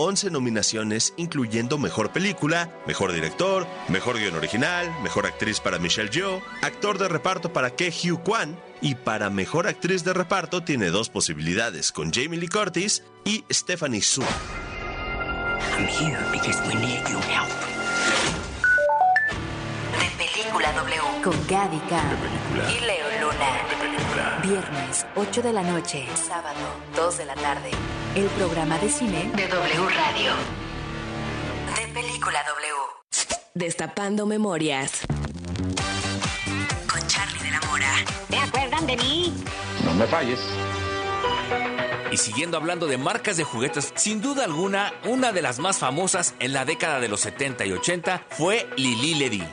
11 0.00 0.30
nominaciones, 0.30 1.12
incluyendo 1.16 1.76
Mejor 1.76 2.12
Película, 2.12 2.70
Mejor 2.86 3.12
Director, 3.12 3.66
Mejor 3.88 4.16
Guión 4.16 4.36
Original, 4.36 4.88
Mejor 5.02 5.26
Actriz 5.26 5.58
para 5.58 5.80
Michelle 5.80 6.08
Yeoh, 6.08 6.40
Actor 6.62 6.98
de 6.98 7.08
Reparto 7.08 7.52
para 7.52 7.70
Ke 7.70 7.90
Hugh 7.90 8.22
Kwan, 8.22 8.56
y 8.80 8.94
para 8.94 9.28
Mejor 9.28 9.66
Actriz 9.66 10.04
de 10.04 10.12
Reparto 10.14 10.62
tiene 10.62 10.90
dos 10.90 11.08
posibilidades, 11.08 11.90
con 11.90 12.12
Jamie 12.12 12.38
Lee 12.38 12.46
Curtis 12.46 13.02
y 13.24 13.44
Stephanie 13.50 14.00
Su. 14.00 14.22
I'm 14.22 15.88
here 15.88 16.18
because 16.32 16.60
we 16.68 16.74
need 16.74 17.02
your 17.08 17.22
help. 17.22 17.48
De 19.98 20.10
Película 20.16 20.72
W. 20.74 21.22
Con 21.24 21.34
Gaby 21.48 21.78
K. 21.88 22.02
Y 22.70 22.80
Leo 22.86 23.20
Luna. 23.20 24.42
Viernes, 24.42 25.06
8 25.16 25.42
de 25.42 25.52
la 25.52 25.64
noche. 25.64 26.06
Sábado, 26.14 26.60
2 26.94 27.18
de 27.18 27.24
la 27.26 27.34
tarde. 27.34 27.70
El 28.18 28.26
programa 28.30 28.76
de 28.78 28.88
cine 28.88 29.30
de 29.36 29.46
W 29.46 29.88
Radio. 29.90 30.32
De 31.76 31.92
Película 31.94 32.40
W. 32.48 33.32
Destapando 33.54 34.26
memorias. 34.26 35.02
Con 36.90 37.06
Charlie 37.06 37.38
de 37.44 37.50
la 37.52 37.60
Mora. 37.70 37.92
¿Te 38.28 38.38
acuerdan 38.38 38.88
de 38.88 38.96
mí? 38.96 39.32
No 39.84 39.94
me 39.94 40.04
falles. 40.08 40.40
Y 42.10 42.16
siguiendo 42.16 42.56
hablando 42.56 42.88
de 42.88 42.98
marcas 42.98 43.36
de 43.36 43.44
juguetes, 43.44 43.92
sin 43.94 44.20
duda 44.20 44.46
alguna, 44.46 44.94
una 45.04 45.30
de 45.30 45.40
las 45.40 45.60
más 45.60 45.78
famosas 45.78 46.34
en 46.40 46.54
la 46.54 46.64
década 46.64 46.98
de 46.98 47.06
los 47.06 47.20
70 47.20 47.66
y 47.66 47.72
80 47.72 48.22
fue 48.30 48.68
Lili 48.76 49.14
Ledy. 49.14 49.44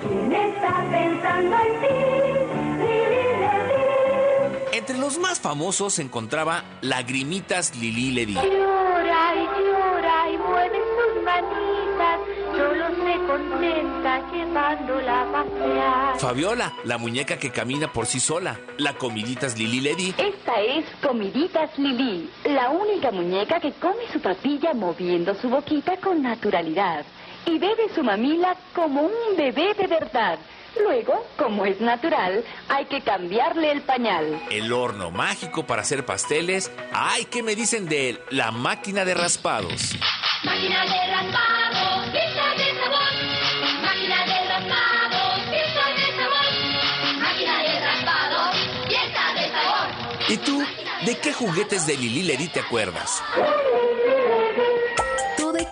Entre 4.87 4.99
los 4.99 5.17
más 5.17 5.39
famosos 5.39 5.95
se 5.95 6.03
encontraba 6.03 6.63
Lagrimitas 6.81 7.75
Lili 7.75 8.11
Ledy. 8.11 8.35
Llora 8.35 9.33
y 9.33 9.45
llora 9.65 10.29
y 10.31 10.37
mueve 10.37 10.77
sus 10.77 11.23
manitas, 11.23 12.19
solo 12.51 12.89
se 12.89 13.17
contenta 13.25 14.31
llevándola 14.31 15.21
a 15.23 15.31
pasear. 15.31 16.19
Fabiola, 16.19 16.71
la 16.83 16.99
muñeca 16.99 17.39
que 17.39 17.49
camina 17.49 17.91
por 17.91 18.05
sí 18.05 18.19
sola. 18.19 18.59
La 18.77 18.93
comiditas 18.95 19.57
Lili 19.57 19.79
Ledy. 19.79 20.13
Esta 20.19 20.61
es 20.61 20.85
Comiditas 21.01 21.75
Lili, 21.79 22.29
la 22.43 22.69
única 22.69 23.09
muñeca 23.11 23.59
que 23.59 23.73
come 23.81 24.03
su 24.13 24.21
papilla 24.21 24.75
moviendo 24.75 25.33
su 25.33 25.49
boquita 25.49 25.97
con 25.97 26.21
naturalidad 26.21 27.03
y 27.47 27.57
bebe 27.57 27.89
su 27.95 28.03
mamila 28.03 28.55
como 28.75 29.01
un 29.01 29.35
bebé 29.35 29.73
de 29.73 29.87
verdad. 29.87 30.37
Luego, 30.81 31.25
como 31.37 31.65
es 31.65 31.79
natural, 31.79 32.43
hay 32.69 32.85
que 32.85 33.01
cambiarle 33.01 33.71
el 33.71 33.81
pañal. 33.81 34.41
El 34.49 34.71
horno 34.73 35.11
mágico 35.11 35.65
para 35.65 35.81
hacer 35.81 36.05
pasteles. 36.05 36.71
Ay, 36.93 37.25
¿qué 37.25 37.43
me 37.43 37.55
dicen 37.55 37.87
de 37.87 38.09
él? 38.09 38.19
La 38.29 38.51
máquina 38.51 39.05
de 39.05 39.13
raspados. 39.13 39.95
Máquina 40.43 40.83
de 40.83 41.11
raspados, 41.11 42.05
pizza 42.07 42.49
de 42.57 42.79
sabor. 42.79 43.81
Máquina 43.81 44.25
de 44.25 44.47
raspados, 44.49 45.39
pizza 45.49 45.85
de 45.95 46.17
sabor. 46.17 47.19
Máquina 47.19 47.63
de 47.63 47.79
raspados, 47.79 48.55
pizza 48.87 49.33
de 49.33 49.51
sabor. 49.51 50.29
¿Y 50.29 50.37
tú? 50.37 50.63
¿De 51.05 51.17
qué 51.19 51.33
juguetes 51.33 51.85
de 51.87 51.97
Lili 51.97 52.23
Ledy 52.23 52.47
te 52.47 52.59
acuerdas? 52.59 53.21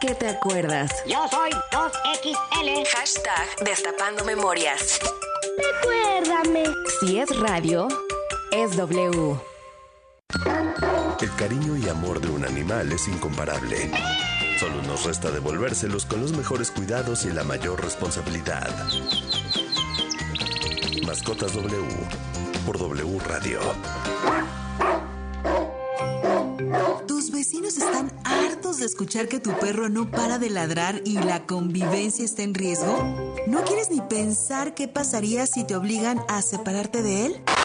¿Tú 0.03 0.09
de 0.09 0.15
qué 0.15 0.19
te 0.19 0.27
acuerdas? 0.27 0.91
Yo 1.07 1.25
soy 1.29 1.51
2XL. 1.71 2.85
Hashtag 2.87 3.65
Destapando 3.65 4.25
memorias. 4.25 4.99
Recuérdame. 5.57 6.63
Si 6.99 7.19
es 7.19 7.29
radio, 7.39 7.87
es 8.51 8.75
W. 8.75 9.39
El 11.21 11.35
cariño 11.37 11.77
y 11.77 11.87
amor 11.87 12.19
de 12.19 12.29
un 12.29 12.43
animal 12.43 12.91
es 12.91 13.07
incomparable. 13.07 13.91
Solo 14.59 14.81
nos 14.81 15.05
resta 15.05 15.31
devolvérselos 15.31 16.05
con 16.05 16.21
los 16.21 16.33
mejores 16.33 16.71
cuidados 16.71 17.23
y 17.25 17.31
la 17.31 17.43
mayor 17.45 17.81
responsabilidad. 17.81 18.69
Mascotas 21.05 21.53
W 21.53 21.87
por 22.65 22.77
W 22.77 23.19
Radio. 23.25 23.61
Escuchar 28.85 29.27
que 29.27 29.39
tu 29.39 29.51
perro 29.59 29.89
no 29.89 30.09
para 30.09 30.39
de 30.39 30.49
ladrar 30.49 31.01
y 31.05 31.13
la 31.13 31.45
convivencia 31.45 32.25
está 32.25 32.43
en 32.43 32.53
riesgo? 32.53 32.97
¿No 33.47 33.63
quieres 33.63 33.89
ni 33.89 34.01
pensar 34.01 34.73
qué 34.73 34.87
pasaría 34.87 35.45
si 35.47 35.63
te 35.63 35.75
obligan 35.75 36.19
a 36.27 36.41
separarte 36.41 37.01
de 37.01 37.25
él? 37.25 37.43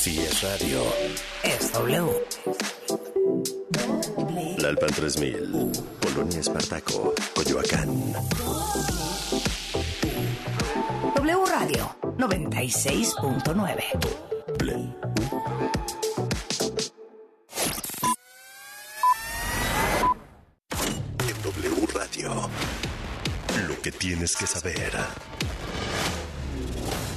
Si 0.00 0.18
es 0.18 0.40
radio. 0.42 0.82
Es 1.42 1.72
W. 1.72 2.24
Lalpan 4.56 4.88
3000, 4.94 5.72
Polonia 6.00 6.40
Espartaco, 6.40 7.14
Coyoacán. 7.34 8.14
W 11.16 11.44
Radio 11.44 11.94
96.9. 12.16 13.84
En 21.28 21.42
W 21.42 21.86
Radio. 21.92 22.50
Lo 23.68 23.82
que 23.82 23.92
tienes 23.92 24.34
que 24.34 24.46
saber. 24.46 24.92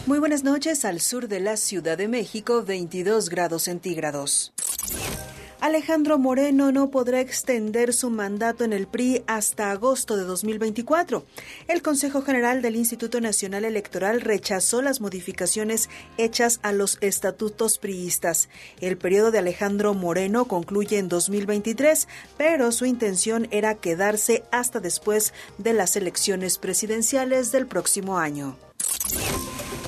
Muy 0.06 0.20
buenas 0.20 0.44
noches 0.44 0.84
al 0.84 1.00
sur 1.00 1.30
de 1.30 1.40
la 1.40 1.56
Ciudad 1.56 1.98
de 1.98 2.10
México, 2.10 2.62
22 2.62 3.30
grados 3.30 3.64
centígrados. 3.64 4.52
Alejandro 5.62 6.18
Moreno 6.20 6.74
no 6.74 6.92
podrá 6.92 7.22
extender 7.22 7.94
su 7.94 8.10
mandato 8.10 8.66
en 8.66 8.74
el 8.74 8.86
PRI 8.86 9.24
hasta 9.28 9.72
agosto 9.72 10.18
de 10.18 10.26
2024. 10.26 11.24
El 11.70 11.82
Consejo 11.82 12.22
General 12.22 12.62
del 12.62 12.76
Instituto 12.76 13.22
Nacional 13.22 13.64
Electoral 13.64 14.20
rechazó 14.20 14.82
las 14.82 15.00
modificaciones 15.00 15.90
hechas 16.18 16.60
a 16.64 16.74
los 16.74 16.98
estatutos 17.00 17.78
priistas. 17.78 18.50
El 18.82 18.98
periodo 18.98 19.32
de 19.32 19.40
Alejandro 19.40 19.94
Moreno 19.94 20.50
concluye 20.50 20.98
en 20.98 21.08
2023, 21.08 22.10
pero 22.36 22.74
su 22.74 22.86
intención 22.86 23.48
era 23.52 23.76
quedarse 23.76 24.44
hasta 24.52 24.82
después 24.82 25.34
de 25.60 25.72
las 25.72 25.96
elecciones 25.96 26.58
presidenciales 26.58 27.54
del 27.54 27.68
próximo 27.68 28.20
año. 28.20 28.58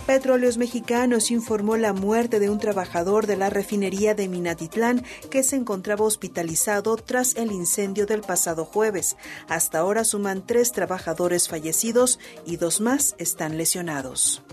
Petróleos 0.06 0.58
Mexicanos 0.58 1.32
informó 1.32 1.78
la 1.78 1.92
muerte 1.92 2.40
de 2.40 2.52
un 2.52 2.60
trabajador 2.60 3.26
de 3.26 3.38
la 3.38 3.50
refinería 3.50 4.14
de 4.14 4.28
Minatitlán 4.28 5.04
que 5.32 5.42
se 5.42 5.56
encontraba 5.56 6.06
hospitalizado 6.06 6.96
tras 6.96 7.36
el 7.36 7.52
incendio 7.52 8.06
del 8.06 8.22
pasado 8.22 8.66
jueves. 8.66 9.18
Hasta 9.48 9.80
ahora 9.80 10.04
suman 10.04 10.46
tres 10.46 10.72
trabajadores 10.72 11.48
fallecidos 11.48 12.20
y 12.46 12.58
dos 12.58 12.82
más 12.82 13.16
están 13.18 13.58
lesionados. 13.58 14.44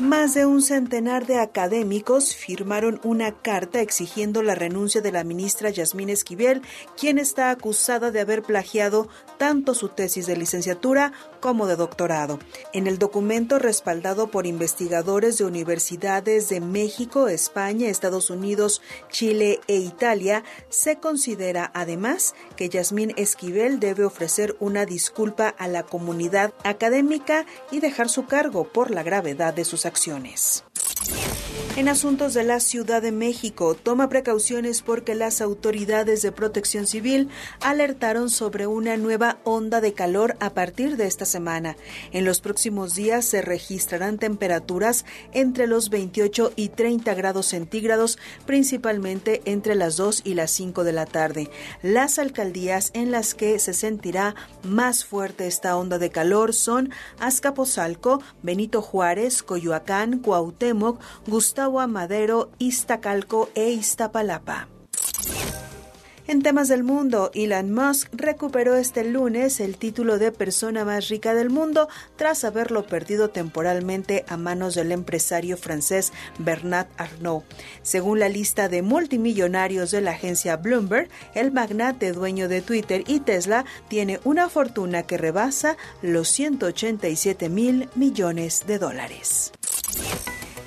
Más 0.00 0.32
de 0.32 0.46
un 0.46 0.62
centenar 0.62 1.26
de 1.26 1.38
académicos 1.38 2.34
firmaron 2.34 3.02
una 3.04 3.32
carta 3.32 3.82
exigiendo 3.82 4.42
la 4.42 4.54
renuncia 4.54 5.02
de 5.02 5.12
la 5.12 5.24
ministra 5.24 5.68
Yasmín 5.68 6.08
Esquivel, 6.08 6.62
quien 6.98 7.18
está 7.18 7.50
acusada 7.50 8.10
de 8.10 8.20
haber 8.20 8.42
plagiado 8.42 9.08
tanto 9.36 9.74
su 9.74 9.90
tesis 9.90 10.26
de 10.26 10.38
licenciatura 10.38 11.12
como 11.40 11.66
de 11.66 11.76
doctorado. 11.76 12.38
En 12.72 12.86
el 12.86 12.98
documento 12.98 13.58
respaldado 13.58 14.30
por 14.30 14.46
investigadores 14.46 15.38
de 15.38 15.44
universidades 15.44 16.48
de 16.48 16.60
México, 16.60 17.28
España, 17.28 17.88
Estados 17.88 18.30
Unidos, 18.30 18.82
Chile 19.10 19.60
e 19.66 19.76
Italia, 19.76 20.44
se 20.68 20.96
considera 20.96 21.70
además 21.74 22.34
que 22.56 22.68
Yasmín 22.68 23.12
Esquivel 23.16 23.80
debe 23.80 24.04
ofrecer 24.04 24.56
una 24.60 24.86
disculpa 24.86 25.48
a 25.48 25.66
la 25.68 25.82
comunidad 25.82 26.52
académica 26.64 27.46
y 27.70 27.80
dejar 27.80 28.08
su 28.08 28.26
cargo 28.26 28.64
por 28.64 28.90
la 28.90 29.02
gravedad 29.02 29.54
de 29.54 29.64
sus 29.64 29.86
acciones. 29.86 30.64
En 31.76 31.88
asuntos 31.88 32.34
de 32.34 32.42
la 32.42 32.58
Ciudad 32.58 33.00
de 33.00 33.12
México, 33.12 33.74
toma 33.74 34.08
precauciones 34.08 34.82
porque 34.82 35.14
las 35.14 35.40
autoridades 35.40 36.20
de 36.20 36.32
protección 36.32 36.86
civil 36.86 37.28
alertaron 37.62 38.28
sobre 38.28 38.66
una 38.66 38.96
nueva 38.96 39.38
onda 39.44 39.80
de 39.80 39.94
calor 39.94 40.36
a 40.40 40.50
partir 40.50 40.96
de 40.96 41.06
esta 41.06 41.24
semana. 41.24 41.76
En 42.12 42.24
los 42.24 42.40
próximos 42.40 42.96
días 42.96 43.24
se 43.24 43.40
registrarán 43.40 44.18
temperaturas 44.18 45.06
entre 45.32 45.68
los 45.68 45.90
28 45.90 46.52
y 46.56 46.68
30 46.68 47.14
grados 47.14 47.46
centígrados, 47.46 48.18
principalmente 48.46 49.40
entre 49.44 49.76
las 49.76 49.96
2 49.96 50.22
y 50.24 50.34
las 50.34 50.50
5 50.50 50.82
de 50.82 50.92
la 50.92 51.06
tarde. 51.06 51.50
Las 51.82 52.18
alcaldías 52.18 52.90
en 52.94 53.12
las 53.12 53.34
que 53.34 53.58
se 53.60 53.74
sentirá 53.74 54.34
más 54.64 55.04
fuerte 55.04 55.46
esta 55.46 55.76
onda 55.76 55.98
de 55.98 56.10
calor 56.10 56.52
son 56.52 56.90
Azcapotzalco, 57.20 58.20
Benito 58.42 58.82
Juárez, 58.82 59.42
Coyoacán, 59.42 60.18
Cuauhtémoc, 60.18 60.89
Gustavo 61.26 61.80
Amadero, 61.80 62.50
Iztacalco 62.58 63.50
e 63.54 63.70
Iztapalapa. 63.70 64.68
En 66.30 66.42
temas 66.42 66.68
del 66.68 66.84
mundo, 66.84 67.32
Elon 67.34 67.72
Musk 67.72 68.08
recuperó 68.12 68.76
este 68.76 69.02
lunes 69.02 69.58
el 69.58 69.76
título 69.76 70.16
de 70.16 70.30
persona 70.30 70.84
más 70.84 71.08
rica 71.08 71.34
del 71.34 71.50
mundo 71.50 71.88
tras 72.14 72.44
haberlo 72.44 72.86
perdido 72.86 73.30
temporalmente 73.30 74.24
a 74.28 74.36
manos 74.36 74.76
del 74.76 74.92
empresario 74.92 75.56
francés 75.56 76.12
Bernard 76.38 76.86
Arnault. 76.98 77.44
Según 77.82 78.20
la 78.20 78.28
lista 78.28 78.68
de 78.68 78.80
multimillonarios 78.82 79.90
de 79.90 80.02
la 80.02 80.12
agencia 80.12 80.56
Bloomberg, 80.56 81.08
el 81.34 81.50
magnate 81.50 82.12
dueño 82.12 82.46
de 82.46 82.62
Twitter 82.62 83.02
y 83.08 83.18
Tesla 83.18 83.64
tiene 83.88 84.20
una 84.22 84.48
fortuna 84.48 85.02
que 85.02 85.18
rebasa 85.18 85.76
los 86.00 86.28
187 86.28 87.48
mil 87.48 87.88
millones 87.96 88.68
de 88.68 88.78
dólares. 88.78 89.50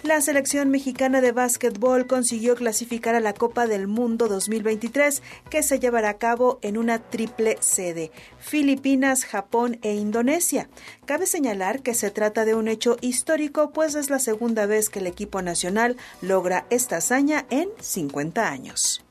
La 0.04 0.20
selección 0.20 0.70
mexicana 0.70 1.22
de 1.22 1.32
básquetbol 1.32 2.08
consiguió 2.08 2.56
clasificar 2.56 3.16
a 3.16 3.22
la 3.22 3.34
Copa 3.34 3.68
del 3.68 3.88
Mundo 3.88 4.28
2023, 4.28 5.24
que 5.50 5.64
se 5.64 5.80
llevará 5.80 6.10
a 6.10 6.18
cabo 6.18 6.60
en 6.62 6.78
una 6.78 7.00
triple 7.00 7.56
sede, 7.62 8.12
Filipinas, 8.38 9.24
Japón 9.24 9.80
e 9.82 9.94
Indonesia. 9.94 10.68
Cabe 11.06 11.26
señalar 11.26 11.82
que 11.84 11.94
se 11.94 12.12
trata 12.12 12.44
de 12.44 12.54
un 12.54 12.68
hecho 12.68 12.98
histórico, 13.00 13.72
pues 13.72 13.96
es 13.96 14.10
la 14.10 14.20
segunda 14.20 14.66
vez 14.66 14.90
que 14.90 15.00
el 15.00 15.08
equipo 15.08 15.42
nacional 15.42 15.96
logra 16.22 16.66
esta 16.70 16.98
hazaña 16.98 17.46
en 17.50 17.70
50 17.80 18.50
años. 18.50 19.06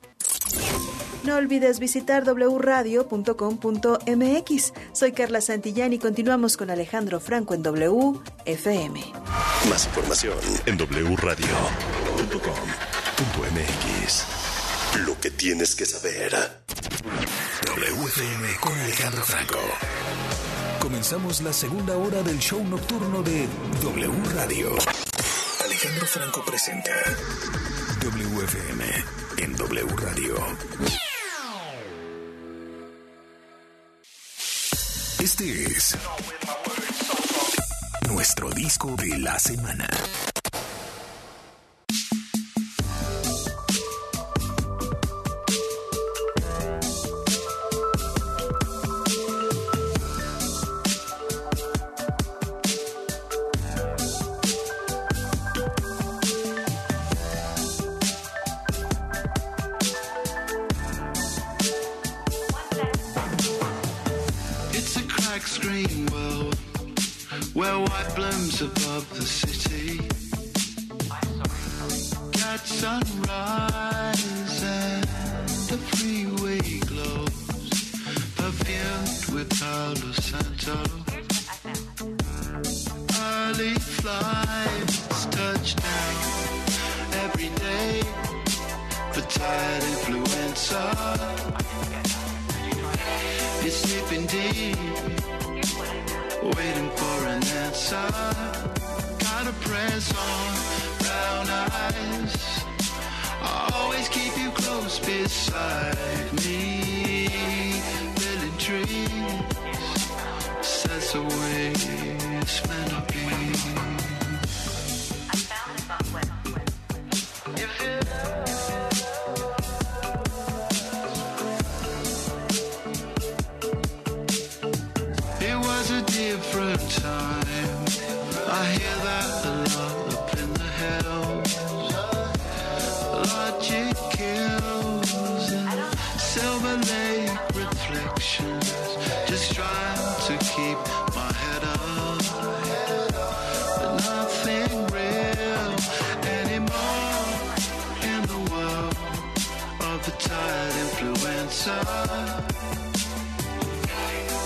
No 1.24 1.36
olvides 1.36 1.78
visitar 1.78 2.24
wradio.com.mx. 2.24 2.72
Soy 4.92 5.12
Carla 5.12 5.40
Santillán 5.40 5.92
y 5.92 5.98
continuamos 5.98 6.56
con 6.56 6.70
Alejandro 6.70 7.20
Franco 7.20 7.54
en 7.54 7.62
WFM. 7.62 9.00
Más 9.68 9.86
información 9.86 10.36
en 10.66 10.76
wradio.com.mx. 10.76 11.46
Lo 15.06 15.18
que 15.20 15.30
tienes 15.30 15.76
que 15.76 15.86
saber. 15.86 16.32
WFM 17.66 18.56
con 18.60 18.76
Alejandro 18.78 19.22
Franco. 19.22 19.58
Comenzamos 20.80 21.40
la 21.40 21.52
segunda 21.52 21.96
hora 21.96 22.22
del 22.22 22.38
show 22.40 22.62
nocturno 22.64 23.22
de 23.22 23.46
W 23.80 24.12
Radio. 24.34 24.76
Alejandro 25.64 26.06
Franco 26.06 26.44
presenta 26.44 26.90
WFM 28.02 28.82
en 29.38 29.56
W 29.56 29.96
Radio. 29.96 30.34
Este 35.20 35.64
es 35.66 35.96
nuestro 38.08 38.50
disco 38.50 38.96
de 38.96 39.18
la 39.20 39.38
semana. 39.38 39.88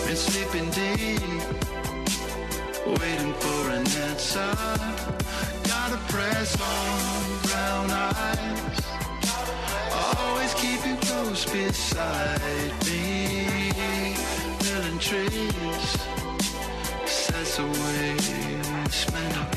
Been 0.07 0.17
sleeping 0.17 0.71
deep, 0.71 1.21
waiting 2.87 3.35
for 3.35 3.71
an 3.71 3.87
answer. 4.09 4.53
Gotta 5.65 5.99
press 6.09 6.61
on, 6.61 7.41
brown 7.43 7.91
eyes. 7.91 8.81
Always 9.93 10.53
keep 10.55 10.81
you 10.87 10.97
close 10.97 11.45
beside 11.47 12.73
me. 12.87 13.73
Building 14.61 14.99
trees, 14.99 15.91
'cause 17.01 17.27
that's 17.29 17.57
the 17.57 17.65
way 17.65 18.17
it's 18.85 19.13
meant 19.13 19.35
to 19.35 19.57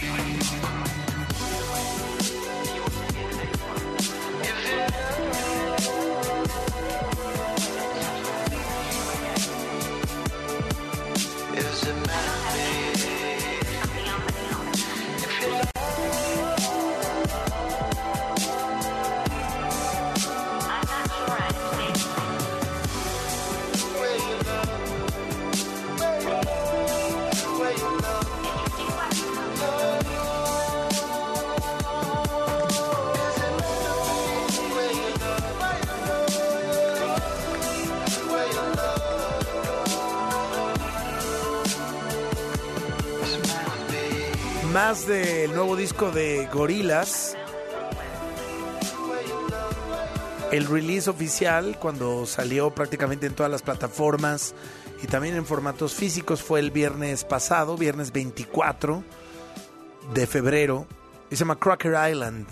Más 44.73 45.07
del 45.07 45.55
nuevo 45.55 45.75
disco 45.75 46.11
de 46.11 46.47
Gorilas. 46.53 47.35
El 50.51 50.67
release 50.67 51.09
oficial, 51.09 51.77
cuando 51.79 52.27
salió 52.27 52.69
prácticamente 52.69 53.25
en 53.25 53.33
todas 53.33 53.51
las 53.51 53.63
plataformas 53.63 54.53
y 55.01 55.07
también 55.07 55.35
en 55.35 55.45
formatos 55.45 55.95
físicos, 55.95 56.43
fue 56.43 56.59
el 56.59 56.69
viernes 56.69 57.23
pasado, 57.23 57.77
viernes 57.77 58.11
24 58.11 59.03
de 60.13 60.27
febrero. 60.27 60.85
Se 61.31 61.37
llama 61.37 61.57
Cracker 61.57 61.95
Island. 62.11 62.47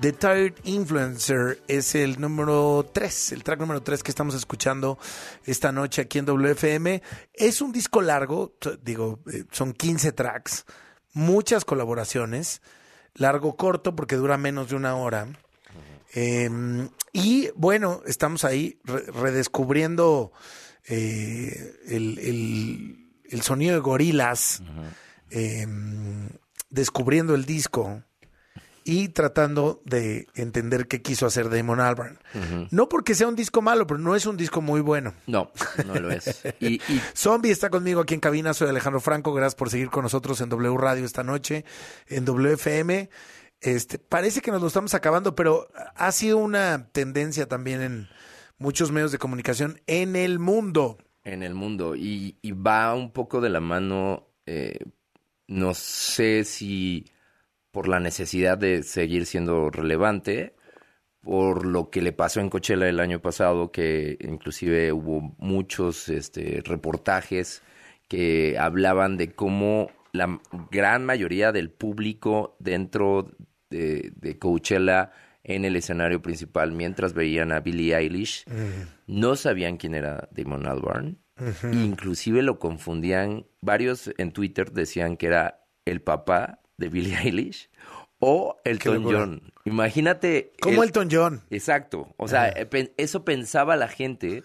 The 0.00 0.12
Tired 0.12 0.54
Influencer 0.64 1.62
es 1.68 1.94
el 1.94 2.20
número 2.20 2.90
3, 2.92 3.32
el 3.32 3.44
track 3.44 3.60
número 3.60 3.82
3 3.82 4.02
que 4.02 4.10
estamos 4.10 4.34
escuchando 4.34 4.98
esta 5.44 5.72
noche 5.72 6.02
aquí 6.02 6.18
en 6.18 6.26
WFM. 6.26 7.00
Es 7.32 7.62
un 7.62 7.72
disco 7.72 8.02
largo, 8.02 8.54
digo, 8.82 9.20
eh, 9.32 9.44
son 9.52 9.72
15 9.72 10.12
tracks, 10.12 10.66
muchas 11.14 11.64
colaboraciones, 11.64 12.60
largo 13.14 13.56
corto 13.56 13.96
porque 13.96 14.16
dura 14.16 14.36
menos 14.36 14.68
de 14.68 14.76
una 14.76 14.94
hora. 14.96 15.28
Eh, 16.14 16.48
y 17.12 17.48
bueno, 17.56 18.02
estamos 18.06 18.44
ahí 18.44 18.78
re- 18.84 19.06
redescubriendo 19.10 20.32
eh, 20.86 21.72
el, 21.88 22.18
el- 22.18 23.10
el 23.30 23.42
sonido 23.42 23.74
de 23.74 23.80
gorilas, 23.80 24.62
eh, 25.30 25.66
descubriendo 26.70 27.34
el 27.34 27.44
disco 27.46 28.02
y 28.84 29.08
tratando 29.08 29.80
de 29.86 30.28
entender 30.34 30.86
qué 30.86 31.00
quiso 31.00 31.24
hacer 31.26 31.48
Damon 31.48 31.80
Albarn. 31.80 32.18
No 32.70 32.88
porque 32.88 33.14
sea 33.14 33.26
un 33.26 33.34
disco 33.34 33.62
malo, 33.62 33.86
pero 33.86 33.98
no 33.98 34.14
es 34.14 34.26
un 34.26 34.36
disco 34.36 34.60
muy 34.60 34.82
bueno. 34.82 35.14
No, 35.26 35.50
no 35.86 35.94
lo 35.94 36.10
es. 36.10 36.42
Y, 36.60 36.74
y 36.74 37.00
Zombie 37.14 37.50
está 37.50 37.70
conmigo 37.70 38.00
aquí 38.02 38.14
en 38.14 38.20
cabina, 38.20 38.52
soy 38.54 38.68
Alejandro 38.68 39.00
Franco, 39.00 39.32
gracias 39.32 39.54
por 39.54 39.70
seguir 39.70 39.88
con 39.90 40.02
nosotros 40.02 40.40
en 40.40 40.50
W 40.50 40.76
Radio 40.76 41.04
esta 41.04 41.24
noche, 41.24 41.64
en 42.08 42.24
WFM. 42.26 43.08
Este, 43.60 43.98
parece 43.98 44.42
que 44.42 44.50
nos 44.50 44.60
lo 44.60 44.68
estamos 44.68 44.92
acabando, 44.94 45.34
pero 45.34 45.68
ha 45.96 46.12
sido 46.12 46.36
una 46.36 46.88
tendencia 46.92 47.48
también 47.48 47.80
en 47.80 48.08
muchos 48.58 48.92
medios 48.92 49.12
de 49.12 49.18
comunicación 49.18 49.80
en 49.86 50.14
el 50.16 50.38
mundo. 50.38 50.98
en 51.24 51.42
el 51.42 51.54
mundo 51.54 51.96
y, 51.96 52.36
y 52.42 52.52
va 52.52 52.94
un 52.94 53.10
poco 53.12 53.40
de 53.40 53.48
la 53.48 53.60
mano, 53.60 54.28
eh, 54.44 54.78
no 55.46 55.72
sé 55.72 56.44
si 56.44 57.06
por 57.74 57.88
la 57.88 57.98
necesidad 57.98 58.56
de 58.56 58.84
seguir 58.84 59.26
siendo 59.26 59.68
relevante, 59.68 60.54
por 61.20 61.66
lo 61.66 61.90
que 61.90 62.02
le 62.02 62.12
pasó 62.12 62.40
en 62.40 62.48
Coachella 62.48 62.88
el 62.88 63.00
año 63.00 63.20
pasado, 63.20 63.72
que 63.72 64.16
inclusive 64.20 64.92
hubo 64.92 65.34
muchos 65.38 66.08
este, 66.08 66.62
reportajes 66.64 67.62
que 68.06 68.56
hablaban 68.60 69.16
de 69.16 69.34
cómo 69.34 69.90
la 70.12 70.40
gran 70.70 71.04
mayoría 71.04 71.50
del 71.50 71.68
público 71.72 72.56
dentro 72.60 73.32
de, 73.70 74.12
de 74.14 74.38
Coachella 74.38 75.10
en 75.42 75.64
el 75.64 75.74
escenario 75.74 76.22
principal, 76.22 76.70
mientras 76.70 77.12
veían 77.12 77.50
a 77.50 77.58
Billie 77.58 77.96
Eilish, 77.96 78.44
no 79.08 79.34
sabían 79.34 79.78
quién 79.78 79.96
era 79.96 80.28
Damon 80.30 80.68
Albarn. 80.68 81.18
Ujú. 81.40 81.74
Inclusive 81.74 82.42
lo 82.42 82.60
confundían, 82.60 83.46
varios 83.60 84.12
en 84.16 84.30
Twitter 84.30 84.70
decían 84.70 85.16
que 85.16 85.26
era 85.26 85.66
el 85.84 86.00
papá 86.00 86.60
de 86.76 86.88
Billie 86.88 87.16
Eilish 87.16 87.68
o 88.18 88.60
Elton. 88.64 89.02
John. 89.04 89.52
Imagínate. 89.64 90.52
Como 90.60 90.82
el- 90.82 90.88
Elton 90.88 91.08
John. 91.10 91.42
Exacto. 91.50 92.14
O 92.16 92.28
sea, 92.28 92.48
eso 92.96 93.24
pensaba 93.24 93.76
la 93.76 93.88
gente 93.88 94.42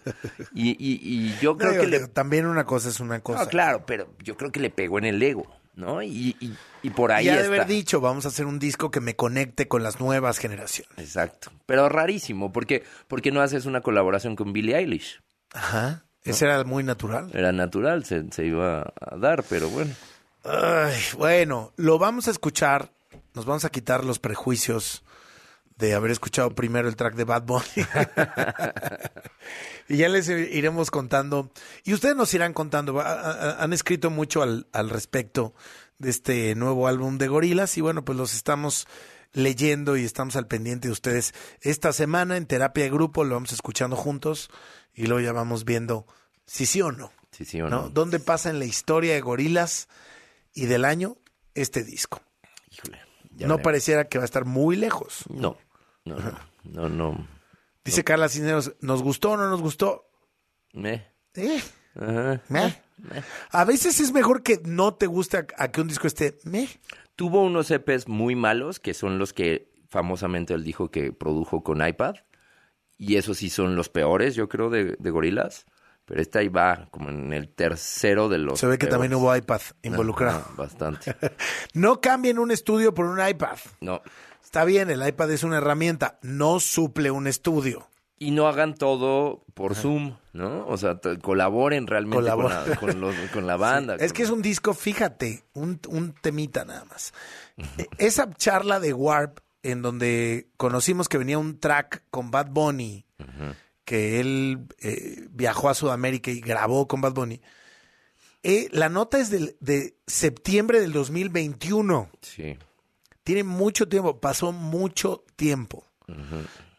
y, 0.54 0.70
y- 0.70 1.00
y 1.02 1.34
yo 1.40 1.56
creo 1.58 1.72
Digo, 1.72 1.82
que 1.84 1.88
le... 1.88 2.08
También 2.08 2.46
una 2.46 2.64
cosa 2.64 2.88
es 2.88 3.00
una 3.00 3.20
cosa. 3.20 3.44
No, 3.44 3.48
claro, 3.50 3.84
pero 3.86 4.14
yo 4.22 4.36
creo 4.36 4.50
que 4.52 4.60
le 4.60 4.70
pegó 4.70 4.98
en 4.98 5.04
el 5.04 5.22
ego, 5.22 5.46
¿no? 5.74 6.02
Y, 6.02 6.36
y- 6.40 6.54
y 6.82 6.90
por 6.90 7.12
ahí 7.12 7.26
y 7.26 7.28
ha 7.28 7.40
de 7.40 7.46
haber 7.46 7.66
dicho, 7.66 8.00
vamos 8.00 8.24
a 8.24 8.28
hacer 8.28 8.46
un 8.46 8.58
disco 8.58 8.90
que 8.90 9.00
me 9.00 9.14
conecte 9.16 9.68
con 9.68 9.82
las 9.82 10.00
nuevas 10.00 10.38
generaciones. 10.38 10.92
Exacto. 10.98 11.50
Pero 11.66 11.88
rarísimo, 11.88 12.52
porque 12.52 12.82
porque 13.08 13.30
no 13.30 13.40
haces 13.42 13.66
una 13.66 13.80
colaboración 13.82 14.34
con 14.36 14.52
Billie 14.52 14.76
Eilish? 14.76 15.20
Ajá. 15.52 16.04
Ese 16.22 16.44
era 16.46 16.64
muy 16.64 16.82
natural. 16.82 17.30
Era 17.32 17.50
natural, 17.52 18.04
se, 18.04 18.30
se 18.30 18.44
iba 18.46 18.92
a 19.00 19.16
dar, 19.16 19.42
pero 19.48 19.68
bueno. 19.70 19.90
Ay, 20.44 20.98
bueno, 21.16 21.72
lo 21.76 21.98
vamos 21.98 22.28
a 22.28 22.30
escuchar. 22.30 22.92
Nos 23.34 23.44
vamos 23.44 23.64
a 23.64 23.70
quitar 23.70 24.04
los 24.04 24.18
prejuicios 24.18 25.04
de 25.76 25.94
haber 25.94 26.10
escuchado 26.10 26.54
primero 26.54 26.88
el 26.88 26.96
track 26.96 27.14
de 27.14 27.24
Bad 27.24 27.42
Bunny. 27.44 27.64
y 29.88 29.96
ya 29.98 30.08
les 30.08 30.28
iremos 30.28 30.90
contando. 30.90 31.50
Y 31.84 31.94
ustedes 31.94 32.16
nos 32.16 32.32
irán 32.34 32.52
contando. 32.52 33.00
Ha- 33.00 33.20
ha- 33.20 33.62
Han 33.62 33.72
escrito 33.72 34.10
mucho 34.10 34.42
al, 34.42 34.66
al 34.72 34.90
respecto 34.90 35.54
de 35.98 36.10
este 36.10 36.54
nuevo 36.54 36.88
álbum 36.88 37.18
de 37.18 37.28
Gorilas. 37.28 37.76
Y 37.78 37.80
bueno, 37.80 38.04
pues 38.04 38.18
los 38.18 38.34
estamos 38.34 38.86
leyendo 39.32 39.96
y 39.96 40.04
estamos 40.04 40.36
al 40.36 40.46
pendiente 40.46 40.88
de 40.88 40.92
ustedes. 40.92 41.34
Esta 41.60 41.92
semana 41.92 42.36
en 42.36 42.46
terapia 42.46 42.84
de 42.84 42.90
grupo 42.90 43.24
lo 43.24 43.34
vamos 43.36 43.52
escuchando 43.52 43.96
juntos 43.96 44.50
y 44.94 45.06
luego 45.06 45.20
ya 45.20 45.32
vamos 45.32 45.64
viendo 45.64 46.06
si 46.46 46.66
sí 46.66 46.82
o 46.82 46.90
no. 46.92 47.12
Sí, 47.30 47.44
sí 47.44 47.60
o 47.60 47.68
¿no? 47.68 47.82
no. 47.82 47.90
¿Dónde 47.90 48.18
pasa 48.18 48.50
en 48.50 48.58
la 48.58 48.64
historia 48.64 49.14
de 49.14 49.20
Gorilas 49.20 49.88
y 50.54 50.66
del 50.66 50.84
año 50.84 51.16
este 51.54 51.84
disco? 51.84 52.20
Híjole. 52.70 52.98
no 53.30 53.38
veremos. 53.38 53.60
pareciera 53.62 54.04
que 54.08 54.18
va 54.18 54.24
a 54.24 54.26
estar 54.26 54.44
muy 54.44 54.76
lejos. 54.76 55.24
No, 55.28 55.56
no, 56.04 56.16
no, 56.16 56.38
no, 56.64 56.88
no. 56.88 57.28
Dice 57.84 58.04
Carla 58.04 58.28
Cisneros, 58.28 58.74
¿nos 58.80 59.02
gustó 59.02 59.32
o 59.32 59.36
no 59.36 59.48
nos 59.48 59.60
gustó? 59.62 60.10
Me. 60.72 61.06
Eh, 61.34 61.60
Ajá. 61.96 62.42
meh. 62.48 62.74
A 63.50 63.64
veces 63.64 63.98
es 64.00 64.12
mejor 64.12 64.42
que 64.42 64.60
no 64.64 64.94
te 64.94 65.06
guste 65.06 65.38
a, 65.38 65.46
a 65.56 65.70
que 65.72 65.80
un 65.80 65.88
disco 65.88 66.06
esté 66.06 66.36
meh. 66.44 66.68
Tuvo 67.16 67.42
unos 67.42 67.70
EPs 67.70 68.08
muy 68.08 68.34
malos, 68.34 68.78
que 68.78 68.94
son 68.94 69.18
los 69.18 69.32
que 69.32 69.72
famosamente 69.88 70.54
él 70.54 70.62
dijo 70.64 70.90
que 70.90 71.12
produjo 71.12 71.62
con 71.62 71.86
iPad. 71.86 72.16
Y 72.98 73.16
esos 73.16 73.38
sí 73.38 73.48
son 73.48 73.76
los 73.76 73.88
peores, 73.88 74.34
yo 74.34 74.48
creo, 74.48 74.68
de, 74.68 74.96
de 74.98 75.10
Gorilas. 75.10 75.64
Pero 76.10 76.22
esta 76.22 76.40
ahí 76.40 76.48
va 76.48 76.88
como 76.90 77.08
en 77.08 77.32
el 77.32 77.48
tercero 77.48 78.28
de 78.28 78.38
los 78.38 78.58
Se 78.58 78.66
ve 78.66 78.78
que 78.78 78.88
peores. 78.88 78.90
también 78.94 79.14
hubo 79.14 79.34
iPad 79.34 79.60
involucrado. 79.82 80.40
Ajá, 80.40 80.50
bastante. 80.56 81.14
No 81.72 82.00
cambien 82.00 82.40
un 82.40 82.50
estudio 82.50 82.92
por 82.92 83.06
un 83.06 83.24
iPad. 83.24 83.56
No. 83.80 84.02
Está 84.44 84.64
bien, 84.64 84.90
el 84.90 85.06
iPad 85.06 85.30
es 85.30 85.44
una 85.44 85.58
herramienta, 85.58 86.18
no 86.22 86.58
suple 86.58 87.12
un 87.12 87.28
estudio. 87.28 87.88
Y 88.18 88.32
no 88.32 88.48
hagan 88.48 88.74
todo 88.74 89.44
por 89.54 89.76
Zoom, 89.76 90.16
¿no? 90.32 90.66
O 90.66 90.76
sea, 90.76 90.98
colaboren 91.22 91.86
realmente 91.86 92.28
con 92.30 92.44
la, 92.50 92.76
con 92.80 93.00
los- 93.00 93.14
con 93.32 93.46
la 93.46 93.56
banda. 93.56 93.94
Es 93.94 94.12
que 94.12 94.24
es 94.24 94.30
un 94.30 94.42
disco, 94.42 94.74
fíjate, 94.74 95.44
un, 95.54 95.78
un 95.88 96.12
temita 96.12 96.64
nada 96.64 96.84
más. 96.86 97.14
E- 97.78 97.86
Esa 97.98 98.28
charla 98.34 98.80
de 98.80 98.92
Warp, 98.92 99.38
en 99.62 99.80
donde 99.82 100.48
conocimos 100.56 101.08
que 101.08 101.18
venía 101.18 101.38
un 101.38 101.60
track 101.60 102.02
con 102.10 102.30
Bad 102.32 102.48
Bunny, 102.50 103.06
que 103.90 104.20
él 104.20 104.68
eh, 104.78 105.26
viajó 105.32 105.68
a 105.68 105.74
Sudamérica 105.74 106.30
y 106.30 106.40
grabó 106.40 106.86
con 106.86 107.00
Bad 107.00 107.12
Bunny. 107.12 107.40
eh, 108.44 108.68
la 108.70 108.88
nota 108.88 109.18
es 109.18 109.30
del- 109.30 109.56
de 109.58 109.96
septiembre 110.06 110.80
del 110.80 110.92
2021. 110.92 112.08
Sí. 112.22 112.56
Tiene 113.24 113.42
mucho 113.42 113.88
tiempo, 113.88 114.20
pasó 114.20 114.52
mucho 114.52 115.24
tiempo. 115.34 115.84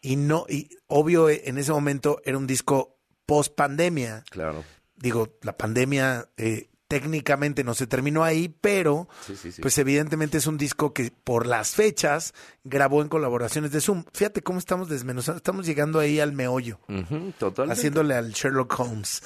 Y 0.00 0.16
no, 0.16 0.46
y 0.48 0.70
obvio, 0.86 1.28
eh, 1.28 1.42
en 1.44 1.58
ese 1.58 1.70
momento 1.70 2.22
era 2.24 2.38
un 2.38 2.46
disco 2.46 2.96
post 3.26 3.54
pandemia. 3.54 4.24
Claro. 4.30 4.64
Digo, 4.96 5.36
la 5.42 5.54
pandemia 5.56 6.30
eh, 6.38 6.70
técnicamente 7.00 7.64
no 7.64 7.72
se 7.74 7.86
terminó 7.86 8.22
ahí, 8.24 8.54
pero 8.60 9.08
Sí, 9.26 9.34
sí, 9.36 9.50
sí. 9.52 9.62
pues 9.62 9.78
evidentemente 9.78 10.36
es 10.38 10.46
un 10.46 10.58
disco 10.58 10.92
que 10.92 11.10
por 11.24 11.46
las 11.46 11.70
fechas 11.74 12.34
grabó 12.64 13.00
en 13.00 13.08
colaboraciones 13.08 13.72
de 13.72 13.80
Zoom. 13.80 14.04
Fíjate 14.12 14.42
cómo 14.42 14.58
estamos 14.58 14.88
desmenuzando, 14.88 15.38
estamos 15.38 15.64
llegando 15.66 15.98
ahí 16.00 16.20
al 16.20 16.32
meollo, 16.32 16.80
Ujú, 16.88 17.32
totalmente. 17.38 17.78
haciéndole 17.80 18.14
al 18.14 18.32
Sherlock 18.32 18.78
Holmes. 18.78 19.22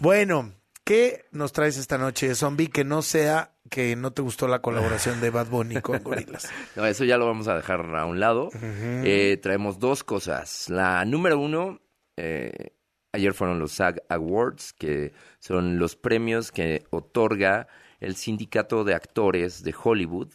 Bueno, 0.00 0.52
¿qué 0.84 1.26
nos 1.32 1.52
traes 1.52 1.76
esta 1.76 1.98
noche, 1.98 2.34
Zombie? 2.34 2.68
Que 2.68 2.84
no 2.84 3.02
sea 3.02 3.52
que 3.68 3.94
no 3.96 4.12
te 4.12 4.22
gustó 4.22 4.48
la 4.48 4.60
colaboración 4.62 5.20
de 5.20 5.30
Bad 5.30 5.48
Bunny 5.48 5.80
con 5.80 6.02
Gorillaz. 6.02 6.48
No, 6.74 6.86
eso 6.86 7.04
ya 7.04 7.18
lo 7.18 7.26
vamos 7.26 7.46
a 7.48 7.54
dejar 7.54 7.80
a 7.94 8.06
un 8.06 8.18
lado. 8.18 8.48
Eh, 8.62 9.38
traemos 9.42 9.78
dos 9.78 10.02
cosas. 10.02 10.68
La 10.70 11.04
número 11.04 11.38
uno, 11.38 11.80
eh, 12.16 12.72
ayer 13.12 13.32
fueron 13.34 13.58
los 13.58 13.72
SAG 13.72 14.02
Awards, 14.08 14.72
que 14.72 15.12
son 15.38 15.78
los 15.78 15.96
premios 15.96 16.52
que 16.52 16.84
otorga 16.90 17.68
el 18.00 18.16
sindicato 18.16 18.84
de 18.84 18.94
actores 18.94 19.62
de 19.62 19.74
Hollywood 19.80 20.32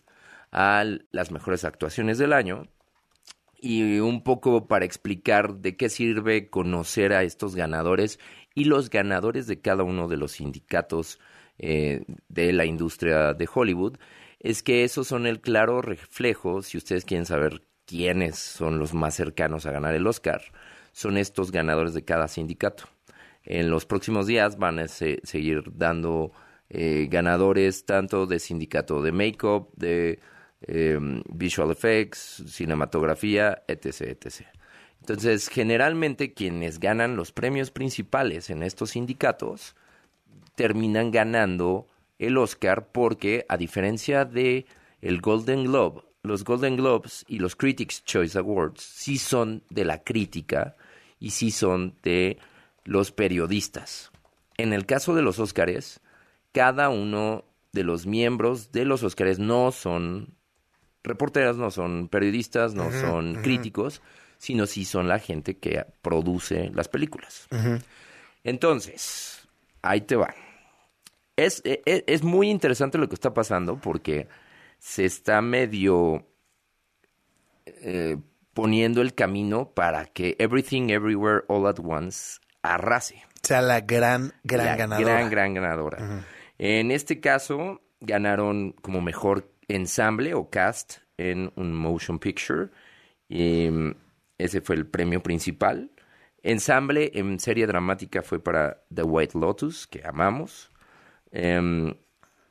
a 0.51 0.83
las 1.11 1.31
mejores 1.31 1.65
actuaciones 1.65 2.17
del 2.17 2.33
año. 2.33 2.67
Y 3.57 3.99
un 3.99 4.23
poco 4.23 4.67
para 4.67 4.85
explicar 4.85 5.55
de 5.55 5.75
qué 5.75 5.89
sirve 5.89 6.49
conocer 6.49 7.13
a 7.13 7.23
estos 7.23 7.55
ganadores 7.55 8.19
y 8.53 8.65
los 8.65 8.89
ganadores 8.89 9.47
de 9.47 9.59
cada 9.59 9.83
uno 9.83 10.07
de 10.07 10.17
los 10.17 10.33
sindicatos 10.33 11.19
eh, 11.57 12.05
de 12.27 12.53
la 12.53 12.65
industria 12.65 13.33
de 13.33 13.49
Hollywood, 13.51 13.97
es 14.39 14.61
que 14.61 14.83
esos 14.83 15.07
son 15.07 15.25
el 15.25 15.41
claro 15.41 15.81
reflejo, 15.81 16.61
si 16.61 16.77
ustedes 16.77 17.05
quieren 17.05 17.25
saber 17.25 17.63
quiénes 17.85 18.37
son 18.37 18.77
los 18.77 18.93
más 18.93 19.15
cercanos 19.15 19.65
a 19.65 19.71
ganar 19.71 19.95
el 19.95 20.05
Oscar, 20.05 20.41
son 20.95 21.17
estos 21.17 21.51
ganadores 21.51 21.93
de 21.93 22.05
cada 22.05 22.29
sindicato. 22.29 22.85
En 23.43 23.69
los 23.69 23.85
próximos 23.85 24.27
días 24.27 24.57
van 24.57 24.79
a 24.79 24.87
se- 24.87 25.19
seguir 25.23 25.63
dando 25.75 26.31
eh, 26.69 27.07
ganadores 27.11 27.85
tanto 27.85 28.25
de 28.25 28.39
sindicato 28.39 29.01
de 29.01 29.11
make-up, 29.11 29.67
de 29.75 30.19
eh, 30.61 30.97
visual 31.29 31.69
effects, 31.69 32.43
cinematografía, 32.47 33.61
etc, 33.67 34.01
etc. 34.01 34.47
Entonces, 35.01 35.49
generalmente 35.49 36.33
quienes 36.33 36.79
ganan 36.79 37.17
los 37.17 37.33
premios 37.33 37.71
principales 37.71 38.49
en 38.49 38.63
estos 38.63 38.91
sindicatos 38.91 39.75
terminan 40.55 41.11
ganando 41.11 41.87
el 42.19 42.37
Oscar 42.37 42.87
porque, 42.93 43.45
a 43.49 43.57
diferencia 43.57 44.23
de 44.23 44.65
el 45.01 45.19
Golden 45.19 45.65
Globe, 45.65 46.03
los 46.23 46.45
Golden 46.45 46.77
Globes 46.77 47.25
y 47.27 47.39
los 47.39 47.55
Critics' 47.55 48.03
Choice 48.05 48.39
Awards 48.39 48.81
sí 48.81 49.17
son 49.17 49.61
de 49.69 49.83
la 49.83 50.03
crítica 50.03 50.75
y 51.19 51.31
sí 51.31 51.51
son 51.51 51.95
de 52.03 52.37
los 52.83 53.11
periodistas. 53.11 54.11
En 54.57 54.73
el 54.73 54.85
caso 54.85 55.15
de 55.15 55.21
los 55.21 55.39
Óscares, 55.39 55.99
cada 56.51 56.89
uno 56.89 57.43
de 57.71 57.83
los 57.83 58.05
miembros 58.05 58.71
de 58.71 58.85
los 58.85 59.03
Óscares 59.03 59.39
no 59.39 59.71
son 59.71 60.35
reporteras, 61.03 61.57
no 61.57 61.71
son 61.71 62.07
periodistas, 62.07 62.73
no 62.73 62.91
son 62.91 63.35
críticos, 63.41 64.01
sino 64.37 64.65
sí 64.65 64.85
son 64.85 65.07
la 65.07 65.19
gente 65.19 65.57
que 65.57 65.85
produce 66.01 66.71
las 66.73 66.87
películas. 66.87 67.47
Entonces, 68.43 69.47
ahí 69.81 70.01
te 70.01 70.15
va. 70.15 70.33
Es, 71.35 71.61
e- 71.65 71.81
e- 71.85 72.03
es 72.07 72.23
muy 72.23 72.49
interesante 72.49 72.97
lo 72.97 73.09
que 73.09 73.15
está 73.15 73.33
pasando 73.33 73.77
porque 73.77 74.27
se 74.79 75.05
está 75.05 75.41
medio 75.41 76.25
eh, 77.65 78.17
poniendo 78.55 79.01
el 79.01 79.13
camino 79.13 79.69
para 79.75 80.05
que 80.05 80.37
Everything 80.39 80.89
Everywhere 80.89 81.43
All 81.49 81.67
at 81.67 81.77
Once 81.83 82.39
arrase. 82.63 83.21
sea 83.43 83.61
la 83.61 83.81
gran, 83.81 84.33
gran 84.43 84.65
La 84.65 84.75
ganadora. 84.77 85.13
Gran, 85.13 85.29
gran 85.29 85.53
ganadora. 85.53 86.25
En 86.57 86.89
este 86.89 87.19
caso, 87.19 87.81
ganaron 87.99 88.71
como 88.81 89.01
mejor 89.01 89.51
ensamble 89.67 90.33
o 90.33 90.49
cast 90.49 90.99
en 91.17 91.51
un 91.57 91.73
motion 91.73 92.17
picture. 92.17 92.69
Y, 93.27 93.69
mm, 93.69 93.93
ese 94.37 94.61
fue 94.61 94.77
el 94.77 94.87
premio 94.87 95.21
principal. 95.21 95.91
Ensamble 96.41 97.11
en 97.13 97.39
serie 97.39 97.67
dramática 97.67 98.21
fue 98.21 98.41
para 98.41 98.85
The 98.93 99.03
White 99.03 99.37
Lotus, 99.37 99.85
que 99.85 100.01
amamos. 100.05 100.71
Em, 101.31 101.93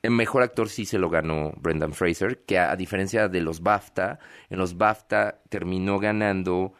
el 0.05 0.11
mejor 0.11 0.43
actor 0.43 0.69
sí 0.69 0.85
se 0.85 0.99
lo 0.99 1.09
ganó 1.09 1.55
Brendan 1.57 1.95
Fraser, 1.95 2.45
que 2.45 2.59
a, 2.59 2.71
a 2.71 2.77
diferencia 2.77 3.27
de 3.29 3.41
los 3.41 3.63
BAFTA, 3.63 4.19
en 4.51 4.59
los 4.59 4.77
BAFTA 4.77 5.41
terminó 5.49 5.99
ganando 5.99 6.75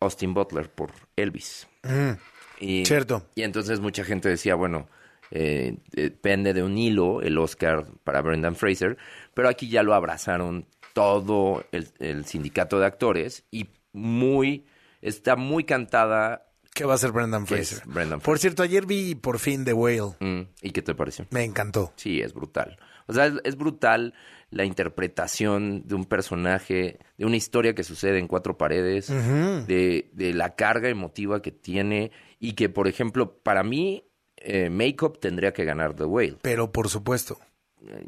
Austin 0.00 0.32
Butler 0.32 0.70
por 0.70 0.92
Elvis. 1.14 1.68
Mm, 1.82 2.12
Y, 2.58 2.86
Cierto. 2.86 3.26
Y 3.34 3.42
entonces 3.42 3.80
mucha 3.80 4.02
gente 4.02 4.30
decía, 4.30 4.54
bueno, 4.54 4.88
eh, 5.30 5.76
depende 5.92 6.54
de 6.54 6.62
un 6.62 6.78
hilo 6.78 7.20
el 7.20 7.36
Oscar 7.36 7.84
para 8.02 8.22
Brendan 8.22 8.56
Fraser, 8.56 8.96
pero 9.34 9.50
aquí 9.50 9.68
ya 9.68 9.82
lo 9.82 9.92
abrazaron 9.92 10.64
todo 10.94 11.62
el, 11.72 11.86
el 11.98 12.24
sindicato 12.24 12.80
de 12.80 12.86
actores 12.86 13.44
y 13.50 13.68
muy, 13.92 14.64
está 15.02 15.36
muy 15.36 15.64
cantada. 15.64 16.46
¿Qué 16.80 16.86
va 16.86 16.94
a 16.94 16.98
ser 16.98 17.12
Brendan 17.12 17.46
Fraser? 17.46 17.82
Brendan 17.84 18.20
Por 18.20 18.38
cierto, 18.38 18.62
ayer 18.62 18.86
vi 18.86 19.14
por 19.14 19.38
fin 19.38 19.66
The 19.66 19.74
Whale. 19.74 20.16
Mm, 20.18 20.48
¿Y 20.62 20.70
qué 20.70 20.80
te 20.80 20.94
pareció? 20.94 21.26
Me 21.28 21.44
encantó. 21.44 21.92
Sí, 21.96 22.22
es 22.22 22.32
brutal. 22.32 22.78
O 23.06 23.12
sea, 23.12 23.26
es, 23.26 23.34
es 23.44 23.56
brutal 23.58 24.14
la 24.48 24.64
interpretación 24.64 25.86
de 25.86 25.94
un 25.94 26.06
personaje, 26.06 26.98
de 27.18 27.26
una 27.26 27.36
historia 27.36 27.74
que 27.74 27.84
sucede 27.84 28.18
en 28.18 28.26
cuatro 28.26 28.56
paredes, 28.56 29.08
de, 29.08 30.08
de 30.14 30.32
la 30.32 30.54
carga 30.54 30.88
emotiva 30.88 31.42
que 31.42 31.52
tiene 31.52 32.12
y 32.38 32.54
que, 32.54 32.70
por 32.70 32.88
ejemplo, 32.88 33.36
para 33.42 33.62
mí, 33.62 34.06
eh, 34.38 34.70
Makeup 34.70 35.20
tendría 35.20 35.52
que 35.52 35.66
ganar 35.66 35.94
The 35.94 36.04
Whale. 36.04 36.38
Pero 36.40 36.72
por 36.72 36.88
supuesto. 36.88 37.38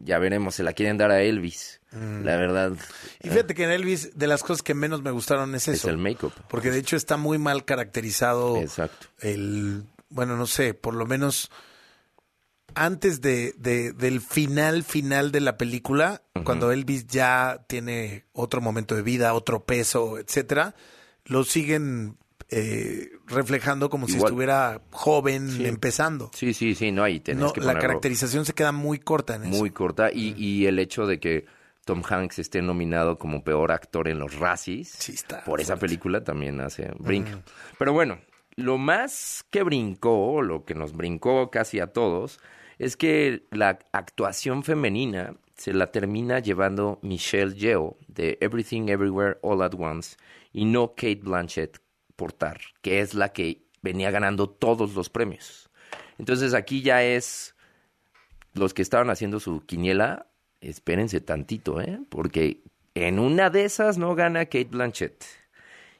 Ya 0.05 0.19
veremos, 0.19 0.55
se 0.55 0.63
la 0.63 0.73
quieren 0.75 0.99
dar 0.99 1.11
a 1.11 1.23
Elvis. 1.23 1.81
Mm. 1.93 2.25
La 2.25 2.37
verdad, 2.37 2.73
Y 3.23 3.29
fíjate 3.31 3.55
que 3.55 3.65
en 3.65 3.71
Elvis, 3.71 4.17
de 4.19 4.27
las 4.27 4.43
cosas 4.43 4.63
que 4.63 4.75
menos 4.75 5.03
me 5.03 5.11
gustaron 5.11 5.55
es 5.55 5.69
es 5.69 5.79
eso. 5.79 5.91
el 5.91 5.99
Makeup. 5.99 6.33
Porque 6.49 6.71
de 6.71 6.79
hecho 6.79 6.97
está 6.97 7.17
muy 7.17 7.39
mal 7.39 7.65
caracterizado 7.65 8.57
Exacto. 8.59 9.07
el, 9.21 9.85
bueno, 10.11 10.37
no 10.37 10.47
sé, 10.47 10.75
por 10.75 10.95
lo 10.95 11.07
menos 11.07 11.51
antes 12.75 13.21
de, 13.21 13.55
de- 13.59 13.93
del 13.93 14.21
final 14.21 14.83
final 14.83 15.31
de 15.33 15.41
la 15.41 15.59
película, 15.59 16.23
cuando 16.45 16.73
Elvis 16.73 17.07
ya 17.07 17.65
tiene 17.67 18.25
otro 18.33 18.61
momento 18.63 18.95
de 18.95 19.03
vida, 19.03 19.35
otro 19.35 19.65
peso, 19.65 20.19
etcétera, 20.19 20.75
lo 21.27 21.45
siguen 21.45 22.17
eh, 22.53 23.11
reflejando 23.27 23.89
como 23.91 24.07
si 24.07 24.19
estuviera 24.19 24.83
joven, 24.91 25.49
Sí. 25.51 25.67
empezando. 25.67 26.31
Sí, 26.35 26.53
sí, 26.55 26.75
sí, 26.75 26.93
no, 26.93 27.03
ahí 27.03 27.19
tenés 27.21 27.43
No, 27.43 27.53
que 27.53 27.61
la 27.61 27.79
caracterización 27.79 28.45
se 28.45 28.53
queda 28.53 28.73
muy 28.73 28.99
corta 28.99 29.35
en 29.37 29.45
eso. 29.45 29.59
muy 29.59 29.71
corta. 29.71 30.11
Y, 30.13 30.35
y 30.37 30.67
el 30.67 30.79
hecho 30.79 31.07
de 31.07 31.19
que 31.19 31.47
Tom 31.85 32.03
Hanks 32.09 32.39
esté 32.39 32.63
nominado 32.63 33.19
como 33.19 33.43
peor 33.43 33.73
actor 33.73 34.07
en 34.09 34.19
los 34.19 34.39
Razzies 34.39 34.97
por 35.45 35.61
esa 35.61 35.77
película 35.77 36.23
también 36.23 36.61
hace 36.61 36.93
brinco. 36.99 37.41
Pero 37.79 37.93
bueno, 37.93 38.19
lo 38.55 38.79
más 38.79 39.45
que 39.51 39.63
brincó, 39.63 40.43
lo 40.43 40.65
que 40.65 40.75
nos 40.75 40.93
brincó 40.93 41.51
casi 41.51 41.81
a 41.81 41.89
todos, 41.89 42.39
es 42.79 42.97
que 42.97 43.47
la 43.51 43.79
actuación 43.93 44.63
femenina 44.63 45.35
se 45.57 45.73
la 45.73 45.91
termina 45.91 46.39
llevando 46.41 46.99
Michelle 47.03 47.55
Yeoh 47.55 47.97
de 48.09 48.39
Everything 48.41 48.89
Everywhere 48.89 49.39
All 49.43 49.63
at 49.63 49.75
Once 49.79 50.17
y 50.53 50.65
no 50.65 50.91
Kate 50.97 51.21
Blanchett 51.23 51.79
que 52.83 53.01
es 53.01 53.15
la 53.15 53.33
que 53.33 53.65
venía 53.83 54.11
ganando 54.11 54.49
todos 54.49 54.95
los 54.95 55.09
premios. 55.11 55.69
Entonces 56.19 56.55
aquí 56.55 56.83
ya 56.83 57.03
es 57.03 57.55
los 58.55 58.75
que 58.75 58.83
estaban 58.83 59.11
haciendo 59.11 59.41
su 59.41 59.65
quiniela, 59.67 60.27
espérense 60.61 61.21
tantito, 61.21 61.81
¿eh? 61.81 61.99
Porque 62.09 62.63
en 62.95 63.19
una 63.19 63.51
de 63.51 63.65
esas 63.65 63.99
no 63.99 64.15
gana 64.15 64.45
Kate 64.45 64.69
Blanchett. 64.71 65.25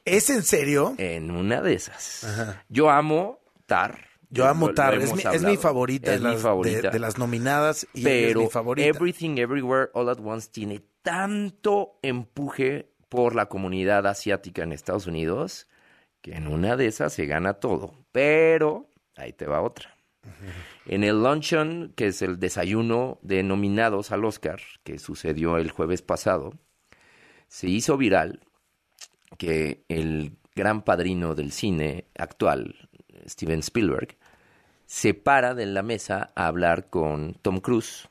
¿Es 0.05 0.29
en 0.29 0.43
serio? 0.43 0.95
En 0.97 1.31
una 1.31 1.61
de 1.61 1.73
esas. 1.73 2.25
Yo 2.69 2.89
amo 2.89 3.39
Tar. 3.65 4.07
Yo 4.29 4.47
amo 4.47 4.67
Lo- 4.67 4.71
lo 4.71 4.75
Tar, 4.75 4.95
es 4.95 5.13
mi, 5.13 5.19
es 5.19 5.25
mi 5.25 5.35
hablado. 5.35 5.57
favorita, 5.57 6.13
Es 6.13 6.21
de, 6.21 6.27
mi 6.27 6.33
las, 6.33 6.41
favorita. 6.43 6.81
de- 6.81 6.89
de 6.89 6.99
las 6.99 7.17
nominadas 7.17 7.87
y 7.93 8.03
Pero 8.03 8.39
es 8.41 8.45
mi 8.47 8.51
favorita. 8.51 8.87
Everything 8.87 9.37
Everywhere 9.37 9.89
All 9.93 10.09
at 10.09 10.19
Once 10.23 10.49
tiene 10.51 10.81
tanto 11.01 11.99
empuje 12.01 12.89
por 13.09 13.35
la 13.35 13.47
comunidad 13.47 14.07
asiática 14.07 14.63
en 14.63 14.71
Estados 14.73 15.05
Unidos 15.07 15.67
que 16.23 16.31
en 16.31 16.47
una 16.47 16.75
de 16.75 16.87
esas 16.87 17.13
se 17.13 17.27
gana 17.27 17.55
todo. 17.55 17.93
Pero 18.11 18.89
ahí 19.15 19.33
te 19.33 19.45
va 19.45 19.61
otra. 19.61 19.95
En 20.85 21.03
el 21.03 21.21
luncheon, 21.21 21.91
que 21.95 22.07
es 22.07 22.21
el 22.21 22.39
desayuno 22.39 23.19
de 23.21 23.43
nominados 23.43 24.11
al 24.11 24.23
Oscar, 24.23 24.61
que 24.83 24.97
sucedió 24.97 25.57
el 25.57 25.69
jueves 25.69 26.01
pasado, 26.01 26.53
se 27.49 27.67
hizo 27.67 27.97
viral 27.97 28.39
que 29.37 29.83
el 29.89 30.37
gran 30.55 30.83
padrino 30.83 31.35
del 31.35 31.51
cine 31.51 32.05
actual, 32.17 32.89
Steven 33.27 33.59
Spielberg, 33.59 34.15
se 34.85 35.13
para 35.13 35.53
de 35.55 35.65
la 35.65 35.83
mesa 35.83 36.31
a 36.35 36.47
hablar 36.47 36.89
con 36.89 37.33
Tom 37.41 37.59
Cruise 37.59 38.07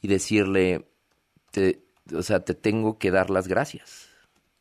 y 0.00 0.08
decirle, 0.08 0.86
te- 1.50 1.82
o 2.14 2.22
sea, 2.22 2.40
te 2.44 2.54
tengo 2.54 2.98
que 2.98 3.10
dar 3.10 3.28
las 3.28 3.48
gracias, 3.48 4.08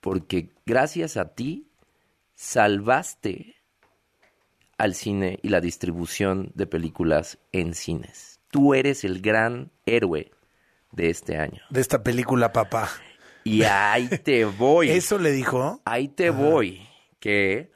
porque 0.01 0.49
gracias 0.65 1.15
a 1.17 1.36
ti 1.36 1.67
salvaste 2.36 3.56
al 4.78 4.96
cine 4.96 5.39
y 5.41 5.50
la 5.50 5.62
distribución 5.62 6.52
de 6.56 6.67
películas 6.67 7.38
en 7.52 7.74
cines. 7.74 8.39
Tú 8.50 8.74
eres 8.74 9.04
el 9.04 9.22
gran 9.22 9.72
héroe 9.86 10.32
de 10.91 11.10
este 11.10 11.38
año. 11.38 11.62
De 11.69 11.82
esta 11.82 12.04
película, 12.04 12.52
papá. 12.52 12.89
Y 13.43 13.63
ahí 13.63 14.08
te 14.08 14.46
voy. 14.46 14.89
¿Eso 14.91 15.17
le 15.17 15.32
dijo? 15.32 15.82
Ahí 15.86 16.08
te 16.08 16.30
voy. 16.30 16.88
Que 17.19 17.72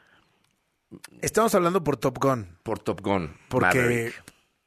Estamos 1.21 1.53
hablando 1.55 1.83
por 1.83 1.97
Top 1.97 2.17
Gun. 2.19 2.57
por 2.63 2.79
Top 2.79 3.01
Gun. 3.01 3.35
Porque 3.49 4.13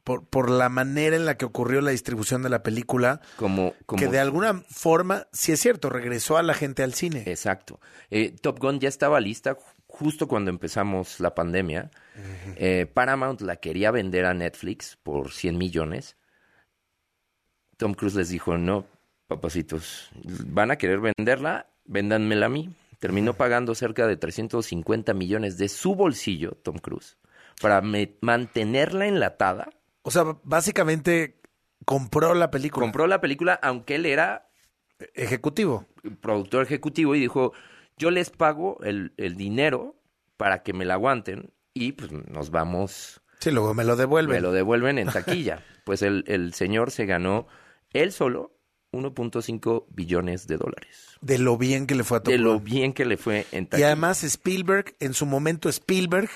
por, 0.05 0.27
por 0.27 0.51
la 0.51 0.69
manera 0.69 1.17
en 1.17 1.25
la 1.25 1.37
que 1.37 1.45
ocurrió 1.45 1.81
la 1.81 1.93
distribución 1.93 2.43
de 2.43 2.49
la 2.49 2.63
película, 2.63 3.21
como, 3.37 3.75
como 3.87 4.01
que 4.01 4.09
de 4.09 4.19
alguna 4.19 4.63
forma, 4.69 5.27
sí 5.33 5.53
es 5.53 5.61
cierto, 5.61 5.89
regresó 5.89 6.37
a 6.37 6.43
la 6.43 6.55
gente 6.55 6.83
al 6.83 6.95
cine. 6.95 7.25
Exacto. 7.27 7.81
Eh, 8.11 8.35
Top 8.41 8.59
Gun 8.59 8.81
ya 8.81 8.89
estaba 8.89 9.21
lista 9.21 9.57
justo 9.91 10.29
cuando 10.29 10.51
empezamos 10.51 11.21
la 11.21 11.35
pandemia. 11.35 11.91
Eh, 12.57 12.87
Paramount 12.93 13.41
la 13.43 13.57
quería 13.57 13.91
vender 13.91 14.25
a 14.25 14.35
Netflix 14.35 14.97
por 15.03 15.33
100 15.33 15.59
millones. 15.59 16.17
Tom 17.77 17.95
Cruise 17.95 18.15
les 18.15 18.29
dijo, 18.29 18.59
no, 18.59 18.87
papacitos, 19.27 20.11
van 20.47 20.71
a 20.71 20.77
querer 20.77 21.01
venderla, 21.01 21.71
véndanmela 21.85 22.47
a 22.47 22.51
mí. 22.51 22.75
Terminó 22.99 23.35
pagando 23.35 23.75
cerca 23.75 24.07
de 24.07 24.17
350 24.17 25.15
millones 25.15 25.57
de 25.57 25.69
su 25.69 25.95
bolsillo, 25.95 26.53
Tom 26.63 26.77
Cruise, 26.77 27.17
para 27.61 27.83
mantenerla 28.21 29.07
enlatada. 29.07 29.71
O 30.03 30.11
sea, 30.11 30.25
básicamente 30.43 31.41
compró 31.87 32.35
la 32.35 32.51
película. 32.51 32.85
Compró 32.85 33.07
la 33.07 33.21
película, 33.21 33.59
aunque 33.63 33.95
él 33.95 34.05
era 34.05 34.51
Ejecutivo. 35.15 35.87
productor 36.21 36.63
ejecutivo 36.63 37.15
y 37.15 37.21
dijo, 37.21 37.53
yo 38.01 38.11
les 38.11 38.31
pago 38.31 38.79
el, 38.83 39.13
el 39.19 39.37
dinero 39.37 39.95
para 40.37 40.63
que 40.63 40.73
me 40.73 40.85
la 40.85 40.95
aguanten 40.95 41.53
y 41.75 41.93
pues 41.93 42.11
nos 42.11 42.51
vamos, 42.51 43.21
Sí, 43.39 43.51
luego 43.51 43.73
me 43.75 43.85
lo 43.85 43.95
devuelven. 43.97 44.37
me 44.37 44.41
lo 44.41 44.53
devuelven 44.53 44.99
en 44.99 45.09
taquilla. 45.09 45.63
pues 45.85 46.03
el, 46.03 46.25
el 46.27 46.53
señor 46.55 46.91
se 46.91 47.07
ganó 47.07 47.47
él 47.93 48.11
solo 48.13 48.53
1.5 48.93 49.87
billones 49.91 50.47
de 50.47 50.57
dólares. 50.57 51.17
De 51.21 51.39
lo 51.39 51.57
bien 51.59 51.87
que 51.87 51.95
le 51.95 52.05
fue 52.05 52.19
a 52.19 52.23
Top 52.23 52.33
De 52.33 52.39
lo 52.39 52.61
bien 52.61 52.93
que 52.93 53.05
le 53.05 53.17
fue 53.17 53.47
en 53.53 53.69
Y 53.77 53.83
además 53.83 54.25
Spielberg, 54.25 54.95
en 55.01 55.15
su 55.15 55.27
momento 55.27 55.69
Spielberg, 55.69 56.29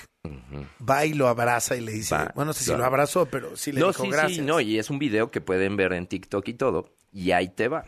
va 0.87 1.05
y 1.05 1.13
lo 1.13 1.27
abraza 1.27 1.75
y 1.75 1.81
le 1.81 1.91
dice, 1.91 2.15
Va, 2.15 2.31
bueno, 2.35 2.49
no 2.49 2.53
sé 2.53 2.63
si 2.63 2.71
lo 2.71 2.83
abrazó, 2.85 3.25
pero 3.25 3.55
sí 3.55 3.71
le 3.71 3.79
no, 3.81 3.87
dijo 3.87 4.03
sí, 4.03 4.09
gracias. 4.09 4.33
sí, 4.37 4.41
no, 4.41 4.59
y 4.59 4.77
es 4.79 4.89
un 4.89 4.99
video 4.99 5.31
que 5.31 5.41
pueden 5.41 5.75
ver 5.75 5.93
en 5.93 6.07
TikTok 6.07 6.47
y 6.47 6.53
todo, 6.53 6.95
y 7.11 7.31
ahí 7.31 7.49
te 7.49 7.67
va. 7.67 7.85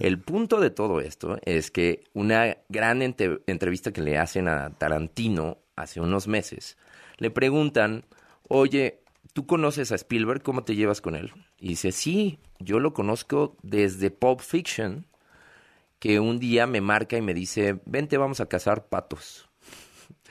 El 0.00 0.18
punto 0.20 0.60
de 0.60 0.70
todo 0.70 1.00
esto 1.00 1.38
es 1.44 1.70
que 1.70 2.04
una 2.14 2.56
gran 2.68 3.02
ente- 3.02 3.40
entrevista 3.46 3.92
que 3.92 4.00
le 4.02 4.18
hacen 4.18 4.48
a 4.48 4.70
Tarantino 4.70 5.58
hace 5.76 6.00
unos 6.00 6.26
meses, 6.28 6.76
le 7.18 7.30
preguntan, 7.30 8.04
oye, 8.48 9.00
¿tú 9.32 9.46
conoces 9.46 9.92
a 9.92 9.94
Spielberg? 9.96 10.42
¿Cómo 10.42 10.64
te 10.64 10.74
llevas 10.74 11.00
con 11.00 11.14
él? 11.16 11.32
Y 11.60 11.70
dice, 11.70 11.92
sí, 11.92 12.38
yo 12.58 12.80
lo 12.80 12.92
conozco 12.92 13.56
desde 13.62 14.10
Pulp 14.10 14.40
Fiction, 14.40 15.06
que 15.98 16.20
un 16.20 16.38
día 16.38 16.66
me 16.66 16.80
marca 16.80 17.16
y 17.16 17.22
me 17.22 17.34
dice, 17.34 17.80
vente, 17.84 18.16
vamos 18.18 18.40
a 18.40 18.46
cazar 18.46 18.86
patos. 18.86 19.48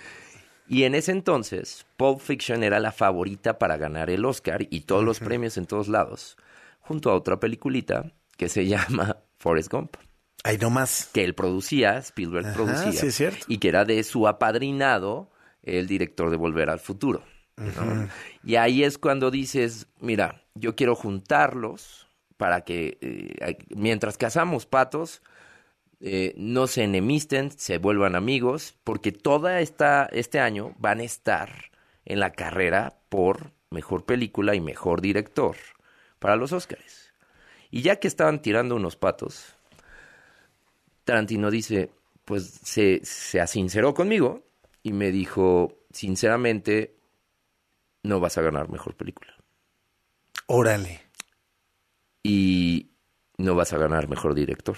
Y 0.70 0.84
en 0.84 0.96
ese 0.96 1.14
entonces, 1.14 1.86
Pulp 1.96 2.20
Fiction 2.20 2.62
era 2.62 2.82
la 2.82 2.92
favorita 2.92 3.58
para 3.58 3.78
ganar 3.78 4.10
el 4.10 4.26
Oscar 4.26 4.68
y 4.70 4.82
todos 4.82 5.02
los 5.02 5.22
premios 5.22 5.58
en 5.58 5.66
todos 5.66 5.88
lados, 5.88 6.36
junto 6.82 7.10
a 7.10 7.16
otra 7.16 7.40
peliculita 7.40 8.12
que 8.36 8.50
se 8.50 8.66
llama 8.68 9.16
Forrest 9.38 9.72
Gump. 9.72 9.96
Ahí 10.44 10.58
nomás. 10.58 11.10
Que 11.14 11.24
él 11.24 11.36
producía, 11.36 11.98
Spielberg 12.00 12.48
Ajá, 12.48 12.56
producía. 12.56 12.92
sí 12.92 13.08
es 13.08 13.16
cierto. 13.16 13.46
Y 13.48 13.60
que 13.60 13.70
era 13.70 13.86
de 13.86 14.04
su 14.04 14.28
apadrinado, 14.28 15.32
el 15.64 15.88
director 15.88 16.30
de 16.30 16.36
Volver 16.36 16.70
al 16.70 16.80
Futuro. 16.80 17.24
Y 18.44 18.56
ahí 18.56 18.84
es 18.84 18.98
cuando 18.98 19.32
dices, 19.32 19.88
mira, 20.00 20.44
yo 20.56 20.76
quiero 20.76 20.96
juntarlos 20.96 22.08
para 22.38 22.62
que 22.62 22.98
eh, 23.02 23.58
mientras 23.70 24.18
cazamos 24.18 24.66
patos, 24.66 25.22
eh, 26.00 26.34
no 26.38 26.68
se 26.68 26.84
enemisten, 26.84 27.52
se 27.52 27.80
vuelvan 27.80 28.16
amigos, 28.16 28.76
porque 28.84 29.12
toda 29.12 29.60
esta 29.62 30.08
este 30.12 30.40
año 30.40 30.76
van 30.78 31.00
a 31.00 31.04
estar 31.04 31.72
en 32.06 32.20
la 32.20 32.32
carrera 32.32 33.00
por 33.10 33.52
mejor 33.72 34.06
película 34.06 34.54
y 34.54 34.62
mejor 34.62 35.02
director 35.02 35.56
para 36.20 36.36
los 36.36 36.52
Óscares. 36.52 37.14
Y 37.72 37.82
ya 37.82 37.98
que 37.98 38.08
estaban 38.08 38.42
tirando 38.42 38.76
unos 38.76 38.96
patos, 38.96 39.56
Tarantino 41.04 41.50
dice, 41.50 41.90
pues 42.24 42.46
se, 42.64 43.02
se 43.04 43.42
asinceró 43.42 43.94
conmigo 43.94 44.44
y 44.84 44.94
me 44.94 45.12
dijo, 45.12 45.80
sinceramente, 45.92 46.97
no 48.04 48.20
vas 48.20 48.38
a 48.38 48.42
ganar 48.42 48.70
mejor 48.70 48.96
película. 48.96 49.34
Órale. 50.48 51.02
Y 52.24 52.92
no 53.38 53.56
vas 53.56 53.74
a 53.74 53.78
ganar 53.78 54.08
mejor 54.08 54.34
director. 54.34 54.78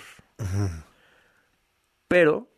Pero 2.08 2.49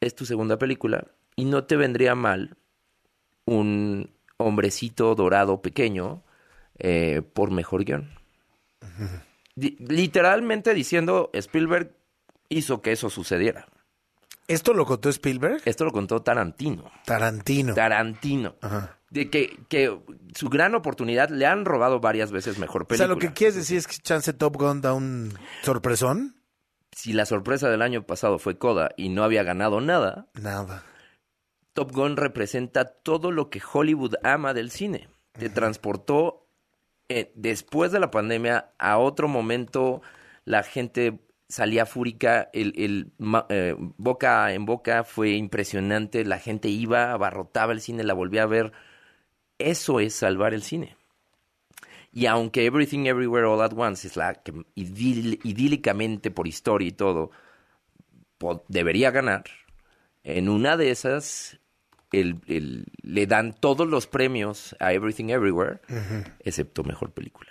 es 0.00 0.14
tu 0.14 0.26
segunda 0.26 0.58
película 0.58 1.06
y 1.36 1.44
no 1.44 1.64
te 1.64 1.76
vendría 1.76 2.14
mal 2.14 2.56
un 3.44 4.10
hombrecito 4.36 5.14
dorado 5.14 5.62
pequeño 5.62 6.22
eh, 6.78 7.22
por 7.22 7.50
mejor 7.50 7.84
guion. 7.84 8.10
Literalmente 9.54 10.72
diciendo, 10.74 11.30
Spielberg 11.32 11.94
hizo 12.48 12.82
que 12.82 12.92
eso 12.92 13.10
sucediera. 13.10 13.66
¿Esto 14.48 14.74
lo 14.74 14.84
contó 14.86 15.08
Spielberg? 15.08 15.62
Esto 15.64 15.84
lo 15.84 15.92
contó 15.92 16.22
Tarantino. 16.22 16.90
Tarantino. 17.06 17.74
Tarantino. 17.74 18.56
De 19.10 19.30
que, 19.30 19.58
que 19.68 19.96
su 20.34 20.48
gran 20.48 20.74
oportunidad 20.74 21.28
le 21.30 21.46
han 21.46 21.64
robado 21.64 22.00
varias 22.00 22.30
veces 22.32 22.58
mejor 22.58 22.82
O 22.82 22.86
película. 22.86 23.06
sea, 23.06 23.14
lo 23.14 23.18
que 23.20 23.32
quieres 23.32 23.54
decir 23.56 23.78
es 23.78 23.86
que 23.86 23.96
chance 23.96 24.32
Top 24.32 24.56
Gun 24.56 24.80
da 24.80 24.92
un 24.92 25.32
sorpresón. 25.62 26.36
Si 26.92 27.12
la 27.12 27.26
sorpresa 27.26 27.68
del 27.68 27.82
año 27.82 28.04
pasado 28.04 28.38
fue 28.38 28.58
Coda 28.58 28.90
y 28.96 29.08
no 29.08 29.22
había 29.24 29.42
ganado 29.44 29.80
nada, 29.80 30.26
Nada. 30.34 30.84
Top 31.72 31.92
Gun 31.92 32.16
representa 32.16 32.84
todo 32.84 33.30
lo 33.30 33.48
que 33.50 33.60
Hollywood 33.72 34.14
ama 34.24 34.52
del 34.54 34.70
cine. 34.72 35.08
Te 35.38 35.48
transportó 35.48 36.48
eh, 37.08 37.32
después 37.36 37.92
de 37.92 38.00
la 38.00 38.10
pandemia 38.10 38.72
a 38.78 38.98
otro 38.98 39.28
momento. 39.28 40.02
La 40.44 40.64
gente 40.64 41.20
salía 41.50 41.84
fúrica, 41.84 42.48
el, 42.54 42.72
el 42.76 43.12
eh, 43.50 43.74
boca 43.78 44.54
en 44.54 44.64
boca 44.64 45.04
fue 45.04 45.32
impresionante. 45.32 46.24
La 46.24 46.38
gente 46.38 46.68
iba, 46.68 47.12
abarrotaba 47.12 47.72
el 47.74 47.82
cine, 47.82 48.02
la 48.04 48.14
volvía 48.14 48.44
a 48.44 48.46
ver. 48.46 48.72
Eso 49.58 50.00
es 50.00 50.14
salvar 50.14 50.54
el 50.54 50.62
cine. 50.62 50.96
Y 52.12 52.26
aunque 52.26 52.64
Everything 52.64 53.06
Everywhere 53.06 53.46
All 53.46 53.60
at 53.60 53.72
Once 53.76 54.06
es 54.08 54.16
la 54.16 54.34
que 54.34 54.52
idílicamente 54.74 56.30
por 56.30 56.48
historia 56.48 56.88
y 56.88 56.92
todo 56.92 57.30
debería 58.68 59.10
ganar, 59.10 59.44
en 60.24 60.48
una 60.48 60.76
de 60.76 60.90
esas 60.90 61.58
el- 62.12 62.40
el- 62.46 62.86
le 63.02 63.26
dan 63.26 63.52
todos 63.52 63.86
los 63.86 64.06
premios 64.06 64.74
a 64.80 64.92
Everything 64.92 65.26
Everywhere, 65.28 65.80
excepto 66.40 66.82
mejor 66.82 67.12
película. 67.12 67.50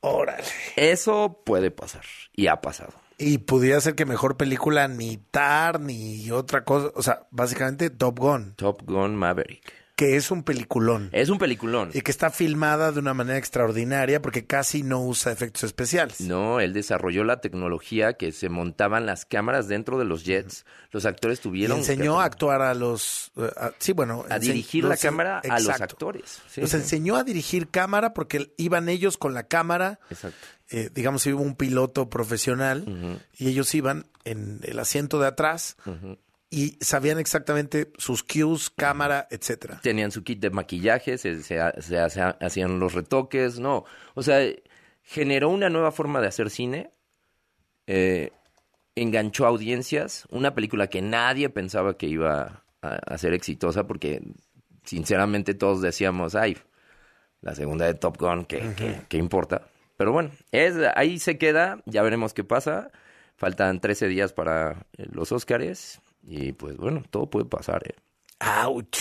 Órale. 0.00 0.44
Eso 0.76 1.42
puede 1.44 1.70
pasar 1.70 2.04
y 2.34 2.46
ha 2.46 2.60
pasado. 2.60 2.92
Y 3.18 3.38
pudiera 3.38 3.80
ser 3.80 3.94
que 3.94 4.06
mejor 4.06 4.38
película 4.38 4.88
ni 4.88 5.18
Tar 5.18 5.78
ni 5.80 6.30
otra 6.30 6.64
cosa. 6.64 6.90
O 6.94 7.02
sea, 7.02 7.26
básicamente 7.30 7.90
Top 7.90 8.18
Gun, 8.18 8.54
Top 8.56 8.82
Gun 8.86 9.14
Maverick. 9.14 9.79
Que 10.00 10.16
es 10.16 10.30
un 10.30 10.42
peliculón. 10.44 11.10
Es 11.12 11.28
un 11.28 11.36
peliculón. 11.36 11.90
Y 11.92 12.00
que 12.00 12.10
está 12.10 12.30
filmada 12.30 12.90
de 12.90 13.00
una 13.00 13.12
manera 13.12 13.36
extraordinaria 13.38 14.22
porque 14.22 14.46
casi 14.46 14.82
no 14.82 15.02
usa 15.04 15.30
efectos 15.30 15.64
especiales. 15.64 16.22
No, 16.22 16.58
él 16.58 16.72
desarrolló 16.72 17.22
la 17.22 17.42
tecnología 17.42 18.14
que 18.14 18.32
se 18.32 18.48
montaban 18.48 19.04
las 19.04 19.26
cámaras 19.26 19.68
dentro 19.68 19.98
de 19.98 20.06
los 20.06 20.24
jets. 20.24 20.64
Los 20.90 21.04
actores 21.04 21.40
Y 21.40 21.42
tuvieron 21.42 21.78
enseñó 21.80 22.14
que- 22.16 22.22
a 22.22 22.24
actuar 22.24 22.62
a 22.62 22.72
los... 22.72 23.30
eh, 23.36 23.50
a- 23.58 23.72
sí, 23.78 23.92
bueno. 23.92 24.24
a 24.30 24.38
dirigir 24.38 24.84
la 24.84 24.96
cámara 24.96 25.40
a 25.46 25.60
los 25.60 25.78
actores. 25.80 26.40
Sí, 26.50 26.62
Los 26.62 26.70
sí. 26.70 26.76
enseñó 26.78 27.16
a 27.16 27.22
dirigir 27.24 27.68
cámara 27.68 28.14
porque 28.14 28.54
iban 28.56 28.88
ellos 28.88 29.18
con 29.18 29.34
la 29.34 29.42
cámara. 29.48 30.00
Exacto. 30.08 30.38
eh, 30.70 30.88
digamos, 30.94 31.20
si 31.20 31.32
hubo 31.34 31.42
un 31.42 31.56
piloto 31.56 32.08
profesional 32.08 33.20
y 33.36 33.48
ellos 33.48 33.74
iban 33.74 34.06
en 34.24 34.60
el 34.62 34.78
asiento 34.78 35.20
de 35.20 35.26
atrás 35.26 35.76
y 36.50 36.76
sabían 36.80 37.18
exactamente 37.20 37.92
sus 37.96 38.22
cues, 38.24 38.70
cámara, 38.70 39.28
etcétera. 39.30 39.80
Tenían 39.82 40.10
su 40.10 40.24
kit 40.24 40.40
de 40.40 40.50
maquillaje, 40.50 41.16
se, 41.16 41.42
se 41.42 41.60
ha- 41.60 41.72
se 41.80 41.98
hace- 41.98 42.20
hacían 42.20 42.80
los 42.80 42.92
retoques, 42.94 43.60
no. 43.60 43.84
O 44.14 44.22
sea, 44.22 44.40
generó 45.02 45.48
una 45.48 45.68
nueva 45.70 45.92
forma 45.92 46.20
de 46.20 46.26
hacer 46.26 46.50
cine, 46.50 46.90
eh, 47.86 48.32
enganchó 48.94 49.46
audiencias, 49.46 50.26
una 50.30 50.54
película 50.54 50.88
que 50.88 51.02
nadie 51.02 51.48
pensaba 51.50 51.96
que 51.96 52.06
iba 52.06 52.64
a, 52.82 52.88
a 52.96 53.18
ser 53.18 53.32
exitosa 53.34 53.86
porque 53.86 54.20
sinceramente 54.84 55.54
todos 55.54 55.80
decíamos, 55.80 56.34
ay, 56.34 56.58
la 57.42 57.54
segunda 57.54 57.86
de 57.86 57.94
Top 57.94 58.18
Gun, 58.18 58.44
¿qué, 58.44 58.74
qué- 58.76 59.02
qué 59.08 59.16
importa? 59.18 59.62
Pero 59.96 60.12
bueno, 60.12 60.30
es, 60.50 60.74
ahí 60.96 61.18
se 61.18 61.38
queda, 61.38 61.80
ya 61.86 62.02
veremos 62.02 62.34
qué 62.34 62.42
pasa. 62.44 62.90
Faltan 63.36 63.80
13 63.80 64.08
días 64.08 64.32
para 64.32 64.86
eh, 64.98 65.06
los 65.12 65.32
Óscares 65.32 66.00
y 66.22 66.52
pues 66.52 66.76
bueno, 66.76 67.02
todo 67.10 67.28
puede 67.28 67.46
pasar. 67.46 67.82
¿eh? 67.86 67.94
¡Auch! 68.40 68.96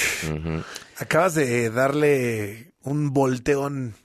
Acabas 0.97 1.35
de 1.35 1.69
darle 1.69 2.73
un 2.83 3.13
volteón 3.13 3.95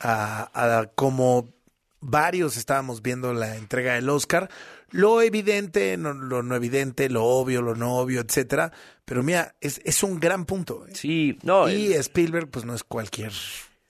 a, 0.00 0.50
a 0.54 0.86
como 0.94 1.52
varios 2.00 2.56
estábamos 2.56 3.02
viendo 3.02 3.32
la 3.32 3.56
entrega 3.56 3.94
del 3.94 4.08
Oscar. 4.08 4.50
Lo 4.90 5.22
evidente, 5.22 5.96
no, 5.96 6.12
lo 6.12 6.42
no 6.42 6.54
evidente, 6.54 7.08
lo 7.08 7.24
obvio, 7.24 7.62
lo 7.62 7.74
no 7.74 7.96
obvio, 7.96 8.20
etcétera. 8.20 8.72
Pero 9.06 9.22
mira, 9.22 9.54
es, 9.60 9.80
es 9.84 10.02
un 10.02 10.20
gran 10.20 10.44
punto. 10.44 10.86
¿eh? 10.86 10.94
Sí, 10.94 11.38
no. 11.42 11.68
Y 11.70 11.94
Spielberg, 11.94 12.50
pues 12.50 12.64
no 12.64 12.74
es 12.74 12.84
cualquier. 12.84 13.32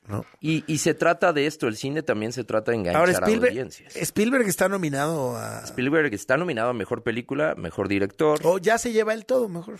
¿No? 0.08 0.24
Y, 0.40 0.64
y 0.66 0.78
se 0.78 0.94
trata 0.94 1.32
de 1.32 1.46
esto, 1.46 1.68
el 1.68 1.76
cine 1.76 2.02
también 2.02 2.32
se 2.32 2.44
trata 2.44 2.72
de 2.72 2.78
enganchar 2.78 3.00
Ahora, 3.00 3.12
a 3.12 3.20
Spielberg, 3.20 3.50
audiencias. 3.52 3.96
Spielberg 3.96 4.46
está 4.48 4.68
nominado 4.68 5.36
a. 5.36 5.62
Spielberg 5.64 6.12
está 6.12 6.36
nominado 6.36 6.70
a 6.70 6.72
Mejor 6.74 7.02
Película, 7.02 7.54
Mejor 7.56 7.88
Director. 7.88 8.40
O 8.42 8.58
ya 8.58 8.78
se 8.78 8.92
lleva 8.92 9.14
el 9.14 9.24
todo, 9.26 9.48
mejor. 9.48 9.78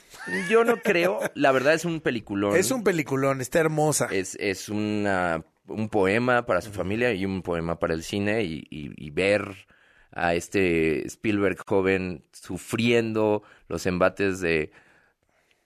Yo 0.49 0.65
no 0.65 0.77
creo, 0.77 1.21
la 1.35 1.51
verdad 1.53 1.75
es 1.75 1.85
un 1.85 2.01
peliculón. 2.01 2.57
Es 2.57 2.71
un 2.71 2.85
peliculón, 2.85 3.41
está 3.41 3.59
hermosa. 3.61 4.07
Es, 4.13 4.37
es 4.41 4.69
una- 4.69 5.45
un 5.69 5.89
poema 5.89 6.45
para 6.45 6.61
su 6.61 6.71
familia 6.73 7.13
y 7.13 7.25
un 7.25 7.41
poema 7.43 7.79
para 7.79 7.95
el 7.95 8.03
cine 8.03 8.43
y, 8.43 8.67
y- 8.71 8.93
y 8.97 9.11
ver 9.11 9.45
a 10.11 10.35
este 10.35 11.07
Spielberg 11.07 11.57
joven 11.67 12.25
sufriendo 12.33 13.43
los 13.69 13.87
embates 13.87 14.41
de 14.41 14.71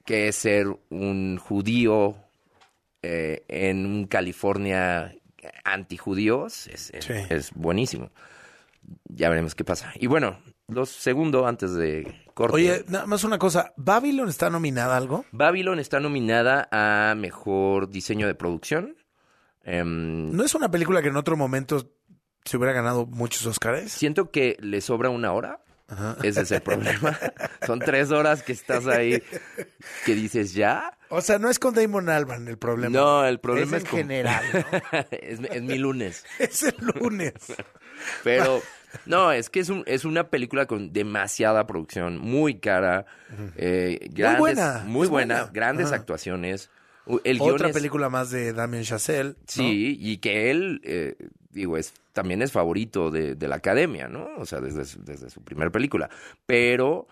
qué 0.04 0.28
es 0.28 0.36
ser 0.36 0.68
un 0.90 1.38
judío 1.38 2.16
eh, 3.06 3.44
en 3.48 3.86
un 3.86 4.06
California 4.06 5.14
antijudíos 5.64 6.66
es, 6.68 6.90
es, 6.90 7.04
Sí. 7.04 7.12
es 7.30 7.52
buenísimo. 7.54 8.10
Ya 9.04 9.28
veremos 9.28 9.54
qué 9.54 9.64
pasa. 9.64 9.92
Y 9.96 10.06
bueno, 10.06 10.38
los 10.68 10.90
segundo 10.90 11.46
antes 11.46 11.74
de 11.74 12.24
corte. 12.34 12.54
Oye, 12.56 12.84
nada 12.88 13.06
más 13.06 13.24
una 13.24 13.38
cosa. 13.38 13.72
¿Babylon 13.76 14.28
está 14.28 14.50
nominada 14.50 14.94
a 14.94 14.96
algo? 14.98 15.24
Babylon 15.32 15.78
está 15.78 15.98
nominada 16.00 16.68
a 16.70 17.14
mejor 17.16 17.88
diseño 17.90 18.26
de 18.26 18.34
producción, 18.34 18.96
Em, 19.68 20.30
¿No 20.30 20.44
es 20.44 20.54
una 20.54 20.70
película 20.70 21.02
que 21.02 21.08
en 21.08 21.16
otro 21.16 21.36
momento 21.36 21.90
se 22.44 22.56
hubiera 22.56 22.72
ganado 22.72 23.04
muchos 23.04 23.44
Oscars? 23.46 23.90
Siento 23.90 24.30
que 24.30 24.56
le 24.60 24.80
sobra 24.80 25.10
una 25.10 25.32
hora. 25.32 25.58
Ese 26.22 26.40
es 26.42 26.51
el 26.51 26.62
problema. 26.62 27.16
Son 27.66 27.79
tres 27.79 28.11
horas 28.11 28.42
que 28.42 28.53
estás 28.53 28.87
ahí 28.87 29.22
que 30.05 30.14
dices 30.14 30.53
ya. 30.55 30.99
O 31.09 31.20
sea, 31.20 31.38
no 31.38 31.49
es 31.49 31.59
con 31.61 31.75
Damon 31.75 32.09
Alban 32.09 32.49
el 32.49 32.59
problema. 32.59 32.99
No, 32.99 33.25
el 33.25 33.38
problema 33.38 33.77
es 33.77 33.83
es, 33.83 33.85
en 33.85 33.90
con- 33.90 33.99
general. 34.01 34.44
¿no? 34.53 34.99
es, 35.12 35.40
es 35.40 35.62
mi 35.62 35.79
lunes. 35.79 36.25
es 36.40 36.62
el 36.64 36.75
lunes. 36.81 37.35
Pero 38.25 38.61
no, 39.07 39.31
es 39.31 39.49
que 39.49 39.61
es, 39.61 39.68
un, 39.68 39.85
es 39.87 40.05
una 40.05 40.29
película 40.29 40.66
con 40.66 40.92
demasiada 40.92 41.66
producción, 41.66 42.18
muy 42.18 42.59
cara, 42.59 43.07
eh, 43.57 44.09
grandes- 44.11 44.38
buena, 44.40 44.83
muy 44.87 45.07
buena, 45.07 45.35
buena. 45.37 45.53
grandes 45.53 45.87
Ajá. 45.88 45.96
actuaciones. 45.96 46.70
El 47.22 47.40
Otra 47.40 47.70
película 47.70 48.09
más 48.09 48.31
de 48.33 48.53
Damien 48.53 48.83
Chazelle. 48.83 49.29
¿no? 49.31 49.35
Sí, 49.46 49.96
y 50.01 50.18
que 50.18 50.51
él, 50.51 50.81
eh, 50.83 51.14
digo, 51.56 51.76
es 51.76 51.92
también 52.12 52.42
es 52.42 52.52
favorito 52.52 53.10
de, 53.10 53.34
de 53.34 53.48
la 53.48 53.56
academia, 53.56 54.08
¿no? 54.08 54.28
O 54.38 54.46
sea, 54.46 54.60
desde 54.60 54.84
su, 54.84 55.02
desde 55.02 55.30
su 55.30 55.42
primera 55.42 55.70
película. 55.70 56.08
Pero 56.46 57.08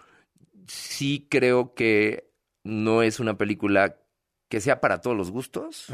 sí 0.66 1.26
creo 1.28 1.74
que 1.74 2.30
no 2.62 3.02
es 3.02 3.20
una 3.20 3.37
película 3.37 3.96
que 4.48 4.61
sea 4.61 4.80
para 4.80 5.00
todos 5.00 5.16
los 5.16 5.30
gustos. 5.30 5.87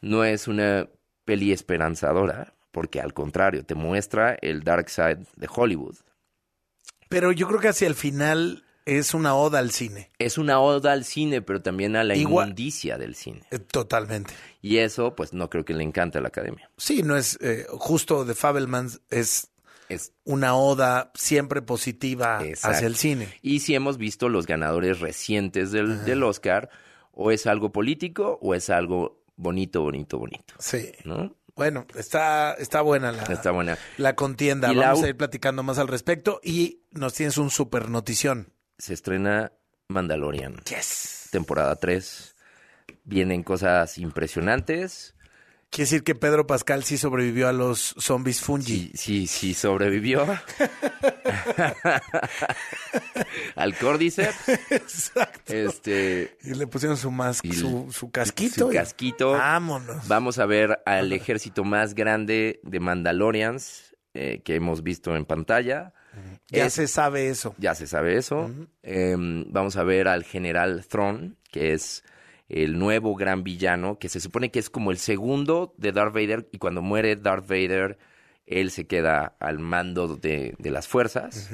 No 0.00 0.24
es 0.24 0.48
una 0.48 0.88
peli 1.24 1.52
esperanzadora, 1.52 2.54
porque 2.72 3.00
al 3.00 3.14
contrario, 3.14 3.64
te 3.64 3.74
muestra 3.74 4.36
el 4.40 4.62
dark 4.62 4.90
side 4.90 5.24
de 5.36 5.48
Hollywood. 5.54 5.96
Pero 7.08 7.32
yo 7.32 7.46
creo 7.46 7.60
que 7.60 7.68
hacia 7.68 7.86
el 7.86 7.94
final 7.94 8.64
es 8.86 9.14
una 9.14 9.34
oda 9.34 9.58
al 9.58 9.70
cine. 9.70 10.10
Es 10.18 10.36
una 10.38 10.60
oda 10.60 10.92
al 10.92 11.04
cine, 11.04 11.40
pero 11.42 11.62
también 11.62 11.96
a 11.96 12.04
la 12.04 12.14
Igual- 12.16 12.48
inmundicia 12.48 12.98
del 12.98 13.14
cine. 13.14 13.42
Eh, 13.50 13.58
Totalmente. 13.58 14.34
Y 14.62 14.78
eso, 14.78 15.14
pues, 15.14 15.32
no 15.32 15.48
creo 15.50 15.64
que 15.64 15.74
le 15.74 15.84
encante 15.84 16.18
a 16.18 16.20
la 16.20 16.28
academia. 16.28 16.70
Sí, 16.76 17.02
no 17.02 17.16
es 17.16 17.38
eh, 17.40 17.66
justo 17.70 18.24
de 18.24 18.34
Fabelmans 18.34 19.00
es 19.10 19.50
Es 19.90 20.12
una 20.24 20.54
oda 20.56 21.12
siempre 21.14 21.60
positiva 21.60 22.42
Exacto. 22.44 22.76
hacia 22.76 22.86
el 22.86 22.96
cine. 22.96 23.28
Y 23.42 23.60
si 23.60 23.74
hemos 23.74 23.98
visto 23.98 24.28
los 24.30 24.46
ganadores 24.46 25.00
recientes 25.00 25.72
del, 25.72 26.04
del 26.06 26.22
Oscar, 26.22 26.70
o 27.12 27.30
es 27.30 27.46
algo 27.46 27.70
político 27.70 28.38
o 28.40 28.54
es 28.54 28.70
algo 28.70 29.22
bonito, 29.36 29.82
bonito, 29.82 30.18
bonito. 30.18 30.54
Sí. 30.58 30.90
¿No? 31.04 31.36
Bueno, 31.54 31.86
está, 31.94 32.54
está 32.54 32.80
buena 32.80 33.12
la, 33.12 33.22
Está 33.24 33.50
buena. 33.52 33.78
la 33.98 34.16
contienda. 34.16 34.72
Y 34.72 34.76
Vamos 34.76 35.04
a 35.04 35.08
ir 35.08 35.16
platicando 35.16 35.62
más 35.62 35.78
al 35.78 35.86
respecto 35.88 36.40
y 36.42 36.80
nos 36.90 37.12
tienes 37.14 37.36
un 37.38 37.50
super 37.50 37.88
notición. 37.90 38.53
Se 38.78 38.94
estrena 38.94 39.52
Mandalorian. 39.88 40.56
Yes. 40.68 41.28
Temporada 41.30 41.76
3. 41.76 42.34
Vienen 43.04 43.42
cosas 43.42 43.98
impresionantes. 43.98 45.14
Quiere 45.70 45.84
decir 45.86 46.04
que 46.04 46.14
Pedro 46.14 46.46
Pascal 46.46 46.84
sí 46.84 46.96
sobrevivió 46.96 47.48
a 47.48 47.52
los 47.52 47.94
zombies 47.98 48.40
fungi. 48.40 48.64
Sí, 48.64 48.92
sí, 48.94 49.26
sí 49.26 49.54
sobrevivió. 49.54 50.24
Al 53.56 53.76
Cordyceps. 53.76 54.48
Exacto. 54.70 55.52
Este, 55.52 56.36
Y 56.44 56.54
le 56.54 56.66
pusieron 56.66 56.96
su, 56.96 57.10
mas 57.10 57.40
Y 57.42 57.52
su, 57.52 57.88
su 57.92 58.10
casquito. 58.10 58.66
su 58.66 58.72
y- 58.72 58.76
casquito. 58.76 59.32
Vámonos. 59.32 60.06
Vamos 60.08 60.38
a 60.38 60.46
ver 60.46 60.80
al 60.86 61.12
ejército 61.12 61.64
más 61.64 61.94
grande 61.94 62.60
de 62.62 62.80
Mandalorians 62.80 63.96
eh, 64.14 64.42
que 64.44 64.54
hemos 64.54 64.82
visto 64.82 65.16
en 65.16 65.24
pantalla. 65.24 65.92
Ya 66.48 66.66
Es- 66.66 66.74
se 66.74 66.86
sabe 66.86 67.28
eso. 67.28 67.54
Ya 67.58 67.74
se 67.74 67.86
sabe 67.86 68.16
eso. 68.16 68.50
Em, 68.82 69.44
vamos 69.50 69.76
a 69.76 69.84
ver 69.84 70.08
al 70.08 70.24
general 70.24 70.84
Thrawn, 70.86 71.36
que 71.50 71.72
es 71.72 72.04
el 72.48 72.78
nuevo 72.78 73.14
gran 73.14 73.42
villano, 73.42 73.98
que 73.98 74.08
se 74.08 74.20
supone 74.20 74.50
que 74.50 74.58
es 74.58 74.68
como 74.70 74.90
el 74.90 74.98
segundo 74.98 75.74
de 75.78 75.92
Darth 75.92 76.12
Vader, 76.14 76.48
y 76.52 76.58
cuando 76.58 76.82
muere 76.82 77.16
Darth 77.16 77.46
Vader, 77.48 77.98
él 78.46 78.70
se 78.70 78.86
queda 78.86 79.34
al 79.40 79.58
mando 79.58 80.16
de, 80.16 80.54
de 80.58 80.70
las 80.70 80.86
fuerzas. 80.86 81.48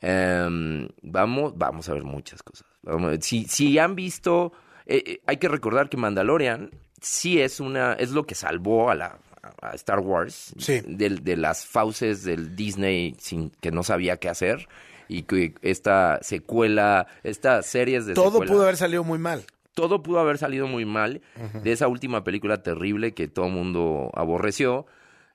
Em, 0.00 0.88
vamos, 1.02 1.56
vamos 1.56 1.88
a 1.88 1.94
ver 1.94 2.04
muchas 2.04 2.42
cosas. 2.42 2.66
Vamos- 2.82 3.18
si, 3.22 3.44
si 3.44 3.78
han 3.78 3.94
visto, 3.94 4.52
eh, 4.86 5.02
eh, 5.06 5.20
hay 5.26 5.36
que 5.38 5.48
recordar 5.48 5.88
que 5.88 5.96
Mandalorian 5.96 6.70
sí 7.00 7.40
es 7.40 7.60
una, 7.60 7.94
es 7.94 8.10
lo 8.10 8.24
que 8.24 8.34
salvó 8.34 8.90
a 8.90 8.94
la 8.94 9.18
a 9.62 9.74
Star 9.74 10.00
Wars 10.00 10.54
Sí. 10.58 10.80
de, 10.86 11.36
las 11.36 11.66
fauces 11.66 12.22
del 12.24 12.54
Disney 12.56 13.14
sin 13.18 13.50
que 13.50 13.70
no 13.70 13.82
sabía 13.82 14.16
qué 14.18 14.28
hacer 14.28 14.68
y 15.08 15.22
que 15.22 15.54
esta 15.62 16.18
secuela, 16.22 17.06
estas 17.22 17.66
series 17.66 18.06
de 18.06 18.14
Todo 18.14 18.32
secuela- 18.32 18.52
pudo 18.52 18.62
haber 18.64 18.76
salido 18.76 19.04
muy 19.04 19.18
mal. 19.18 19.44
todo 19.74 20.02
pudo 20.02 20.20
haber 20.20 20.38
salido 20.38 20.66
muy 20.66 20.84
mal 20.86 21.20
de 21.62 21.72
esa 21.72 21.86
última 21.86 22.24
película 22.24 22.62
terrible 22.62 23.12
que 23.14 23.28
todo 23.28 23.46
el 23.46 23.52
mundo 23.52 24.10
aborreció. 24.14 24.86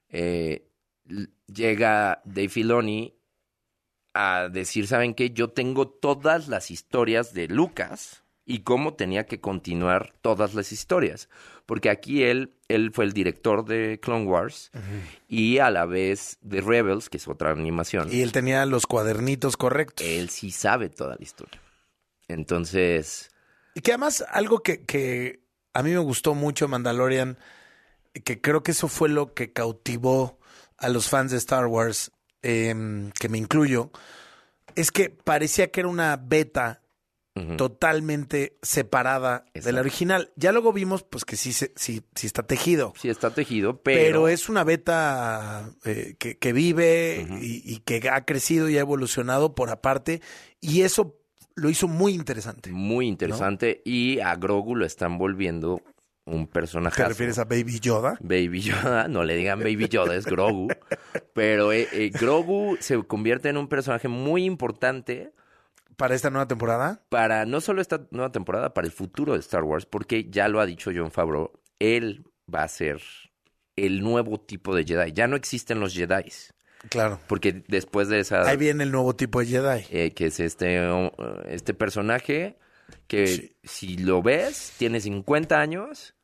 eh, 0.09 0.67
llega 1.47 2.21
Dave 2.25 2.49
Filoni 2.49 3.13
a 4.13 4.49
decir, 4.51 4.87
¿saben 4.87 5.13
qué? 5.13 5.31
Yo 5.31 5.49
tengo 5.51 5.87
todas 5.87 6.47
las 6.47 6.69
historias 6.71 7.33
de 7.33 7.47
Lucas 7.47 8.23
y 8.45 8.59
cómo 8.59 8.93
tenía 8.95 9.25
que 9.25 9.39
continuar 9.39 10.13
todas 10.21 10.53
las 10.53 10.71
historias. 10.73 11.29
Porque 11.71 11.89
aquí 11.89 12.23
él, 12.23 12.51
él 12.67 12.91
fue 12.93 13.05
el 13.05 13.13
director 13.13 13.63
de 13.63 13.97
Clone 14.01 14.25
Wars 14.25 14.71
y 15.29 15.59
a 15.59 15.71
la 15.71 15.85
vez 15.85 16.37
de 16.41 16.59
Rebels, 16.59 17.07
que 17.07 17.15
es 17.15 17.29
otra 17.29 17.51
animación. 17.51 18.11
Y 18.11 18.23
él 18.23 18.33
tenía 18.33 18.65
los 18.65 18.85
cuadernitos 18.85 19.55
correctos. 19.55 20.05
Él 20.05 20.29
sí 20.29 20.51
sabe 20.51 20.89
toda 20.89 21.15
la 21.15 21.23
historia. 21.23 21.61
Entonces, 22.27 23.31
Y 23.73 23.79
que 23.79 23.91
además 23.91 24.25
algo 24.31 24.59
que, 24.59 24.83
que 24.83 25.45
a 25.73 25.81
mí 25.81 25.91
me 25.91 25.99
gustó 25.99 26.35
mucho 26.35 26.67
Mandalorian, 26.67 27.37
que 28.25 28.41
creo 28.41 28.63
que 28.63 28.71
eso 28.71 28.89
fue 28.89 29.07
lo 29.07 29.33
que 29.33 29.53
cautivó 29.53 30.39
a 30.77 30.89
los 30.89 31.07
fans 31.07 31.31
de 31.31 31.37
Star 31.37 31.67
Wars, 31.67 32.11
em, 32.41 33.11
que 33.11 33.29
me 33.29 33.37
incluyo, 33.37 33.91
es 34.75 34.91
que 34.91 35.09
parecía 35.09 35.71
que 35.71 35.79
era 35.79 35.87
una 35.87 36.17
beta 36.17 36.80
totalmente 37.57 38.57
separada 38.61 39.45
de 39.53 39.59
Exacto. 39.59 39.75
la 39.75 39.81
original. 39.81 40.31
Ya 40.35 40.51
luego 40.51 40.73
vimos 40.73 41.03
pues 41.03 41.23
que 41.25 41.37
sí, 41.37 41.53
sí, 41.53 41.71
sí 41.75 42.27
está 42.27 42.43
tejido. 42.43 42.93
sí 42.99 43.09
está 43.09 43.33
tejido, 43.33 43.81
Pero, 43.81 44.01
pero... 44.03 44.27
es 44.27 44.49
una 44.49 44.63
beta 44.63 45.69
eh, 45.85 46.15
que, 46.19 46.37
que 46.37 46.53
vive 46.53 47.25
y, 47.41 47.61
y 47.65 47.77
que 47.79 48.09
ha 48.09 48.25
crecido 48.25 48.69
y 48.69 48.77
ha 48.77 48.81
evolucionado 48.81 49.55
por 49.55 49.69
aparte. 49.69 50.21
Y 50.59 50.81
eso 50.81 51.17
lo 51.55 51.69
hizo 51.69 51.87
muy 51.87 52.13
interesante. 52.13 52.71
Muy 52.71 53.07
interesante. 53.07 53.81
Y 53.85 54.19
a 54.19 54.35
Grogu 54.35 54.75
lo 54.75 54.85
están 54.85 55.17
volviendo 55.17 55.81
un 56.25 56.47
personaje. 56.47 57.01
¿Te 57.01 57.07
refieres 57.07 57.39
a 57.39 57.45
Baby 57.45 57.79
Yoda? 57.79 58.17
Baby 58.21 58.61
Yoda, 58.61 59.07
no 59.09 59.23
le 59.23 59.35
digan 59.35 59.59
Baby 59.59 59.87
Yoda, 59.87 60.15
es 60.15 60.25
Grogu. 60.25 60.67
Pero 61.33 61.71
eh, 61.71 61.87
eh, 61.93 62.09
Grogu 62.09 62.77
se 62.79 63.01
convierte 63.03 63.49
en 63.49 63.57
un 63.57 63.67
personaje 63.67 64.07
muy 64.07 64.45
importante 64.45 65.31
Para 66.01 66.15
esta 66.15 66.29
nueva 66.29 66.47
temporada. 66.47 67.03
para 67.09 67.45
no 67.45 67.61
solo 67.61 67.81
esta 67.81 68.07
nueva 68.11 68.31
temporada, 68.31 68.73
para 68.73 68.87
el 68.87 68.91
futuro 68.93 69.33
de 69.33 69.39
Star 69.39 69.63
Wars, 69.63 69.85
porque 69.85 70.29
ya 70.29 70.47
lo 70.47 70.59
ha 70.59 70.65
dicho 70.65 70.91
John 70.93 71.11
Favreau, 71.11 71.51
él 71.79 72.25
va 72.53 72.63
a 72.63 72.67
ser 72.67 73.01
el 73.75 74.01
nuevo 74.01 74.39
tipo 74.39 74.75
de 74.75 74.83
Jedi. 74.83 75.13
Ya 75.13 75.27
no 75.27 75.35
existen 75.35 75.79
los 75.79 75.93
Jedi. 75.93 76.31
Claro. 76.89 77.19
Porque 77.27 77.63
después 77.67 78.07
de 78.07 78.19
esa... 78.19 78.47
Ahí 78.49 78.57
viene 78.57 78.83
el 78.83 78.91
nuevo 78.91 79.15
tipo 79.15 79.39
de 79.39 79.45
Jedi. 79.45 79.85
eh, 79.91 80.13
que 80.13 80.25
es 80.25 80.39
este, 80.39 80.79
este 81.45 81.73
personaje 81.75 82.57
que 83.07 83.27
Sí. 83.27 83.55
si 83.63 83.97
lo 83.97 84.21
ves, 84.23 84.73
tiene 84.77 84.99
50 84.99 85.59
años. 85.59 86.15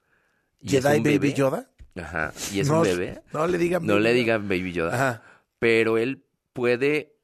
y 0.60 0.70
Jedi 0.70 0.84
Baby 1.00 1.04
bebé. 1.20 1.34
Yoda. 1.34 1.70
Ajá, 1.96 2.34
y 2.54 2.60
es 2.60 2.68
no, 2.68 2.78
un 2.78 2.84
bebé. 2.84 3.22
No 3.32 3.48
le 3.48 3.58
digan 3.58 3.86
No 3.86 3.94
Baby 3.94 4.04
le 4.04 4.14
digan 4.14 4.50
Baby 4.50 4.72
Yoda. 4.74 4.94
Ajá. 4.96 5.24
Pero 5.60 5.98
él 5.98 6.24
puede 6.54 7.17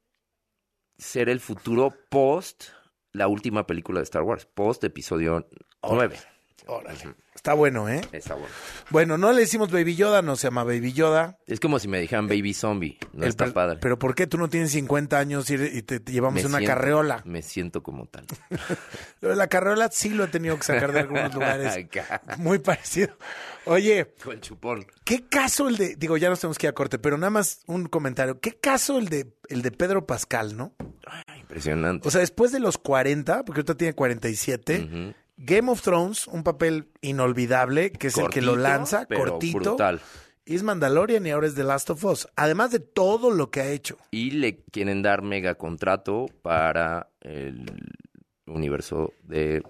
ser 1.03 1.29
el 1.29 1.39
futuro 1.39 1.93
post 2.09 2.65
la 3.11 3.27
última 3.27 3.67
película 3.67 3.99
de 3.99 4.03
Star 4.05 4.23
Wars, 4.23 4.45
post 4.45 4.83
episodio 4.83 5.47
9. 5.83 6.17
Órale. 6.65 7.15
Está 7.35 7.53
bueno, 7.55 7.89
¿eh? 7.89 7.99
Está 8.13 8.35
bueno. 8.35 8.47
Bueno, 8.89 9.17
no 9.17 9.33
le 9.33 9.41
decimos 9.41 9.69
Baby 9.69 9.97
Yoda, 9.97 10.21
no 10.21 10.37
se 10.37 10.47
llama 10.47 10.63
Baby 10.63 10.93
Yoda. 10.93 11.37
Es 11.45 11.59
como 11.59 11.77
si 11.77 11.89
me 11.89 11.99
dijeran 11.99 12.27
Baby 12.29 12.53
Zombie. 12.53 12.97
No 13.11 13.23
El 13.23 13.29
está 13.29 13.51
padre. 13.51 13.79
Pero 13.81 13.99
¿por 13.99 14.15
qué 14.15 14.27
tú 14.27 14.37
no 14.37 14.47
tienes 14.49 14.71
50 14.71 15.19
años 15.19 15.49
y, 15.49 15.57
te, 15.83 15.99
te 15.99 16.11
llevamos 16.13 16.41
Me 16.41 16.47
una 16.47 16.59
siento- 16.59 16.73
carreola? 16.73 17.21
Me 17.25 17.41
siento 17.41 17.83
como 17.83 18.05
tal. 18.05 18.25
La 19.21 19.47
carreola 19.47 19.89
sí 19.91 20.09
lo 20.09 20.23
he 20.23 20.27
tenido 20.27 20.55
que 20.57 20.63
sacar 20.63 20.93
de 20.93 21.01
algunos 21.01 21.33
lugares. 21.33 21.85
Muy 22.37 22.59
parecido. 22.59 23.09
Oye, 23.65 24.13
Con 24.23 24.39
chupón. 24.39 24.85
¿qué 25.03 25.27
caso 25.27 25.67
el 25.67 25.75
de, 25.75 25.95
digo, 25.97 26.15
ya 26.15 26.29
nos 26.29 26.39
tenemos 26.39 26.57
que 26.57 26.67
ir 26.67 26.71
a 26.71 26.73
corte, 26.73 26.97
pero 26.97 27.17
nada 27.17 27.29
más 27.31 27.59
un 27.67 27.87
comentario. 27.87 28.39
¿Qué 28.39 28.57
caso 28.57 28.99
el 28.99 29.09
de, 29.09 29.33
el 29.49 29.63
de 29.63 29.71
Pedro 29.71 30.05
Pascal, 30.05 30.55
no? 30.55 30.73
Impresionante. 31.53 32.07
O 32.07 32.11
sea, 32.11 32.21
después 32.21 32.51
de 32.51 32.59
los 32.59 32.77
40, 32.79 33.45
porque 33.45 33.59
ahorita 33.59 33.75
tiene 33.75 33.93
47, 33.93 34.87
Ujú. 34.89 35.13
Game 35.37 35.71
of 35.71 35.81
Thrones, 35.81 36.27
un 36.27 36.43
papel 36.43 36.89
inolvidable, 37.01 37.91
que 37.91 38.07
es 38.07 38.17
el 38.17 38.29
que 38.29 38.41
lo 38.41 38.55
lanza, 38.55 39.05
pero 39.07 39.31
cortito. 39.33 39.59
brutal. 39.59 40.01
Es 40.45 40.61
Mandalorian 40.63 41.25
y 41.25 41.31
ahora 41.31 41.47
es 41.47 41.55
The 41.55 41.63
Last 41.63 41.89
of 41.91 42.03
Us. 42.03 42.27
Además 42.35 42.71
de 42.71 42.79
todo 42.79 43.31
lo 43.31 43.49
que 43.49 43.61
ha 43.61 43.67
hecho. 43.69 43.97
Y 44.11 44.31
le 44.31 44.57
quieren 44.71 45.01
dar 45.01 45.21
mega 45.21 45.55
contrato 45.55 46.25
para 46.41 47.09
el 47.21 47.65
universo 48.45 49.13
de 49.23 49.63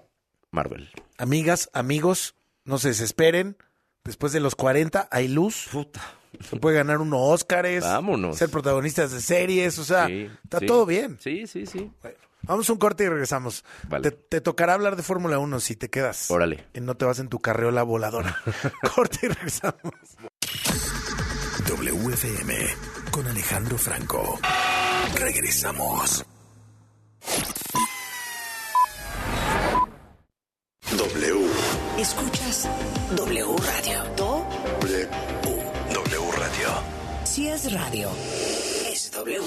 Marvel. 0.50 0.90
Amigas, 1.18 1.70
amigos, 1.74 2.34
no 2.64 2.78
se 2.78 2.88
desesperen. 2.88 3.56
Después 4.04 4.32
de 4.32 4.40
los 4.40 4.54
40 4.56 5.08
hay 5.10 5.28
luz. 5.28 5.68
Se 6.48 6.56
puede 6.56 6.76
ganar 6.76 6.98
unos 6.98 7.20
Óscares. 7.22 7.82
Vámonos. 7.84 8.36
Ser 8.38 8.48
protagonistas 8.50 9.10
de 9.12 9.20
series. 9.20 9.78
O 9.78 9.84
sea, 9.84 10.06
Sí, 10.06 10.28
está 10.44 10.58
sí. 10.60 10.66
todo 10.66 10.86
bien. 10.86 11.18
Sí, 11.20 11.46
sí, 11.46 11.66
sí. 11.66 11.90
Vamos 12.42 12.68
a 12.68 12.72
un 12.74 12.78
corte 12.78 13.04
y 13.04 13.08
regresamos. 13.08 13.64
Vale. 13.88 14.10
Te, 14.10 14.16
te 14.16 14.40
tocará 14.40 14.74
hablar 14.74 14.96
de 14.96 15.02
Fórmula 15.02 15.38
1 15.38 15.60
si 15.60 15.76
te 15.76 15.88
quedas. 15.88 16.30
Órale. 16.30 16.66
Y 16.74 16.80
no 16.80 16.94
te 16.96 17.04
vas 17.06 17.18
en 17.18 17.28
tu 17.28 17.38
carreola 17.38 17.82
voladora. 17.82 18.36
corte 18.94 19.20
y 19.22 19.28
regresamos. 19.28 19.76
WFM 21.68 22.54
con 23.10 23.26
Alejandro 23.26 23.78
Franco. 23.78 24.38
Regresamos. 25.14 26.24
W. 30.96 31.46
Escuchas 31.98 32.68
W 33.16 33.56
Radio. 33.58 34.43
Si 37.34 37.48
es 37.48 37.72
radio, 37.72 38.08
es 38.88 39.10
W. 39.10 39.40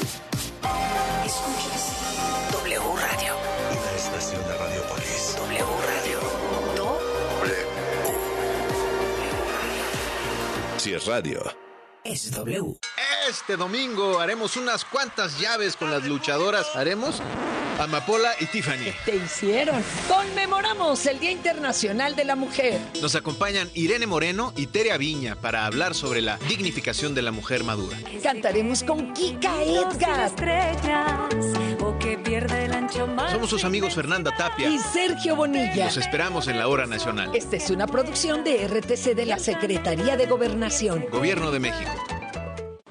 Escuchas 1.25 2.51
W 2.51 2.79
Radio. 2.99 3.33
Una 3.71 3.91
estación 3.95 4.41
de 4.45 4.57
Radiopolis. 4.57 5.35
W 5.37 5.65
Radio. 5.87 6.19
Do, 6.75 6.99
Si 10.77 10.93
es 10.95 11.05
radio. 11.05 11.66
Es 12.07 12.31
W. 12.31 12.77
Este 13.29 13.57
domingo 13.57 14.19
haremos 14.19 14.55
unas 14.55 14.85
cuantas 14.85 15.39
llaves 15.39 15.75
con 15.75 15.91
las 15.91 16.03
luchadoras. 16.05 16.75
Haremos 16.75 17.21
Amapola 17.79 18.31
y 18.39 18.45
Tiffany. 18.45 18.91
Te 19.05 19.17
hicieron. 19.17 19.83
Conmemoramos 20.07 21.05
el 21.05 21.19
Día 21.19 21.31
Internacional 21.31 22.15
de 22.15 22.25
la 22.25 22.35
Mujer. 22.35 22.79
Nos 23.01 23.15
acompañan 23.15 23.69
Irene 23.73 24.07
Moreno 24.07 24.53
y 24.55 24.67
Tere 24.67 24.91
Aviña 24.93 25.35
para 25.35 25.65
hablar 25.65 25.93
sobre 25.93 26.21
la 26.21 26.37
dignificación 26.47 27.13
de 27.13 27.21
la 27.21 27.31
mujer 27.31 27.63
madura. 27.63 27.97
Cantaremos 28.23 28.83
con 28.83 29.13
Kika 29.13 29.63
Edgar 29.63 30.31
Somos 33.31 33.49
sus 33.49 33.63
amigos 33.63 33.93
Fernanda 33.93 34.35
Tapia. 34.35 34.69
y 34.69 34.79
Sergio 34.79 35.35
Bonilla. 35.35 35.85
Los 35.85 35.97
esperamos 35.97 36.47
en 36.47 36.57
la 36.57 36.67
hora 36.67 36.87
nacional. 36.87 37.35
Esta 37.35 37.57
es 37.57 37.69
una 37.69 37.85
producción 37.85 38.43
de 38.43 38.67
RTC 38.67 39.13
de 39.13 39.25
la 39.25 39.37
Secretaría 39.37 40.17
de 40.17 40.25
Gobernación. 40.25 41.05
Gobierno 41.11 41.51
de 41.51 41.59
México. 41.59 41.91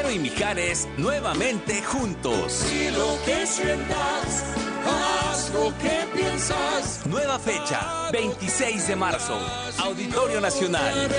Lucero 0.00 0.14
y 0.14 0.18
Mijares 0.18 0.88
nuevamente 0.96 1.82
juntos. 1.82 2.52
Si 2.52 2.90
lo 2.90 3.18
que 3.26 3.46
sientas, 3.46 4.44
haz 4.86 5.50
lo 5.52 5.76
que 5.76 6.06
piensas. 6.16 7.00
Nueva 7.04 7.38
fecha, 7.38 8.08
26 8.10 8.88
de 8.88 8.96
marzo, 8.96 9.38
Auditorio 9.78 10.40
Nacional. 10.40 11.10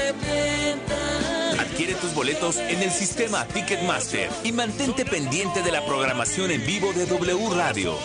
Adquiere 1.60 1.94
tus 1.96 2.12
boletos 2.16 2.58
en 2.58 2.82
el 2.82 2.90
sistema 2.90 3.46
Ticketmaster 3.46 4.32
y 4.44 4.52
mantente 4.52 5.06
pendiente 5.06 5.62
de 5.62 5.72
la 5.72 5.86
programación 5.86 6.50
en 6.50 6.66
vivo 6.66 6.92
de 6.94 7.06
W 7.06 7.50
Radio. 7.56 7.96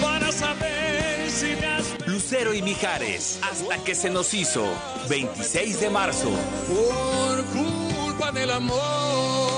Para 0.00 0.32
saber 0.32 1.30
si 1.30 1.56
Lucero 2.10 2.54
y 2.54 2.62
Mijares, 2.62 3.38
hasta 3.42 3.76
que 3.84 3.94
se 3.94 4.08
nos 4.08 4.32
hizo, 4.32 4.64
26 5.10 5.78
de 5.80 5.90
marzo. 5.90 6.30
por 6.68 7.44
culpa 7.44 8.32
del 8.32 8.50
amor. 8.50 9.49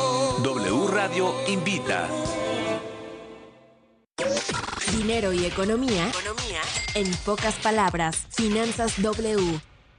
Radio 0.92 1.34
invita. 1.48 2.06
Dinero 4.94 5.32
y 5.32 5.46
economía. 5.46 6.08
Economía. 6.08 6.60
En 6.94 7.10
pocas 7.24 7.54
palabras, 7.54 8.26
Finanzas 8.30 9.00
W. 9.00 9.58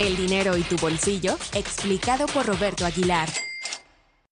El 0.00 0.16
dinero 0.16 0.56
y 0.56 0.62
tu 0.62 0.76
bolsillo, 0.76 1.36
explicado 1.54 2.26
por 2.26 2.46
Roberto 2.46 2.84
Aguilar. 2.84 3.28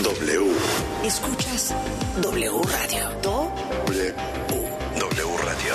W. 0.00 0.52
Escuchas 1.04 1.74
W 2.22 2.62
Radio. 2.62 3.10
Do. 3.22 3.52
W. 3.86 4.14
W 4.98 5.36
Radio. 5.44 5.74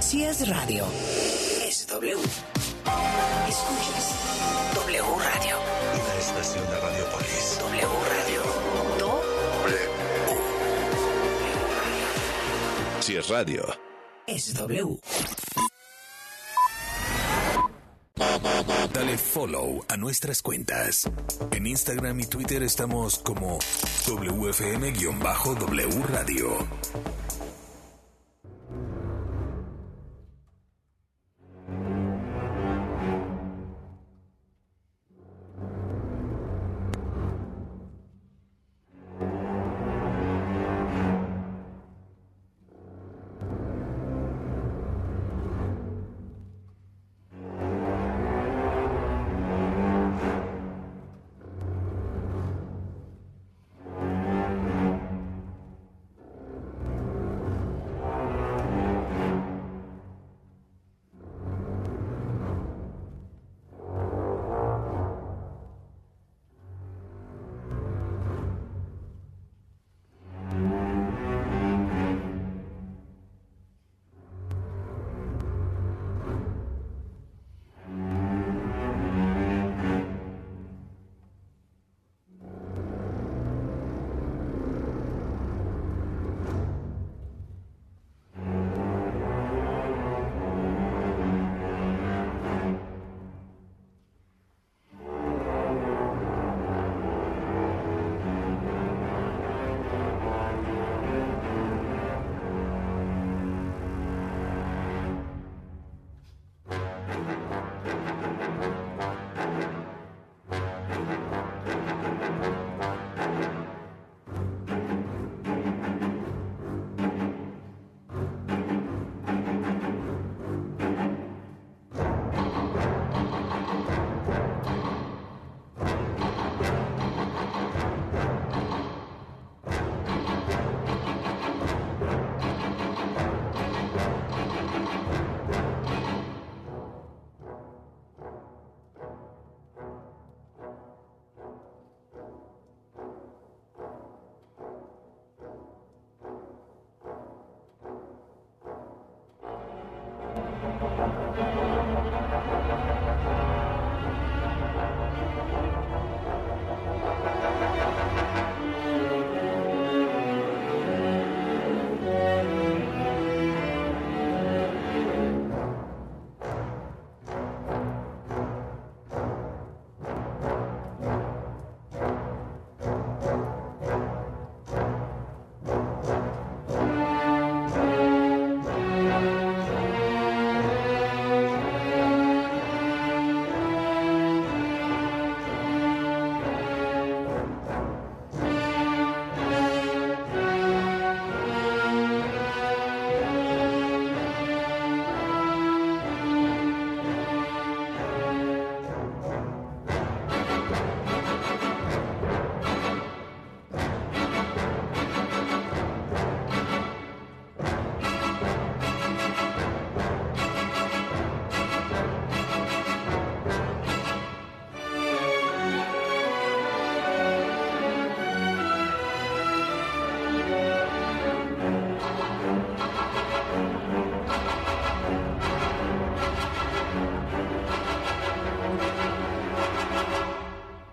Si 0.00 0.24
es 0.24 0.48
radio, 0.48 0.84
es 1.66 1.86
W. 1.86 2.16
Escuchas 3.48 4.14
W 4.74 5.02
Radio. 5.02 5.56
Una 5.94 6.14
estación 6.18 6.64
de 6.70 6.80
Radiopolis. 6.80 7.58
W 7.60 7.86
Radio. 8.10 8.42
Do. 8.98 9.22
W. 9.62 9.78
Si 13.00 13.16
es 13.16 13.28
radio. 13.28 13.64
Es 14.26 14.54
W. 14.54 14.98
Dale 18.92 19.16
follow 19.16 19.84
a 19.88 19.96
nuestras 19.96 20.42
cuentas. 20.42 21.10
En 21.50 21.66
Instagram 21.66 22.20
y 22.20 22.26
Twitter 22.26 22.62
estamos 22.62 23.18
como 23.18 23.58
WFM-W 24.06 25.88
Radio. 26.08 26.58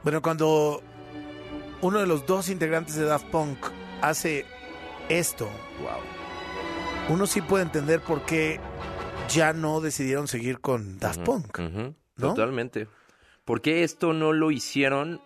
Bueno, 0.10 0.24
cuando 0.24 0.82
uno 1.82 2.00
de 2.00 2.08
los 2.08 2.26
dos 2.26 2.50
integrantes 2.50 2.96
de 2.96 3.06
Daft 3.06 3.28
Punk 3.28 3.60
hace 4.02 4.44
esto, 5.08 5.48
wow. 5.84 7.14
Uno 7.16 7.28
sí 7.28 7.42
puede 7.42 7.66
entender 7.66 8.02
por 8.02 8.26
qué 8.26 8.60
ya 9.30 9.54
no 9.54 9.82
decidieron 9.82 10.28
seguir 10.28 10.62
con 10.62 10.98
Daft 10.98 11.20
Punk. 11.20 11.60
Totalmente. 12.18 12.88
¿Por 13.46 13.62
qué 13.62 13.84
esto 13.84 14.14
no 14.14 14.34
lo 14.34 14.50
hicieron 14.50 15.22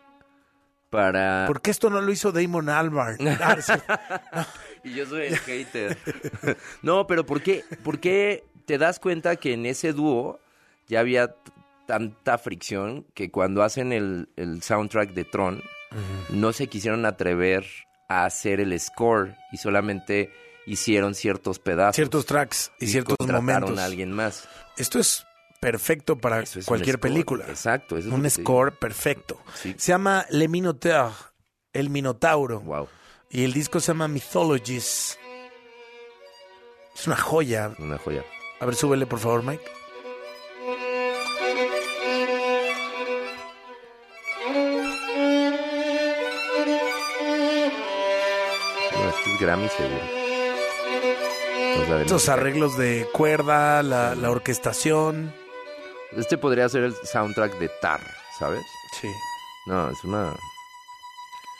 para... 0.89 1.45
¿Por 1.47 1.61
qué 1.61 1.71
esto 1.71 1.89
no 1.89 2.01
lo 2.01 2.11
hizo 2.11 2.33
Damon 2.33 2.67
Albarn? 2.67 3.19
Ah, 3.39 4.45
y 4.83 4.95
yo 4.95 5.05
soy 5.05 5.27
el 5.27 5.37
hater. 5.37 5.97
no, 6.81 7.07
pero 7.07 7.25
¿por 7.25 7.41
qué, 7.41 7.63
¿por 7.85 8.01
qué 8.01 8.43
te 8.65 8.77
das 8.77 8.99
cuenta 8.99 9.37
que 9.37 9.53
en 9.53 9.65
ese 9.65 9.93
dúo 9.93 10.41
ya 10.89 10.99
había 10.99 11.33
tanta 11.85 12.37
fricción 12.37 13.05
que 13.13 13.31
cuando 13.31 13.63
hacen 13.63 13.93
el, 13.93 14.29
el 14.35 14.61
soundtrack 14.61 15.13
de 15.13 15.25
Tron, 15.25 15.61
no 16.29 16.53
se 16.53 16.67
quisieron 16.67 17.05
atrever 17.05 17.65
a 18.07 18.25
hacer 18.25 18.59
el 18.59 18.77
score 18.79 19.35
y 19.51 19.57
solamente 19.57 20.31
hicieron 20.65 21.15
ciertos 21.15 21.59
pedazos. 21.59 21.95
Ciertos 21.95 22.25
tracks 22.25 22.71
y, 22.79 22.87
ciertos 22.87 23.17
contrataron 23.17 23.45
momentos. 23.45 23.79
a 23.79 23.85
alguien 23.85 24.11
más. 24.11 24.47
Esto 24.77 24.99
es 24.99 25.25
perfecto 25.59 26.17
para 26.17 26.41
es 26.41 26.65
cualquier 26.65 26.99
película. 26.99 27.45
exacto, 27.47 27.97
eso 27.97 28.09
es 28.09 28.13
Un 28.13 28.29
score 28.29 28.77
perfecto. 28.77 29.39
Se 29.55 29.91
llama 29.91 30.25
Le 30.29 30.47
Minotaur, 30.47 31.11
el 31.73 31.89
Minotauro. 31.89 32.59
Wow. 32.61 32.87
Y 33.29 33.43
el 33.43 33.53
disco 33.53 33.79
se 33.79 33.87
llama 33.87 34.07
Mythologies. 34.07 35.17
Es 36.95 37.07
una 37.07 37.17
joya. 37.17 37.71
Una 37.79 37.97
joya. 37.97 38.23
A 38.59 38.65
ver, 38.65 38.75
súbele 38.75 39.05
por 39.05 39.19
favor, 39.19 39.43
Mike. 39.43 39.63
Es 49.33 49.39
Grammy 49.39 49.69
seguro. 49.69 50.01
Música. 52.07 52.33
arreglos 52.33 52.77
de 52.77 53.07
cuerda, 53.13 53.81
la, 53.83 54.15
la 54.15 54.29
orquestación. 54.31 55.33
Este 56.15 56.37
podría 56.37 56.69
ser 56.69 56.83
el 56.83 56.95
soundtrack 56.95 57.57
de 57.57 57.69
Tar, 57.81 58.01
¿sabes? 58.37 58.63
Sí. 59.01 59.07
No, 59.65 59.89
es 59.89 60.03
una... 60.03 60.35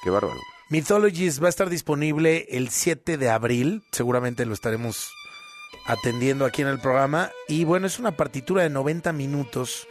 Qué 0.03 0.09
bárbaro. 0.09 0.39
Mythologies 0.69 1.41
va 1.41 1.47
a 1.47 1.49
estar 1.49 1.69
disponible 1.69 2.45
el 2.49 2.69
7 2.69 3.17
de 3.17 3.30
abril. 3.30 3.84
Seguramente 3.91 4.45
lo 4.45 4.53
estaremos 4.53 5.11
atendiendo 5.86 6.45
aquí 6.45 6.61
en 6.61 6.67
el 6.67 6.80
programa. 6.80 7.32
Y 7.47 7.63
bueno, 7.63 7.88
es 7.88 7.99
una 7.99 8.11
partitura 8.11 8.63
de 8.63 8.69
90 8.69 9.13
minutos. 9.13 9.88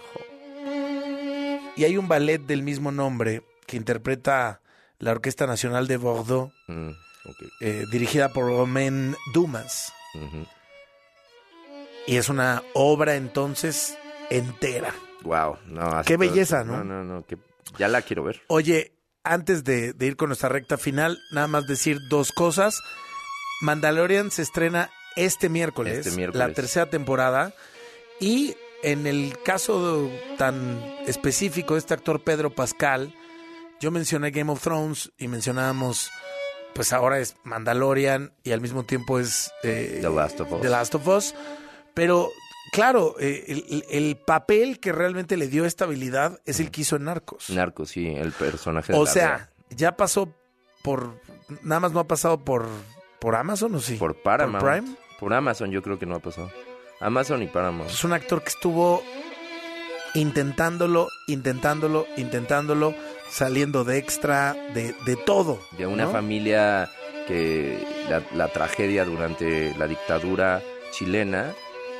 Y 1.76 1.84
hay 1.84 1.96
un 1.96 2.08
ballet 2.08 2.38
del 2.40 2.62
mismo 2.62 2.92
nombre 2.92 3.42
que 3.66 3.76
interpreta 3.76 4.60
la 4.98 5.12
Orquesta 5.12 5.46
Nacional 5.46 5.88
de 5.88 5.96
Bordeaux, 5.96 6.52
Mm, 6.68 6.90
eh, 7.60 7.84
dirigida 7.90 8.28
por 8.32 8.46
Romain 8.46 9.16
Dumas. 9.32 9.92
Y 12.06 12.16
es 12.16 12.28
una 12.28 12.62
obra 12.74 13.14
entonces 13.16 13.96
entera. 14.30 14.92
Wow, 15.22 15.58
no. 15.66 16.02
Qué 16.04 16.14
todo- 16.16 16.28
belleza, 16.28 16.64
¿no? 16.64 16.78
No, 16.78 16.84
no, 16.84 17.04
no, 17.04 17.26
que 17.26 17.38
ya 17.78 17.88
la 17.88 18.02
quiero 18.02 18.24
ver. 18.24 18.42
Oye, 18.48 18.92
antes 19.24 19.62
de, 19.64 19.92
de 19.92 20.06
ir 20.06 20.16
con 20.16 20.28
nuestra 20.28 20.48
recta 20.48 20.76
final, 20.78 21.18
nada 21.30 21.46
más 21.46 21.66
decir 21.66 21.98
dos 22.08 22.32
cosas. 22.32 22.80
Mandalorian 23.60 24.30
se 24.32 24.42
estrena 24.42 24.90
este 25.14 25.48
miércoles, 25.48 25.98
Este 26.06 26.16
miércoles. 26.16 26.48
la 26.48 26.52
tercera 26.54 26.86
temporada. 26.90 27.54
Y 28.18 28.56
en 28.82 29.06
el 29.06 29.36
caso 29.44 30.10
tan 30.38 30.82
específico 31.06 31.74
de 31.74 31.78
este 31.80 31.94
actor 31.94 32.24
Pedro 32.24 32.50
Pascal, 32.50 33.14
yo 33.80 33.92
mencioné 33.92 34.32
Game 34.32 34.50
of 34.50 34.60
Thrones 34.60 35.12
y 35.18 35.28
mencionábamos, 35.28 36.10
pues 36.74 36.92
ahora 36.92 37.18
es 37.18 37.36
Mandalorian 37.44 38.32
y 38.42 38.52
al 38.52 38.60
mismo 38.60 38.84
tiempo 38.84 39.18
es 39.18 39.52
eh, 39.62 39.98
The 40.00 40.10
Last 40.10 40.40
of 40.40 40.52
Us. 40.52 40.60
The 40.62 40.68
Last 40.68 40.94
of 40.94 41.06
Us. 41.08 41.34
Pero 41.94 42.30
claro, 42.72 43.16
eh, 43.20 43.44
el, 43.48 43.84
el 43.90 44.16
papel 44.16 44.80
que 44.80 44.92
realmente 44.92 45.36
le 45.36 45.48
dio 45.48 45.64
estabilidad 45.64 46.40
es 46.44 46.60
el 46.60 46.70
que 46.70 46.82
hizo 46.82 46.96
en 46.96 47.04
Narcos. 47.04 47.50
Narco, 47.50 47.84
sí, 47.84 48.06
el 48.06 48.32
personaje 48.32 48.92
de 48.92 48.98
O 48.98 49.04
la 49.04 49.10
sea, 49.10 49.50
ya 49.70 49.96
pasó 49.96 50.34
por. 50.82 51.20
Nada 51.62 51.80
más 51.80 51.92
no 51.92 52.00
ha 52.00 52.08
pasado 52.08 52.44
por, 52.44 52.66
por 53.20 53.36
Amazon 53.36 53.74
o 53.74 53.80
sí? 53.80 53.96
Por 53.96 54.20
Paramount. 54.22 54.62
¿Por 54.62 54.72
Prime? 54.72 54.96
Por 55.20 55.34
Amazon 55.34 55.70
yo 55.70 55.82
creo 55.82 55.98
que 55.98 56.06
no 56.06 56.16
ha 56.16 56.20
pasado. 56.20 56.50
Amazon 57.00 57.42
y 57.42 57.46
Paramount. 57.48 57.90
Es 57.90 58.04
un 58.04 58.12
actor 58.12 58.42
que 58.42 58.48
estuvo 58.48 59.02
intentándolo, 60.14 61.08
intentándolo, 61.26 62.06
intentándolo, 62.16 62.94
saliendo 63.30 63.84
de 63.84 63.98
extra, 63.98 64.54
de, 64.74 64.94
de 65.06 65.16
todo. 65.16 65.60
De 65.78 65.86
una 65.86 66.04
¿no? 66.04 66.10
familia 66.12 66.90
que 67.26 67.78
la, 68.08 68.22
la 68.34 68.48
tragedia 68.48 69.04
durante 69.04 69.74
la 69.76 69.86
dictadura 69.86 70.60
chilena 70.92 71.52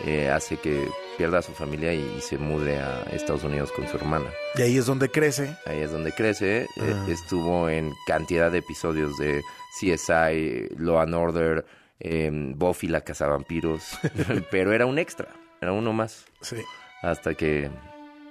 eh, 0.05 0.29
hace 0.31 0.57
que 0.57 0.87
pierda 1.17 1.39
a 1.39 1.43
su 1.43 1.53
familia 1.53 1.93
y, 1.95 2.01
y 2.19 2.21
se 2.21 2.39
mude 2.39 2.79
a 2.79 3.03
Estados 3.13 3.45
Unidos 3.45 3.71
con 3.73 3.87
su 3.89 3.97
hermana. 3.97 4.27
Y 4.57 4.63
ahí 4.63 4.77
es 4.79 4.87
donde 4.87 5.11
crece. 5.11 5.57
Ahí 5.67 5.81
es 5.81 5.93
donde 5.93 6.13
crece. 6.13 6.63
eh, 6.63 6.67
Ah. 6.79 7.07
estuvo 7.09 7.69
en 7.69 7.93
cantidad 8.07 8.51
de 8.51 8.59
episodios 8.59 9.17
de 9.19 9.43
CSI, 9.79 10.69
Law 10.79 10.99
and 11.01 11.15
Order, 11.15 11.65
eh, 12.01 12.31
Buffy 12.33 12.89
la 12.89 13.03
cazavampiros, 13.03 13.83
pero 14.51 14.73
era 14.73 14.87
un 14.87 14.99
extra, 14.99 15.29
era 15.61 15.73
uno 15.73 15.93
más. 15.93 16.25
Sí. 16.41 16.57
Hasta 17.03 17.35
que 17.35 17.71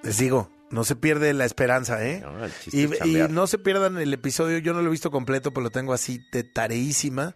Les 0.03 0.17
digo, 0.17 0.49
no 0.71 0.83
se 0.83 0.95
pierde 0.95 1.33
la 1.33 1.45
esperanza, 1.45 2.05
¿eh? 2.05 2.21
no, 2.21 2.47
Y, 2.71 3.07
y 3.07 3.27
no 3.29 3.47
se 3.47 3.57
pierdan 3.59 3.97
el 3.97 4.13
episodio, 4.13 4.57
yo 4.57 4.73
no 4.73 4.81
lo 4.81 4.87
he 4.87 4.91
visto 4.91 5.11
completo, 5.11 5.51
pero 5.53 5.65
lo 5.65 5.69
tengo 5.69 5.93
así 5.93 6.25
de 6.31 6.43
tareísima 6.43 7.35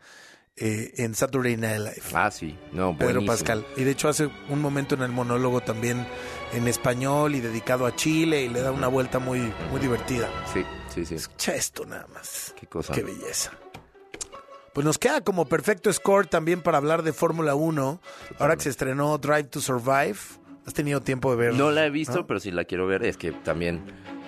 eh, 0.58 0.94
en 0.98 1.16
Saturday 1.16 1.58
Night 1.58 1.80
Live. 1.80 2.02
Ah, 2.14 2.32
sí, 2.32 2.58
no, 2.72 2.98
Pedro 2.98 3.22
buenísimo. 3.22 3.28
Pascal. 3.28 3.68
Y 3.76 3.84
de 3.84 3.92
hecho 3.92 4.08
hace 4.08 4.30
un 4.50 4.62
momento 4.62 4.96
en 4.96 5.02
el 5.02 5.12
monólogo 5.12 5.62
también 5.62 6.08
en 6.54 6.68
español 6.68 7.36
y 7.36 7.42
dedicado 7.42 7.86
a 7.86 7.96
Chile 7.96 8.44
y 8.44 8.50
le 8.50 8.62
da 8.62 8.72
una 8.72 8.88
vuelta 8.88 9.20
muy, 9.20 9.54
muy 9.70 9.82
divertida. 9.82 10.30
Sí, 10.54 10.64
sí, 10.94 11.06
sí. 11.06 11.16
Escucha 11.16 11.56
esto 11.56 11.86
nada 11.86 12.08
más. 12.14 12.56
Qué 12.58 12.68
cosa. 12.68 12.94
Qué 12.94 13.04
belleza. 13.04 13.52
Pues 14.74 14.86
nos 14.86 14.98
queda 14.98 15.22
como 15.22 15.46
perfecto 15.46 15.92
score 15.92 16.28
también 16.28 16.62
para 16.62 16.78
hablar 16.78 17.04
de 17.04 17.14
Fórmula 17.14 17.56
1. 17.56 18.02
Ahora 18.40 18.56
que 18.56 18.64
se 18.64 18.70
estrenó 18.70 19.18
Drive 19.18 19.46
to 19.46 19.62
Survive. 19.62 20.18
¿Has 20.66 20.74
tenido 20.74 21.02
tiempo 21.02 21.32
de 21.32 21.38
ver? 21.38 21.54
No 21.54 21.72
la 21.72 21.86
he 21.86 21.90
visto, 21.90 22.18
¿No? 22.20 22.28
pero 22.28 22.40
si 22.40 22.52
la 22.52 22.66
quiero 22.66 22.88
ver, 22.88 23.04
es 23.04 23.18
que 23.18 23.32
también 23.32 23.84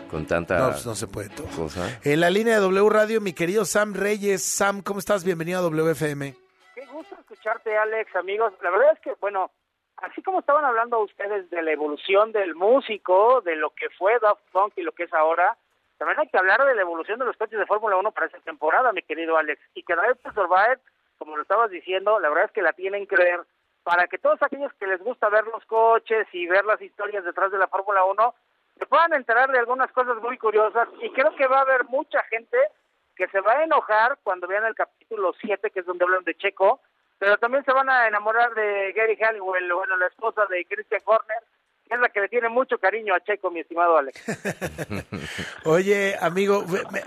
con 0.09 0.25
tanta 0.27 0.59
No, 0.59 0.69
pues 0.71 0.85
no 0.85 0.95
se 0.95 1.07
puede 1.07 1.29
todo. 1.29 1.47
cosa. 1.47 1.99
En 2.03 2.19
la 2.19 2.29
línea 2.29 2.55
de 2.55 2.61
W 2.61 2.89
Radio, 2.89 3.21
mi 3.21 3.33
querido 3.33 3.65
Sam 3.65 3.93
Reyes. 3.93 4.43
Sam, 4.43 4.81
¿cómo 4.81 4.99
estás? 4.99 5.23
Bienvenido 5.23 5.59
a 5.59 5.61
WFM. 5.63 6.35
Qué 6.75 6.85
gusto 6.87 7.15
escucharte, 7.19 7.75
Alex, 7.77 8.15
amigos. 8.15 8.53
La 8.61 8.69
verdad 8.69 8.91
es 8.93 8.99
que, 8.99 9.13
bueno, 9.19 9.51
así 9.97 10.21
como 10.21 10.39
estaban 10.39 10.63
hablando 10.63 10.99
ustedes 11.01 11.49
de 11.49 11.61
la 11.63 11.71
evolución 11.71 12.31
del 12.31 12.55
músico, 12.55 13.41
de 13.41 13.55
lo 13.55 13.71
que 13.71 13.89
fue 13.97 14.13
Daft 14.21 14.41
Punk 14.51 14.73
y 14.77 14.83
lo 14.83 14.91
que 14.91 15.03
es 15.03 15.13
ahora, 15.13 15.57
también 15.97 16.19
hay 16.19 16.27
que 16.29 16.37
hablar 16.37 16.63
de 16.63 16.75
la 16.75 16.81
evolución 16.81 17.17
de 17.17 17.25
los 17.25 17.35
coches 17.35 17.57
de 17.57 17.65
Fórmula 17.65 17.97
1 17.97 18.11
para 18.11 18.27
esta 18.27 18.39
temporada, 18.41 18.93
mi 18.93 19.01
querido 19.01 19.37
Alex. 19.37 19.59
Y 19.73 19.81
que 19.83 19.95
Drive 19.95 20.15
to 20.23 20.31
Survive, 20.33 20.79
como 21.17 21.35
lo 21.35 21.41
estabas 21.41 21.71
diciendo, 21.71 22.19
la 22.19 22.29
verdad 22.29 22.45
es 22.45 22.51
que 22.51 22.61
la 22.61 22.73
tienen 22.73 23.07
que 23.07 23.15
ver 23.17 23.39
para 23.87 24.05
que 24.09 24.17
todos 24.17 24.43
aquellos 24.43 24.73
que 24.73 24.85
les 24.85 25.01
gusta 25.01 25.29
ver 25.29 25.45
los 25.45 25.63
coches 25.63 26.27
y 26.33 26.45
ver 26.45 26.65
las 26.65 26.81
historias 26.81 27.23
detrás 27.23 27.53
de 27.53 27.57
la 27.57 27.69
Fórmula 27.69 28.03
1 28.03 28.35
se 28.77 28.85
puedan 28.85 29.13
enterar 29.13 29.49
de 29.49 29.59
algunas 29.59 29.89
cosas 29.93 30.17
muy 30.21 30.37
curiosas. 30.37 30.89
Y 31.01 31.09
creo 31.11 31.33
que 31.37 31.47
va 31.47 31.59
a 31.59 31.61
haber 31.61 31.85
mucha 31.85 32.21
gente 32.23 32.57
que 33.15 33.29
se 33.29 33.39
va 33.39 33.53
a 33.53 33.63
enojar 33.63 34.17
cuando 34.23 34.45
vean 34.45 34.65
el 34.65 34.75
capítulo 34.75 35.33
7, 35.39 35.71
que 35.71 35.79
es 35.79 35.85
donde 35.85 36.03
hablan 36.03 36.25
de 36.25 36.35
Checo, 36.35 36.81
pero 37.17 37.37
también 37.37 37.63
se 37.63 37.71
van 37.71 37.89
a 37.89 38.09
enamorar 38.09 38.53
de 38.55 38.91
Gary 38.91 39.15
Halliwell, 39.15 39.71
bueno, 39.71 39.95
la 39.95 40.07
esposa 40.07 40.45
de 40.47 40.65
Christian 40.65 41.01
Horner, 41.05 41.43
que 41.87 41.95
es 41.95 42.01
la 42.01 42.09
que 42.09 42.19
le 42.19 42.27
tiene 42.27 42.49
mucho 42.49 42.77
cariño 42.79 43.15
a 43.15 43.21
Checo, 43.21 43.49
mi 43.51 43.61
estimado 43.61 43.97
Alex. 43.97 44.21
Oye, 45.63 46.17
amigo, 46.19 46.65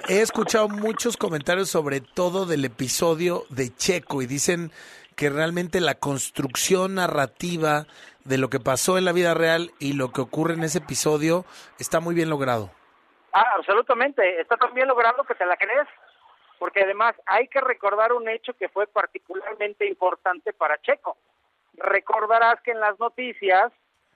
he 0.09 0.23
escuchado 0.23 0.71
muchos 0.71 1.19
comentarios 1.19 1.69
sobre 1.69 2.01
todo 2.01 2.47
del 2.47 2.65
episodio 2.65 3.45
de 3.51 3.69
Checo 3.77 4.23
y 4.23 4.27
dicen 4.27 4.73
que 5.21 5.29
realmente 5.29 5.83
la 5.83 5.97
construcción 5.97 6.95
narrativa 6.95 7.85
de 8.25 8.39
lo 8.39 8.49
que 8.49 8.59
pasó 8.59 8.97
en 8.97 9.05
la 9.05 9.13
vida 9.13 9.35
real 9.35 9.71
y 9.79 9.93
lo 9.93 10.13
que 10.13 10.23
ocurre 10.23 10.55
en 10.55 10.65
ese 10.65 10.79
episodio 10.79 11.45
está 11.79 12.01
muy 12.01 12.15
bien 12.15 12.31
logrado. 12.31 12.71
Ah, 13.35 13.45
absolutamente. 13.59 14.41
Está 14.41 14.57
tan 14.57 14.73
bien 14.73 14.89
logrado 14.89 15.23
que 15.25 15.35
te 15.35 15.45
la 15.45 15.59
crees. 15.59 15.87
Porque 16.59 16.85
además 16.85 17.15
hay 17.27 17.49
que 17.49 17.61
recordar 17.61 18.15
un 18.15 18.31
hecho 18.31 18.55
que 18.55 18.71
fue 18.71 18.87
particularmente 18.87 19.87
importante 19.87 20.55
para 20.55 20.81
Checo. 20.81 21.19
Recordarás 21.75 22.59
que 22.63 22.71
en 22.71 22.81
las 22.81 22.99
noticias 22.99 23.71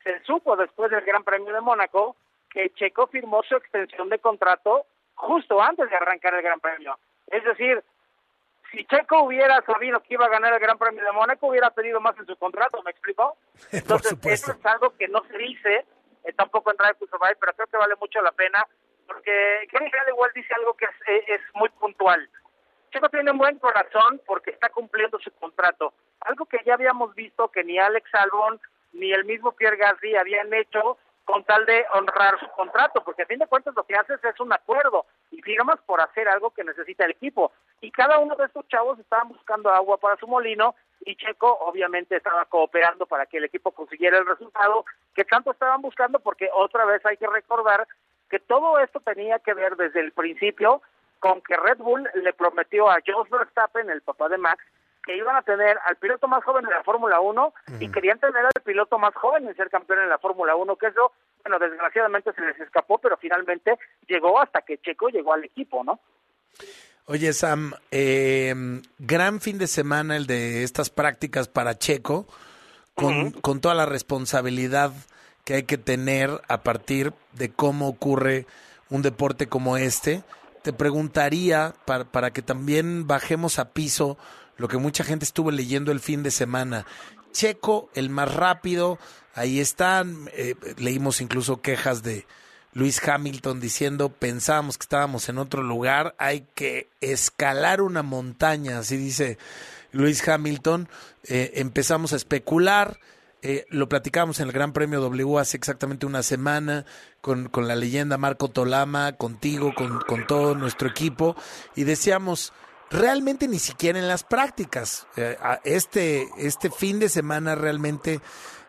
se 0.05 0.23
supo 0.23 0.57
después 0.57 0.91
del 0.91 1.05
Gran 1.05 1.23
Premio 1.23 1.53
de 1.53 1.61
Mónaco 1.61 2.17
que 2.49 2.71
Checo 2.71 3.09
firmó 3.09 3.43
su 3.43 3.57
extensión 3.57 4.09
de 4.09 4.21
contrato 4.21 4.87
justo 5.17 5.61
antes 5.61 5.91
de 5.91 5.97
arrancar 5.97 6.33
el 6.33 6.41
Gran 6.41 6.61
Premio. 6.61 6.99
Es 7.27 7.45
decir, 7.45 7.85
si 8.75 8.85
Checo 8.87 9.23
hubiera 9.23 9.63
sabido 9.63 10.01
que 10.03 10.15
iba 10.15 10.27
a 10.27 10.31
ganar 10.31 10.53
el 10.53 10.61
Gran 10.61 10.79
Premio 10.79 11.05
de 11.05 11.13
Mónaco, 11.13 11.47
hubiera 11.49 11.71
pedido 11.71 12.01
más 12.01 12.19
en 12.19 12.27
su 12.27 12.37
contrato, 12.37 12.83
¿me 12.83 12.91
explicó? 12.91 13.37
Entonces, 13.73 14.19
eso 14.25 14.53
es 14.53 14.67
algo 14.67 14.97
que 14.97 15.09
no 15.09 15.23
se 15.25 15.39
dice, 15.39 15.87
eh, 16.25 16.33
tampoco 16.37 16.71
en 16.71 16.77
Drive 16.77 16.97
to 16.99 17.07
Survive, 17.07 17.37
pero 17.41 17.53
creo 17.55 17.67
que 17.69 17.77
vale 17.77 17.95
mucho 18.01 18.21
la 18.21 18.33
pena, 18.33 18.67
porque 19.07 19.67
Kenny 19.71 19.91
igual 20.09 20.31
dice 20.35 20.53
algo 20.55 20.75
que 20.75 20.87
es, 20.87 21.09
eh, 21.09 21.25
es 21.29 21.41
muy 21.55 21.69
puntual. 21.71 22.29
Checo 22.91 23.09
tiene 23.09 23.31
un 23.31 23.39
buen 23.39 23.59
corazón 23.59 24.21
porque 24.27 24.51
está 24.51 24.69
cumpliendo 24.69 25.19
su 25.19 25.31
contrato. 25.33 25.95
Algo 26.21 26.47
que 26.47 26.59
ya 26.65 26.75
habíamos 26.75 27.15
visto 27.15 27.49
que 27.51 27.65
ni 27.65 27.79
Alex 27.79 28.09
Albon 28.15 28.61
ni 28.93 29.13
el 29.13 29.25
mismo 29.25 29.53
Pierre 29.53 29.77
Gasly 29.77 30.15
habían 30.17 30.53
hecho 30.55 30.97
con 31.25 31.43
tal 31.45 31.65
de 31.67 31.85
honrar 31.95 32.39
su 32.39 32.49
contrato, 32.51 33.03
porque 33.03 33.23
a 33.23 33.27
fin 33.27 33.39
de 33.39 33.47
cuentas 33.47 33.75
lo 33.75 33.85
que 33.85 33.95
haces 33.95 34.23
es 34.23 34.39
un 34.41 34.53
acuerdo 34.53 35.07
y 35.31 35.41
firmas 35.43 35.81
por 35.87 36.01
hacer 36.01 36.29
algo 36.29 36.51
que 36.51 36.65
necesita 36.65 37.05
el 37.05 37.13
equipo. 37.13 37.53
Y 37.81 37.91
cada 37.91 38.19
uno 38.19 38.37
de 38.37 38.45
estos 38.45 38.69
chavos 38.69 38.99
estaban 38.99 39.29
buscando 39.29 39.71
agua 39.71 39.99
para 39.99 40.17
su 40.17 40.27
molino 40.27 40.75
y 41.01 41.17
Checo 41.17 41.51
obviamente 41.61 42.17
estaba 42.17 42.45
cooperando 42.47 43.07
para 43.07 43.27
que 43.27 43.39
el 43.39 43.45
equipo 43.45 43.73
consiguiera 43.73 44.19
el 44.19 44.27
resultado 44.27 44.85
que 45.15 45.25
tanto 45.25 45.53
estaban 45.53 45.83
buscando, 45.83 46.19
porque 46.19 46.49
otra 46.55 46.85
vez 46.85 47.05
hay 47.07 47.17
que 47.17 47.27
recordar 47.27 47.87
que 48.29 48.39
todo 48.39 48.79
esto 48.79 49.01
tenía 49.01 49.39
que 49.39 49.55
ver 49.55 49.77
desde 49.77 50.01
el 50.01 50.13
principio 50.13 50.83
con 51.21 51.41
que 51.41 51.57
Red 51.57 51.79
Bull 51.79 52.09
le 52.15 52.33
prometió 52.35 52.91
a 52.91 52.99
Jos 53.07 53.31
Verstappen, 53.31 53.89
el 53.89 54.03
papá 54.03 54.29
de 54.29 54.39
Max, 54.39 54.63
que 55.05 55.17
iban 55.17 55.37
a 55.37 55.43
tener 55.43 55.79
al 55.87 55.97
piloto 55.97 56.27
más 56.29 56.43
joven 56.45 56.65
de 56.65 56.71
la 56.71 56.83
Fórmula 56.83 57.21
1 57.21 57.55
y 57.81 57.91
querían 57.91 58.19
tener 58.19 58.45
al 58.45 58.63
piloto 58.65 58.99
más 58.99 59.15
joven 59.15 59.47
en 59.47 59.55
ser 59.55 59.69
campeón 59.69 60.01
en 60.01 60.09
la 60.09 60.19
Fórmula 60.19 60.57
1, 60.57 60.77
que 60.77 60.87
eso, 60.87 61.13
bueno, 61.43 61.59
desgraciadamente 61.59 62.33
se 62.33 62.41
les 62.41 62.59
escapó, 62.61 62.99
pero 62.99 63.17
finalmente 63.19 63.79
llegó 64.07 64.41
hasta 64.41 64.63
que 64.63 64.79
Checo 64.79 65.09
llegó 65.09 65.35
al 65.35 65.45
equipo, 65.45 65.85
¿no? 65.85 66.01
Oye, 67.07 67.35
Sam, 67.35 67.75
eh, 67.91 68.55
gran 68.99 69.41
fin 69.41 69.59
de 69.59 69.67
semana 69.67 70.17
el 70.17 70.27
de 70.27 70.63
estas 70.63 70.89
prácticas 70.89 71.49
para 71.49 71.79
Checo, 71.79 72.27
con, 72.95 73.33
con 73.33 73.61
toda 73.61 73.75
la 73.75 73.87
responsabilidad 73.87 74.93
que 75.45 75.55
hay 75.55 75.63
que 75.65 75.77
tener 75.77 76.31
a 76.49 76.63
partir 76.63 77.13
de 77.33 77.51
cómo 77.51 77.89
ocurre 77.89 78.47
un 78.89 79.03
deporte 79.03 79.49
como 79.49 79.77
este. 79.77 80.23
Te 80.63 80.73
preguntaría, 80.73 81.75
para, 81.85 82.05
para 82.05 82.31
que 82.31 82.41
también 82.41 83.07
bajemos 83.07 83.59
a 83.59 83.73
piso 83.73 84.17
lo 84.57 84.69
que 84.69 84.79
mucha 84.79 85.05
gente 85.05 85.25
estuvo 85.25 85.51
leyendo 85.51 85.93
el 85.93 86.01
fin 86.01 86.23
de 86.23 86.31
semana. 86.31 86.87
Checo, 87.33 87.91
el 87.95 88.11
más 88.11 88.33
rápido, 88.35 88.99
ahí 89.35 89.61
están, 89.61 90.31
eh, 90.35 90.55
leímos 90.79 91.21
incluso 91.21 91.61
quejas 91.61 92.03
de 92.03 92.27
Luis 92.73 93.01
Hamilton 93.07 93.61
diciendo, 93.61 94.09
pensábamos 94.09 94.79
que 94.79 94.85
estábamos 94.85 95.29
en 95.29 95.39
otro 95.39 95.63
lugar, 95.63 96.15
hay 96.19 96.47
que 96.55 96.89
escalar 97.01 97.81
una 97.81 98.03
montaña, 98.03 98.79
así 98.79 98.97
dice 98.97 99.39
Luis 99.93 100.27
Hamilton, 100.27 100.89
Eh, 101.27 101.53
empezamos 101.61 102.13
a 102.13 102.17
especular, 102.17 103.01
eh, 103.41 103.65
lo 103.71 103.89
platicamos 103.89 104.41
en 104.41 104.49
el 104.49 104.53
Gran 104.53 104.75
Premio 104.75 105.01
W 105.01 105.39
hace 105.39 105.57
exactamente 105.57 106.05
una 106.05 106.23
semana 106.23 106.85
con, 107.23 107.49
con 107.49 107.67
la 107.67 107.77
leyenda 107.77 108.19
Marco 108.19 108.49
Tolama, 108.49 109.13
contigo, 109.13 109.73
con, 109.75 110.01
con 110.01 110.27
todo 110.27 110.55
nuestro 110.55 110.87
equipo, 110.87 111.35
y 111.77 111.85
decíamos, 111.85 112.53
realmente 112.91 113.49
ni 113.49 113.59
siquiera 113.59 113.99
en 113.99 114.09
las 114.09 114.25
prácticas. 114.25 115.07
Eh, 115.17 115.37
este, 115.65 116.29
este 116.39 116.71
fin 116.71 116.99
de 117.01 117.09
semana 117.09 117.55
realmente, 117.55 118.21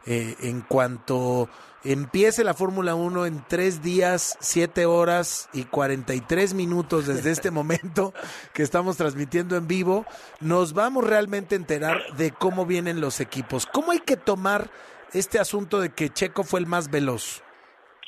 eh, 0.06 0.36
en 0.42 0.62
cuanto 0.62 1.50
empiece 1.86 2.44
la 2.44 2.54
Fórmula 2.54 2.96
1 2.96 3.26
en 3.28 3.44
tres 3.48 3.82
días, 3.82 4.38
siete 4.42 4.86
horas 4.86 5.50
y 5.54 5.66
43 5.66 6.54
minutos 6.54 7.08
desde 7.08 7.32
este 7.32 7.52
momento 7.52 8.14
que 8.54 8.64
estamos 8.64 8.98
transmitiendo 8.98 9.56
en 9.56 9.68
vivo, 9.68 10.06
nos 10.42 10.74
vamos 10.74 11.06
realmente 11.06 11.56
a 11.56 11.60
enterar 11.60 12.02
de 12.18 12.32
cómo 12.32 12.66
vienen 12.66 13.02
los 13.02 13.20
equipos. 13.22 13.66
¿Cómo 13.68 13.92
hay 13.92 14.00
que 14.00 14.18
tomar 14.18 14.70
este 15.14 15.40
asunto 15.40 15.80
de 15.80 15.94
que 15.94 16.10
Checo 16.10 16.44
fue 16.44 16.60
el 16.60 16.66
más 16.66 16.90
veloz? 16.90 17.44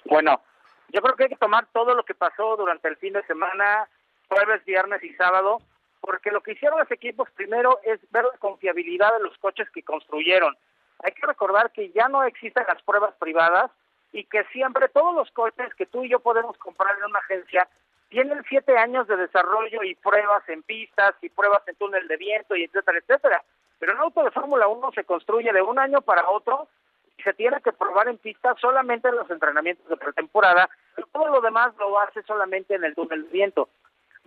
Bueno, 0.05 0.41
yo 0.89 1.01
creo 1.01 1.16
que 1.16 1.24
hay 1.24 1.30
que 1.30 1.36
tomar 1.36 1.68
todo 1.72 1.93
lo 1.93 2.03
que 2.03 2.16
pasó 2.16 2.55
durante 2.58 2.88
el 2.88 2.97
fin 2.97 3.14
de 3.14 3.24
semana, 3.26 3.88
jueves, 4.28 4.64
viernes 4.66 5.03
y 5.03 5.14
sábado, 5.14 5.60
porque 6.08 6.32
lo 6.32 6.39
que 6.39 6.53
hicieron 6.53 6.80
los 6.80 6.89
equipos 6.89 7.30
primero 7.32 7.82
es 7.84 7.99
ver 8.12 8.24
la 8.24 8.38
confiabilidad 8.39 9.12
de 9.18 9.24
los 9.24 9.38
coches 9.39 9.70
que 9.72 9.84
construyeron. 9.84 10.55
Hay 11.03 11.12
que 11.12 11.28
recordar 11.28 11.70
que 11.72 11.91
ya 11.91 12.08
no 12.08 12.24
existen 12.24 12.64
las 12.66 12.82
pruebas 12.84 13.14
privadas 13.20 13.70
y 14.14 14.24
que 14.24 14.45
siempre 14.53 14.88
todos 14.88 15.14
los 15.14 15.30
coches 15.32 15.74
que 15.76 15.86
tú 15.86 16.05
y 16.05 16.10
yo 16.10 16.22
podemos 16.22 16.58
comprar 16.60 16.97
en 16.97 17.03
una 17.03 17.20
agencia 17.20 17.68
tienen 18.08 18.41
siete 18.47 18.78
años 18.78 19.05
de 19.08 19.18
desarrollo 19.18 19.84
y 19.84 19.95
pruebas 19.95 20.47
en 20.47 20.64
pistas 20.64 21.14
y 21.22 21.28
pruebas 21.28 21.68
en 21.68 21.76
túnel 21.76 22.08
de 22.08 22.16
viento 22.16 22.55
y 22.55 22.64
etcétera, 22.64 22.99
etcétera. 22.99 23.43
Pero 23.78 23.91
un 23.93 23.99
auto 23.99 24.24
de 24.24 24.32
Fórmula 24.32 24.70
1 24.70 24.93
se 24.93 25.03
construye 25.03 25.51
de 25.51 25.62
un 25.62 25.78
año 25.78 25.99
para 25.99 26.30
otro 26.30 26.70
y 27.18 27.24
se 27.24 27.34
tiene 27.34 27.60
que 27.62 27.74
probar 27.74 28.08
en 28.08 28.18
pista 28.18 28.55
solamente 28.62 29.10
en 29.10 29.18
los 29.18 29.30
entrenamientos 29.30 29.86
de 29.89 29.97
pretemporada 29.97 30.70
y 30.97 31.03
todo 31.12 31.28
lo 31.28 31.41
demás 31.41 31.76
lo 31.78 31.99
hace 31.99 32.24
solamente 32.24 32.76
en 32.76 32.86
el 32.86 32.95
túnel 32.95 33.24
de 33.24 33.30
viento. 33.30 33.68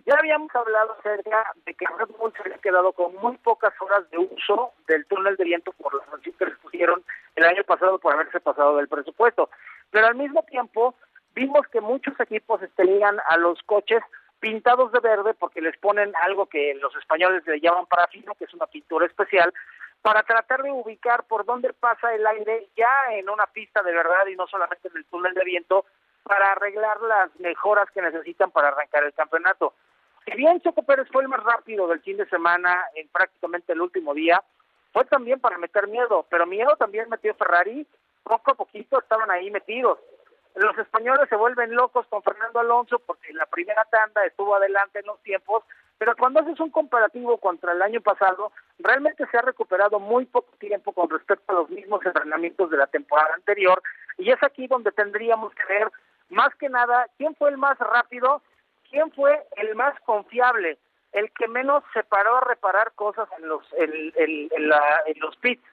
Ya 0.05 0.15
habíamos 0.17 0.53
hablado 0.55 0.95
acerca 0.99 1.53
de 1.65 1.73
que 1.73 1.85
Red 1.85 2.09
Bull 2.17 2.33
se 2.33 2.41
había 2.41 2.57
quedado 2.57 2.91
con 2.93 3.15
muy 3.17 3.37
pocas 3.37 3.73
horas 3.81 4.09
de 4.09 4.17
uso 4.17 4.73
del 4.87 5.05
túnel 5.05 5.35
de 5.35 5.43
viento 5.43 5.71
por 5.73 5.93
las 5.93 6.07
sanciones 6.09 6.39
que 6.39 6.45
les 6.45 6.57
pusieron 6.57 7.03
el 7.35 7.43
año 7.43 7.63
pasado 7.63 7.99
por 7.99 8.13
haberse 8.13 8.39
pasado 8.39 8.77
del 8.77 8.87
presupuesto. 8.87 9.49
Pero 9.91 10.07
al 10.07 10.15
mismo 10.15 10.43
tiempo 10.43 10.95
vimos 11.35 11.67
que 11.67 11.81
muchos 11.81 12.19
equipos 12.19 12.61
tenían 12.75 13.19
a 13.29 13.37
los 13.37 13.61
coches 13.63 14.01
pintados 14.39 14.91
de 14.91 14.99
verde 14.99 15.33
porque 15.35 15.61
les 15.61 15.77
ponen 15.77 16.13
algo 16.23 16.47
que 16.47 16.73
los 16.75 16.95
españoles 16.95 17.45
le 17.45 17.59
llaman 17.59 17.85
parafino, 17.85 18.33
que 18.35 18.45
es 18.45 18.53
una 18.53 18.65
pintura 18.65 19.05
especial, 19.05 19.53
para 20.01 20.23
tratar 20.23 20.63
de 20.63 20.71
ubicar 20.71 21.25
por 21.25 21.45
dónde 21.45 21.73
pasa 21.73 22.13
el 22.15 22.25
aire 22.25 22.69
ya 22.75 22.89
en 23.11 23.29
una 23.29 23.45
pista 23.45 23.83
de 23.83 23.93
verdad 23.93 24.25
y 24.27 24.35
no 24.35 24.47
solamente 24.47 24.87
en 24.87 24.97
el 24.97 25.05
túnel 25.05 25.35
de 25.35 25.43
viento 25.43 25.85
para 26.23 26.53
arreglar 26.53 26.99
las 27.01 27.29
mejoras 27.39 27.89
que 27.91 28.01
necesitan 28.01 28.49
para 28.49 28.69
arrancar 28.69 29.03
el 29.03 29.13
campeonato. 29.13 29.73
Si 30.25 30.31
bien 30.35 30.61
Checo 30.61 30.83
Pérez 30.83 31.07
fue 31.11 31.23
el 31.23 31.29
más 31.29 31.43
rápido 31.43 31.87
del 31.87 32.01
fin 32.01 32.17
de 32.17 32.27
semana 32.27 32.77
en 32.95 33.07
prácticamente 33.09 33.73
el 33.73 33.81
último 33.81 34.13
día, 34.13 34.43
fue 34.93 35.05
también 35.05 35.39
para 35.39 35.57
meter 35.57 35.87
miedo, 35.87 36.25
pero 36.29 36.45
miedo 36.45 36.75
también 36.77 37.09
metió 37.09 37.33
Ferrari, 37.35 37.87
poco 38.23 38.51
a 38.51 38.55
poquito 38.55 38.99
estaban 38.99 39.31
ahí 39.31 39.49
metidos. 39.49 39.99
Los 40.55 40.77
españoles 40.77 41.29
se 41.29 41.35
vuelven 41.35 41.73
locos 41.73 42.05
con 42.07 42.21
Fernando 42.23 42.59
Alonso 42.59 42.99
porque 42.99 43.29
en 43.29 43.37
la 43.37 43.45
primera 43.45 43.85
tanda 43.85 44.25
estuvo 44.25 44.55
adelante 44.55 44.99
en 44.99 45.05
los 45.05 45.21
tiempos, 45.23 45.63
pero 45.97 46.15
cuando 46.17 46.41
haces 46.41 46.59
un 46.59 46.71
comparativo 46.71 47.37
contra 47.37 47.71
el 47.71 47.81
año 47.81 48.01
pasado, 48.01 48.51
realmente 48.79 49.25
se 49.31 49.37
ha 49.37 49.41
recuperado 49.41 49.99
muy 49.99 50.25
poco 50.25 50.51
tiempo 50.57 50.91
con 50.91 51.09
respecto 51.09 51.51
a 51.51 51.55
los 51.55 51.69
mismos 51.69 52.05
entrenamientos 52.05 52.69
de 52.69 52.77
la 52.77 52.87
temporada 52.87 53.33
anterior, 53.35 53.81
y 54.17 54.29
es 54.29 54.43
aquí 54.43 54.67
donde 54.67 54.91
tendríamos 54.91 55.53
que 55.55 55.73
ver 55.73 55.91
más 56.29 56.53
que 56.55 56.69
nada 56.69 57.07
quién 57.17 57.35
fue 57.35 57.49
el 57.49 57.57
más 57.57 57.77
rápido, 57.79 58.41
quién 58.91 59.11
fue 59.13 59.43
el 59.57 59.73
más 59.75 59.99
confiable, 60.01 60.77
el 61.13 61.31
que 61.33 61.47
menos 61.47 61.83
se 61.93 62.03
paró 62.03 62.37
a 62.37 62.41
reparar 62.41 62.91
cosas 62.93 63.27
en 63.39 63.47
los 63.47 63.65
en, 63.73 63.91
en- 64.15 64.49
en 64.51 64.69
la- 64.69 65.01
en 65.07 65.19
los 65.19 65.35
pits 65.37 65.63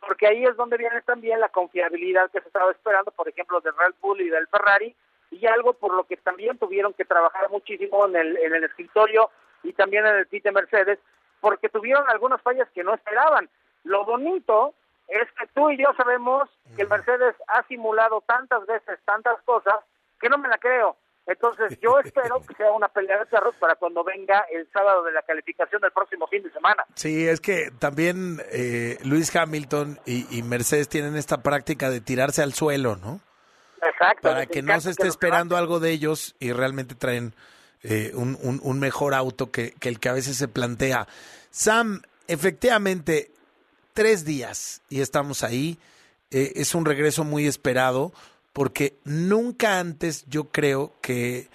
porque 0.00 0.26
ahí 0.26 0.44
es 0.46 0.56
donde 0.56 0.78
viene 0.78 1.02
también 1.02 1.40
la 1.40 1.50
confiabilidad 1.50 2.30
que 2.30 2.40
se 2.40 2.46
estaba 2.46 2.70
esperando, 2.70 3.10
por 3.10 3.28
ejemplo, 3.28 3.60
de 3.60 3.70
Red 3.70 3.94
Bull 4.00 4.22
y 4.22 4.30
del 4.30 4.46
Ferrari, 4.48 4.96
y 5.30 5.46
algo 5.46 5.74
por 5.74 5.92
lo 5.92 6.04
que 6.04 6.16
también 6.16 6.56
tuvieron 6.56 6.94
que 6.94 7.04
trabajar 7.04 7.50
muchísimo 7.50 8.06
en 8.06 8.16
el, 8.16 8.36
en 8.38 8.54
el 8.54 8.64
escritorio 8.64 9.30
y 9.62 9.74
también 9.74 10.06
en 10.06 10.16
el 10.16 10.26
pit 10.26 10.42
de 10.44 10.52
Mercedes, 10.52 10.98
porque 11.42 11.68
tuvieron 11.68 12.08
algunas 12.08 12.40
fallas 12.40 12.66
que 12.70 12.82
no 12.82 12.94
esperaban. 12.94 13.50
Lo 13.84 14.06
bonito 14.06 14.72
es 15.06 15.30
que 15.32 15.46
tú 15.48 15.68
y 15.70 15.76
yo 15.76 15.92
sabemos 15.98 16.48
que 16.76 16.82
el 16.82 16.88
Mercedes 16.88 17.34
ha 17.48 17.62
simulado 17.64 18.22
tantas 18.22 18.64
veces 18.64 18.98
tantas 19.04 19.40
cosas 19.42 19.76
que 20.18 20.30
no 20.30 20.38
me 20.38 20.48
la 20.48 20.56
creo. 20.56 20.96
Entonces 21.26 21.78
yo 21.80 21.98
espero 22.04 22.40
que 22.46 22.54
sea 22.54 22.72
una 22.72 22.88
pelea 22.88 23.18
de 23.18 23.26
carros 23.26 23.54
para 23.60 23.74
cuando 23.76 24.02
venga 24.04 24.44
el 24.52 24.68
sábado 24.72 25.04
de 25.04 25.12
la 25.12 25.22
calificación 25.22 25.80
del 25.80 25.92
próximo 25.92 26.26
fin 26.26 26.42
de 26.42 26.50
semana. 26.52 26.84
Sí, 26.94 27.26
es 27.28 27.40
que 27.40 27.70
también 27.78 28.42
eh, 28.50 28.98
Luis 29.04 29.34
Hamilton 29.34 30.00
y, 30.06 30.26
y 30.36 30.42
Mercedes 30.42 30.88
tienen 30.88 31.16
esta 31.16 31.42
práctica 31.42 31.90
de 31.90 32.00
tirarse 32.00 32.42
al 32.42 32.52
suelo, 32.54 32.96
¿no? 32.96 33.20
Exacto. 33.82 34.28
Para 34.28 34.46
que 34.46 34.60
no 34.62 34.78
se 34.80 34.90
esté 34.90 35.06
esperando 35.08 35.56
algo 35.56 35.80
de 35.80 35.90
ellos 35.90 36.34
y 36.38 36.52
realmente 36.52 36.94
traen 36.94 37.34
eh, 37.82 38.12
un, 38.14 38.36
un- 38.42 38.60
un 38.62 38.78
mejor 38.78 39.14
auto 39.14 39.50
que, 39.50 39.72
que 39.72 39.88
el 39.88 39.98
que 40.00 40.10
a 40.10 40.12
veces 40.12 40.36
se 40.36 40.48
plantea. 40.48 41.06
Sam, 41.50 42.02
efectivamente, 42.28 43.30
tres 43.94 44.24
días 44.24 44.82
y 44.90 45.00
estamos 45.00 45.42
ahí. 45.42 45.78
Eh, 46.30 46.52
es 46.56 46.74
un 46.74 46.84
regreso 46.84 47.24
muy 47.24 47.46
esperado 47.46 48.12
porque 48.52 48.98
nunca 49.04 49.78
antes 49.78 50.24
yo 50.28 50.50
creo 50.50 50.92
que 51.00 51.48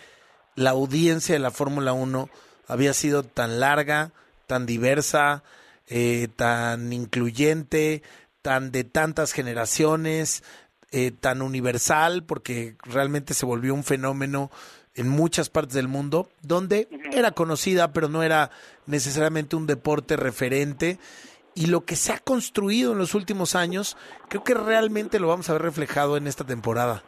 la 0.56 0.72
audiencia 0.72 1.34
de 1.34 1.39
la 1.39 1.52
Fórmula 1.52 1.93
1 1.93 2.30
había 2.68 2.93
sido 2.93 3.24
tan 3.24 3.60
larga, 3.60 4.12
tan 4.48 4.66
diversa, 4.66 5.43
eh, 5.88 6.28
tan 6.36 6.93
incluyente, 6.93 8.02
tan 8.41 8.72
de 8.72 8.84
tantas 8.84 9.34
generaciones, 9.34 10.43
eh, 10.91 11.12
tan 11.12 11.41
universal, 11.41 12.24
porque 12.24 12.76
realmente 12.84 13.34
se 13.34 13.46
volvió 13.46 13.74
un 13.74 13.84
fenómeno 13.84 14.50
en 14.96 15.10
muchas 15.10 15.50
partes 15.50 15.76
del 15.76 15.89
mundo, 15.89 16.30
donde 16.41 16.88
era 17.12 17.32
conocida, 17.32 17.91
pero 17.91 18.08
no 18.08 18.24
era 18.24 18.50
necesariamente 18.86 19.56
un 19.56 19.68
deporte 19.68 20.16
referente. 20.16 21.00
Y 21.56 21.68
lo 21.68 21.86
que 21.86 21.95
se 21.95 22.12
ha 22.12 22.20
construido 22.20 22.91
en 22.91 22.97
los 22.97 23.16
últimos 23.16 23.56
años, 23.56 23.97
creo 24.28 24.43
que 24.43 24.53
realmente 24.53 25.20
lo 25.20 25.30
vamos 25.30 25.49
a 25.49 25.53
ver 25.53 25.62
reflejado 25.62 26.18
en 26.18 26.28
esta 26.28 26.45
temporada. 26.45 27.01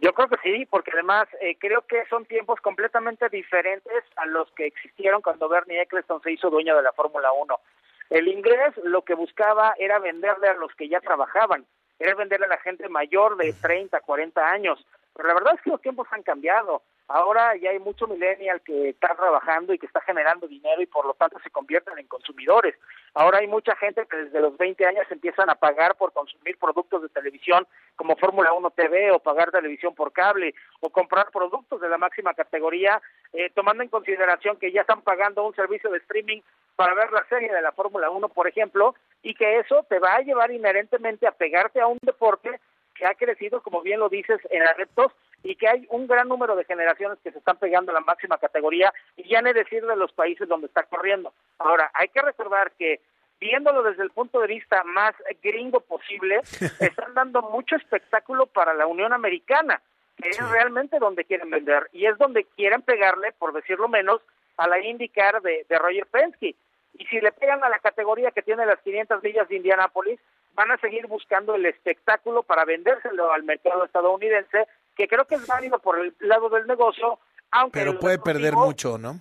Yo 0.00 0.12
creo 0.12 0.28
que 0.28 0.36
sí, 0.42 0.66
porque 0.66 0.92
además 0.92 1.26
eh, 1.40 1.56
creo 1.58 1.82
que 1.82 2.04
son 2.08 2.24
tiempos 2.26 2.60
completamente 2.60 3.28
diferentes 3.28 4.04
a 4.16 4.26
los 4.26 4.50
que 4.52 4.66
existieron 4.66 5.22
cuando 5.22 5.48
Bernie 5.48 5.80
Eccleston 5.80 6.22
se 6.22 6.32
hizo 6.32 6.50
dueño 6.50 6.76
de 6.76 6.82
la 6.82 6.92
Fórmula 6.92 7.32
1. 7.32 7.58
El 8.10 8.28
inglés 8.28 8.74
lo 8.84 9.02
que 9.02 9.14
buscaba 9.14 9.74
era 9.78 9.98
venderle 9.98 10.48
a 10.48 10.54
los 10.54 10.72
que 10.74 10.88
ya 10.88 11.00
trabajaban, 11.00 11.64
era 11.98 12.14
venderle 12.14 12.46
a 12.46 12.50
la 12.50 12.58
gente 12.58 12.88
mayor 12.88 13.36
de 13.36 13.54
30, 13.54 13.98
40 14.00 14.46
años. 14.46 14.86
Pero 15.14 15.28
la 15.28 15.34
verdad 15.34 15.54
es 15.54 15.62
que 15.62 15.70
los 15.70 15.80
tiempos 15.80 16.06
han 16.10 16.22
cambiado. 16.22 16.82
Ahora 17.06 17.54
ya 17.56 17.70
hay 17.70 17.78
mucho 17.78 18.06
millennial 18.06 18.62
que 18.62 18.88
está 18.88 19.14
trabajando 19.14 19.74
y 19.74 19.78
que 19.78 19.86
está 19.86 20.00
generando 20.00 20.48
dinero 20.48 20.80
y 20.80 20.86
por 20.86 21.04
lo 21.04 21.12
tanto 21.12 21.38
se 21.40 21.50
convierten 21.50 21.98
en 21.98 22.06
consumidores. 22.06 22.74
Ahora 23.12 23.38
hay 23.38 23.46
mucha 23.46 23.76
gente 23.76 24.06
que 24.06 24.16
desde 24.16 24.40
los 24.40 24.56
20 24.56 24.86
años 24.86 25.06
empiezan 25.10 25.50
a 25.50 25.54
pagar 25.54 25.96
por 25.96 26.12
consumir 26.12 26.56
productos 26.58 27.02
de 27.02 27.10
televisión 27.10 27.66
como 27.96 28.16
Fórmula 28.16 28.54
1 28.54 28.70
TV 28.70 29.10
o 29.10 29.18
pagar 29.18 29.50
televisión 29.50 29.94
por 29.94 30.12
cable 30.12 30.54
o 30.80 30.88
comprar 30.88 31.30
productos 31.30 31.80
de 31.82 31.90
la 31.90 31.98
máxima 31.98 32.32
categoría, 32.32 33.02
eh, 33.34 33.50
tomando 33.54 33.82
en 33.82 33.90
consideración 33.90 34.56
que 34.56 34.72
ya 34.72 34.80
están 34.80 35.02
pagando 35.02 35.46
un 35.46 35.54
servicio 35.54 35.90
de 35.90 35.98
streaming 35.98 36.40
para 36.74 36.94
ver 36.94 37.12
la 37.12 37.24
serie 37.28 37.52
de 37.52 37.60
la 37.60 37.72
Fórmula 37.72 38.08
1, 38.08 38.30
por 38.30 38.48
ejemplo, 38.48 38.94
y 39.22 39.34
que 39.34 39.58
eso 39.58 39.84
te 39.88 39.98
va 39.98 40.16
a 40.16 40.22
llevar 40.22 40.50
inherentemente 40.50 41.26
a 41.26 41.32
pegarte 41.32 41.80
a 41.80 41.86
un 41.86 41.98
deporte 42.00 42.60
que 42.94 43.06
ha 43.06 43.14
crecido, 43.14 43.60
como 43.62 43.82
bien 43.82 44.00
lo 44.00 44.08
dices, 44.08 44.40
en 44.50 44.62
adeptos 44.62 45.12
y 45.44 45.56
que 45.56 45.68
hay 45.68 45.86
un 45.90 46.06
gran 46.06 46.26
número 46.26 46.56
de 46.56 46.64
generaciones 46.64 47.18
que 47.22 47.30
se 47.30 47.38
están 47.38 47.58
pegando 47.58 47.92
a 47.92 47.94
la 47.94 48.00
máxima 48.00 48.38
categoría 48.38 48.92
y 49.16 49.28
ya 49.28 49.42
ni 49.42 49.52
decir 49.52 49.84
de 49.86 49.94
los 49.94 50.10
países 50.12 50.48
donde 50.48 50.66
está 50.66 50.82
corriendo. 50.84 51.32
Ahora, 51.58 51.90
hay 51.94 52.08
que 52.08 52.22
recordar 52.22 52.72
que 52.72 53.00
viéndolo 53.38 53.82
desde 53.82 54.02
el 54.02 54.10
punto 54.10 54.40
de 54.40 54.46
vista 54.46 54.82
más 54.84 55.14
gringo 55.42 55.80
posible, 55.80 56.40
están 56.80 57.12
dando 57.14 57.42
mucho 57.42 57.76
espectáculo 57.76 58.46
para 58.46 58.72
la 58.72 58.86
Unión 58.86 59.12
Americana, 59.12 59.82
que 60.16 60.30
es 60.30 60.50
realmente 60.50 60.98
donde 60.98 61.26
quieren 61.26 61.50
vender 61.50 61.90
y 61.92 62.06
es 62.06 62.16
donde 62.16 62.44
quieren 62.56 62.80
pegarle, 62.80 63.32
por 63.32 63.52
decirlo 63.52 63.86
menos, 63.86 64.22
a 64.56 64.66
la 64.66 64.80
IndyCar 64.80 65.42
de, 65.42 65.66
de 65.68 65.78
Roger 65.78 66.06
Penske. 66.06 66.54
Y 66.96 67.04
si 67.06 67.20
le 67.20 67.32
pegan 67.32 67.62
a 67.64 67.68
la 67.68 67.80
categoría 67.80 68.30
que 68.30 68.42
tiene 68.42 68.64
las 68.64 68.80
500 68.80 69.22
millas 69.22 69.48
de 69.48 69.56
Indianápolis, 69.56 70.18
van 70.54 70.70
a 70.70 70.78
seguir 70.78 71.06
buscando 71.06 71.56
el 71.56 71.66
espectáculo 71.66 72.44
para 72.44 72.64
vendérselo 72.64 73.32
al 73.32 73.42
mercado 73.42 73.84
estadounidense, 73.84 74.66
que 74.96 75.08
creo 75.08 75.26
que 75.26 75.36
es 75.36 75.46
válido 75.46 75.78
por 75.78 75.98
el 75.98 76.14
lado 76.20 76.48
del 76.48 76.66
negocio, 76.66 77.18
aunque 77.50 77.80
Pero 77.80 77.98
puede 77.98 78.18
perder 78.18 78.54
mucho, 78.54 78.98
¿no? 78.98 79.20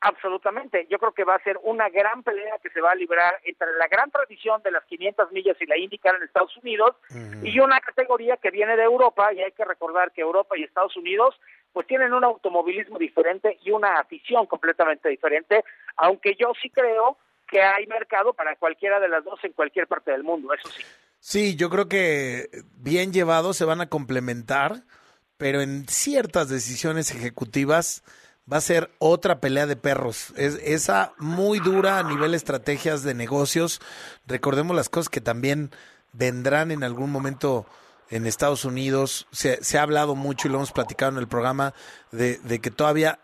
Absolutamente, 0.00 0.86
yo 0.90 0.98
creo 0.98 1.12
que 1.12 1.24
va 1.24 1.34
a 1.34 1.42
ser 1.42 1.58
una 1.62 1.88
gran 1.88 2.22
pelea 2.22 2.58
que 2.62 2.68
se 2.68 2.82
va 2.82 2.92
a 2.92 2.94
librar 2.94 3.40
entre 3.42 3.72
la 3.78 3.88
gran 3.88 4.10
tradición 4.10 4.62
de 4.62 4.70
las 4.70 4.84
500 4.84 5.32
millas 5.32 5.56
y 5.58 5.64
la 5.64 5.78
IndyCar 5.78 6.16
en 6.16 6.24
Estados 6.24 6.54
Unidos 6.58 6.94
y 7.42 7.58
una 7.58 7.80
categoría 7.80 8.36
que 8.36 8.50
viene 8.50 8.76
de 8.76 8.82
Europa 8.82 9.32
y 9.32 9.40
hay 9.40 9.52
que 9.52 9.64
recordar 9.64 10.12
que 10.12 10.20
Europa 10.20 10.58
y 10.58 10.62
Estados 10.64 10.94
Unidos 10.98 11.40
pues 11.72 11.86
tienen 11.86 12.12
un 12.12 12.22
automovilismo 12.22 12.98
diferente 12.98 13.58
y 13.64 13.70
una 13.70 13.98
afición 13.98 14.44
completamente 14.44 15.08
diferente, 15.08 15.64
aunque 15.96 16.36
yo 16.38 16.52
sí 16.60 16.68
creo 16.68 17.16
que 17.48 17.62
hay 17.62 17.86
mercado 17.86 18.34
para 18.34 18.56
cualquiera 18.56 19.00
de 19.00 19.08
las 19.08 19.24
dos 19.24 19.42
en 19.42 19.52
cualquier 19.52 19.86
parte 19.86 20.10
del 20.10 20.22
mundo, 20.22 20.52
eso 20.52 20.68
sí. 20.68 20.82
Sí, 21.18 21.56
yo 21.56 21.70
creo 21.70 21.88
que 21.88 22.50
bien 22.76 23.14
llevados 23.14 23.56
se 23.56 23.64
van 23.64 23.80
a 23.80 23.88
complementar, 23.88 24.82
pero 25.36 25.60
en 25.60 25.86
ciertas 25.88 26.48
decisiones 26.48 27.10
ejecutivas 27.10 28.02
va 28.50 28.58
a 28.58 28.62
ser 28.62 28.90
otra 28.98 29.40
pelea 29.40 29.66
de 29.66 29.76
perros. 29.76 30.32
Es 30.36 30.58
esa 30.62 31.12
muy 31.18 31.60
dura 31.60 31.98
a 31.98 32.02
nivel 32.02 32.34
estrategias 32.34 33.02
de 33.02 33.14
negocios. 33.14 33.80
Recordemos 34.26 34.76
las 34.76 34.88
cosas 34.88 35.08
que 35.08 35.20
también 35.20 35.70
vendrán 36.12 36.70
en 36.70 36.84
algún 36.84 37.10
momento 37.10 37.66
en 38.10 38.26
Estados 38.26 38.64
Unidos. 38.64 39.26
Se, 39.32 39.62
se 39.64 39.78
ha 39.78 39.82
hablado 39.82 40.14
mucho 40.14 40.48
y 40.48 40.50
lo 40.50 40.58
hemos 40.58 40.72
platicado 40.72 41.12
en 41.12 41.18
el 41.18 41.28
programa 41.28 41.74
de, 42.12 42.38
de 42.38 42.60
que 42.60 42.70
todavía, 42.70 43.18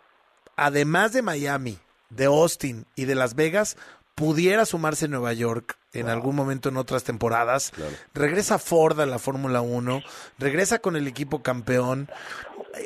además 0.56 1.12
de 1.12 1.22
Miami, 1.22 1.78
de 2.08 2.24
Austin 2.24 2.86
y 2.96 3.04
de 3.04 3.14
Las 3.14 3.34
Vegas, 3.34 3.76
pudiera 4.20 4.66
sumarse 4.66 5.08
Nueva 5.08 5.32
York 5.32 5.78
en 5.94 6.10
algún 6.10 6.36
momento 6.36 6.68
en 6.68 6.76
otras 6.76 7.04
temporadas. 7.04 7.72
Regresa 8.12 8.58
Ford 8.58 9.00
a 9.00 9.06
la 9.06 9.18
Fórmula 9.18 9.62
1, 9.62 10.02
regresa 10.38 10.78
con 10.80 10.94
el 10.94 11.06
equipo 11.06 11.42
campeón. 11.42 12.06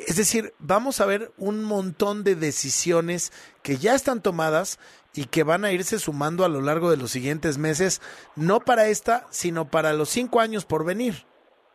Es 0.07 0.15
decir, 0.15 0.53
vamos 0.59 1.01
a 1.01 1.05
ver 1.05 1.31
un 1.37 1.65
montón 1.65 2.23
de 2.23 2.35
decisiones 2.35 3.33
que 3.63 3.75
ya 3.75 3.95
están 3.95 4.21
tomadas 4.21 4.79
y 5.13 5.25
que 5.25 5.43
van 5.43 5.65
a 5.65 5.73
irse 5.73 5.99
sumando 5.99 6.45
a 6.45 6.49
lo 6.49 6.61
largo 6.61 6.89
de 6.89 6.95
los 6.95 7.11
siguientes 7.11 7.57
meses, 7.57 8.01
no 8.37 8.61
para 8.61 8.87
esta, 8.87 9.27
sino 9.29 9.65
para 9.65 9.91
los 9.91 10.07
cinco 10.07 10.39
años 10.39 10.63
por 10.63 10.85
venir. 10.85 11.25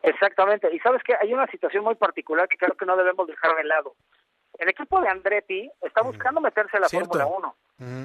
Exactamente, 0.01 0.73
y 0.73 0.79
sabes 0.79 1.03
que 1.03 1.13
hay 1.21 1.31
una 1.31 1.45
situación 1.51 1.83
muy 1.83 1.93
particular 1.93 2.47
que 2.47 2.57
creo 2.57 2.75
que 2.75 2.87
no 2.87 2.97
debemos 2.97 3.27
dejar 3.27 3.55
de 3.55 3.65
lado. 3.65 3.93
El 4.61 4.69
equipo 4.69 5.01
de 5.01 5.09
Andretti 5.09 5.71
está 5.81 6.03
buscando 6.03 6.39
meterse 6.39 6.77
a 6.77 6.81
la. 6.81 6.87
Fórmula 6.87 7.25
1. 7.25 7.55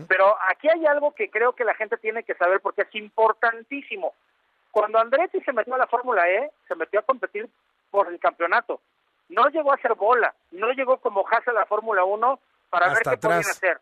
Pero 0.09 0.35
aquí 0.49 0.71
hay 0.71 0.87
algo 0.87 1.15
que 1.15 1.29
creo 1.29 1.53
que 1.53 1.65
la 1.67 1.75
gente 1.75 1.99
tiene 1.99 2.23
que 2.23 2.35
saber 2.35 2.61
porque 2.63 2.81
es 2.81 2.95
importantísimo. 2.95 4.15
Cuando 4.71 4.99
Andretti 4.99 5.39
se 5.43 5.53
metió 5.53 5.75
a 5.75 5.79
la 5.79 5.87
Fórmula 5.87 6.27
E, 6.31 6.51
se 6.67 6.75
metió 6.75 7.01
a 7.01 7.03
competir 7.03 7.47
por 7.91 8.09
el 8.11 8.19
campeonato. 8.19 8.81
No 9.29 9.49
llegó 9.51 9.71
a 9.71 9.75
hacer 9.75 9.93
bola, 9.97 10.35
no 10.53 10.73
llegó 10.73 10.97
como 10.97 11.29
Haas 11.29 11.47
a 11.47 11.53
la 11.53 11.67
Fórmula 11.67 12.05
1 12.05 12.41
para 12.71 12.87
Hasta 12.87 13.11
ver 13.11 13.19
qué 13.19 13.21
podían 13.27 13.41
atrás. 13.41 13.57
hacer. 13.59 13.81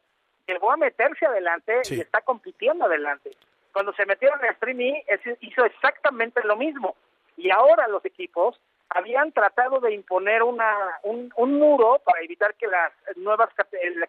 Llegó 0.49 0.72
a 0.72 0.77
meterse 0.77 1.27
adelante 1.27 1.83
y 1.91 2.01
está 2.01 2.22
compitiendo 2.22 2.87
adelante. 2.87 3.37
Cuando 3.72 3.93
se 3.93 4.05
metieron 4.05 4.45
a 4.45 4.53
Stream 4.55 4.81
E, 4.81 5.05
hizo 5.43 5.64
exactamente 5.64 6.41
lo 6.43 6.57
mismo. 6.57 6.97
Y 7.37 7.53
ahora 7.53 7.87
los 7.87 8.05
equipos 8.05 8.61
habían 8.95 9.32
tratado 9.32 9.80
de 9.80 9.92
imponer 9.92 10.42
una, 10.45 10.72
un, 11.03 11.32
un 11.36 11.59
muro 11.59 12.01
para 12.05 12.22
evitar 12.22 12.55
que 12.55 12.68
las 12.68 12.92
nuevas 13.16 13.51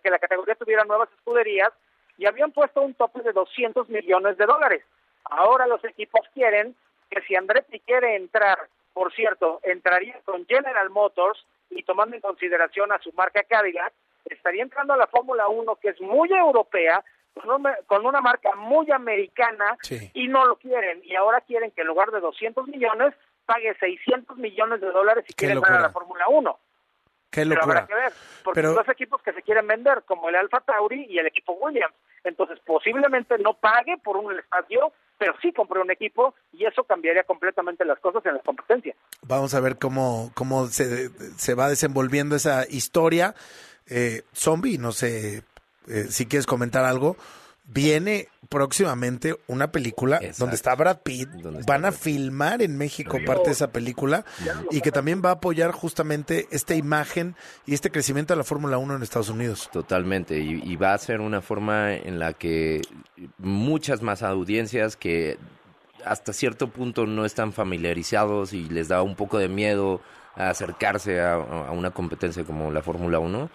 que 0.01 0.09
la 0.09 0.19
categoría 0.19 0.53
tuviera 0.55 0.83
nuevas 0.83 1.09
escuderías 1.17 1.73
y 2.17 2.27
habían 2.27 2.51
puesto 2.51 2.81
un 2.81 2.93
tope 2.93 3.21
de 3.23 3.33
200 3.33 3.89
millones 3.89 4.37
de 4.37 4.45
dólares. 4.45 4.83
Ahora 5.25 5.65
los 5.65 5.83
equipos 5.83 6.21
quieren 6.35 6.75
que 7.09 7.21
si 7.21 7.35
Andretti 7.35 7.79
quiere 7.79 8.15
entrar, 8.15 8.59
por 8.93 9.11
cierto, 9.13 9.59
entraría 9.63 10.19
con 10.23 10.45
General 10.45 10.89
Motors 10.91 11.43
y 11.71 11.81
tomando 11.81 12.15
en 12.15 12.21
consideración 12.21 12.91
a 12.91 12.99
su 12.99 13.11
marca 13.13 13.41
Cadillac, 13.41 13.91
estaría 14.25 14.61
entrando 14.61 14.93
a 14.93 14.97
la 14.97 15.07
Fórmula 15.07 15.47
1 15.47 15.75
que 15.77 15.89
es 15.89 15.99
muy 15.99 16.31
europea, 16.31 17.03
con 17.33 17.49
una, 17.49 17.75
con 17.87 18.05
una 18.05 18.21
marca 18.21 18.55
muy 18.55 18.89
americana 18.91 19.77
y 20.13 20.27
no 20.27 20.45
lo 20.45 20.57
quieren. 20.57 21.01
Y 21.03 21.15
ahora 21.15 21.41
quieren 21.41 21.71
que 21.71 21.81
en 21.81 21.87
lugar 21.87 22.11
de 22.11 22.19
200 22.19 22.67
millones 22.67 23.15
pague 23.45 23.73
600 23.79 24.37
millones 24.37 24.81
de 24.81 24.87
dólares 24.91 25.23
si 25.27 25.33
Qué 25.33 25.45
quiere 25.45 25.55
entrar 25.55 25.77
a 25.79 25.81
la 25.81 25.89
Fórmula 25.91 26.27
1. 26.27 26.59
Qué 27.31 27.41
Pero 27.41 27.55
locura. 27.55 27.79
habrá 27.81 27.87
que 27.87 27.95
ver, 27.95 28.13
porque 28.43 28.61
Pero- 28.61 28.73
dos 28.73 28.87
equipos 28.89 29.21
que 29.21 29.33
se 29.33 29.41
quieren 29.41 29.67
vender, 29.67 30.03
como 30.05 30.29
el 30.29 30.35
Alfa 30.35 30.61
Tauri 30.61 31.05
y 31.09 31.17
el 31.19 31.27
equipo 31.27 31.53
Williams. 31.53 31.93
Entonces, 32.23 32.59
posiblemente 32.65 33.37
no 33.37 33.53
pague 33.53 33.97
por 33.97 34.15
un 34.17 34.33
espacio, 34.37 34.93
pero 35.17 35.33
sí 35.41 35.51
compre 35.51 35.81
un 35.81 35.91
equipo 35.91 36.33
y 36.53 36.65
eso 36.65 36.83
cambiaría 36.85 37.23
completamente 37.23 37.83
las 37.85 37.99
cosas 37.99 38.25
en 38.25 38.35
la 38.35 38.39
competencia. 38.39 38.95
Vamos 39.21 39.53
a 39.53 39.59
ver 39.59 39.77
cómo, 39.77 40.31
cómo 40.33 40.67
se, 40.67 41.09
se 41.37 41.53
va 41.55 41.67
desenvolviendo 41.69 42.35
esa 42.35 42.65
historia. 42.69 43.35
Eh, 43.87 44.23
zombie, 44.33 44.77
no 44.77 44.91
sé 44.91 45.43
eh, 45.87 46.05
si 46.09 46.25
quieres 46.25 46.47
comentar 46.47 46.83
algo. 46.85 47.15
Viene 47.67 48.29
próximamente 48.49 49.35
una 49.47 49.71
película 49.71 50.19
donde 50.37 50.55
está 50.55 50.75
Brad 50.75 50.99
Pitt. 51.01 51.29
Van 51.65 51.85
a 51.85 51.91
filmar 51.91 52.61
en 52.61 52.77
México 52.77 53.17
parte 53.25 53.45
de 53.45 53.51
esa 53.51 53.71
película 53.71 54.23
y 54.71 54.81
que 54.81 54.91
también 54.91 55.21
va 55.23 55.29
a 55.29 55.33
apoyar 55.33 55.71
justamente 55.71 56.47
esta 56.51 56.75
imagen 56.75 57.35
y 57.65 57.73
este 57.73 57.89
crecimiento 57.89 58.33
de 58.33 58.37
la 58.37 58.43
Fórmula 58.43 58.77
1 58.77 58.95
en 58.95 59.03
Estados 59.03 59.29
Unidos. 59.29 59.69
Totalmente, 59.73 60.39
y, 60.39 60.61
y 60.63 60.75
va 60.75 60.93
a 60.93 60.97
ser 60.97 61.21
una 61.21 61.41
forma 61.41 61.93
en 61.93 62.19
la 62.19 62.33
que 62.33 62.81
muchas 63.39 64.01
más 64.01 64.21
audiencias 64.21 64.95
que 64.95 65.37
hasta 66.05 66.33
cierto 66.33 66.69
punto 66.69 67.07
no 67.07 67.25
están 67.25 67.51
familiarizados 67.51 68.53
y 68.53 68.69
les 68.69 68.87
da 68.87 69.01
un 69.01 69.15
poco 69.15 69.39
de 69.39 69.49
miedo 69.49 70.01
a 70.35 70.49
acercarse 70.49 71.19
a, 71.19 71.33
a 71.33 71.71
una 71.71 71.91
competencia 71.91 72.43
como 72.43 72.71
la 72.71 72.83
Fórmula 72.83 73.19
1, 73.19 73.49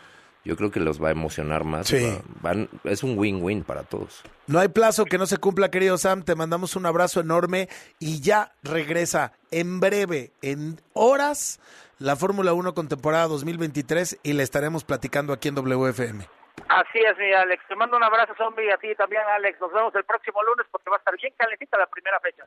yo 0.45 0.57
creo 0.57 0.71
que 0.71 0.81
los 0.81 1.03
va 1.03 1.09
a 1.09 1.13
emocionar 1.13 1.65
más. 1.65 1.89
Sí. 1.89 2.03
Va- 2.05 2.23
van- 2.43 2.69
es 2.85 3.03
un 3.03 3.19
win-win 3.19 3.63
para 3.65 3.83
todos. 3.83 4.23
No 4.47 4.59
hay 4.59 4.69
plazo 4.69 5.05
que 5.05 5.19
no 5.19 5.27
se 5.27 5.37
cumpla, 5.39 5.71
querido 5.71 5.99
Sam. 5.99 6.23
Te 6.23 6.35
mandamos 6.35 6.77
un 6.77 6.87
abrazo 6.87 7.21
enorme 7.21 7.69
y 7.99 8.21
ya 8.21 8.53
regresa 8.63 9.33
en 9.51 9.81
breve, 9.81 10.33
en 10.43 10.81
horas, 10.93 11.61
la 11.99 12.17
Fórmula 12.17 12.53
1 12.55 12.75
con 12.75 12.89
temporada 12.89 13.27
2023 13.29 14.19
y 14.23 14.33
le 14.33 14.43
estaremos 14.43 14.85
platicando 14.85 15.33
aquí 15.33 15.49
en 15.49 15.55
WFM. 15.57 16.27
Así 16.69 16.99
es, 16.99 17.19
mi 17.19 17.33
Alex. 17.33 17.63
Te 17.69 17.75
mando 17.75 17.97
un 17.97 18.05
abrazo, 18.05 18.33
zombie, 18.37 18.67
y 18.67 18.71
a 18.71 18.77
ti 18.77 18.95
también, 18.97 19.23
Alex. 19.37 19.61
Nos 19.61 19.73
vemos 19.73 19.95
el 19.95 20.05
próximo 20.05 20.43
lunes 20.43 20.67
porque 20.71 20.89
va 20.89 20.97
a 20.97 20.99
estar 20.99 21.17
bien 21.17 21.33
calentita 21.37 21.79
la 21.79 21.87
primera 21.87 22.21
fecha. 22.21 22.45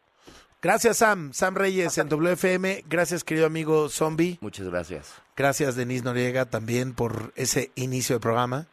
Gracias, 0.62 0.98
Sam. 0.98 1.34
Sam 1.34 1.56
Reyes 1.56 1.98
en 1.98 2.08
WFM. 2.08 2.84
Gracias, 2.88 3.24
querido 3.24 3.46
amigo 3.46 3.90
Zombie. 3.90 4.38
Muchas 4.40 4.70
gracias. 4.70 5.22
Gracias, 5.36 5.76
Denise 5.76 6.06
Noriega, 6.06 6.46
también 6.46 6.96
por 6.96 7.34
ese 7.36 7.72
inicio 7.76 8.16
del 8.16 8.22
programa. 8.22 8.68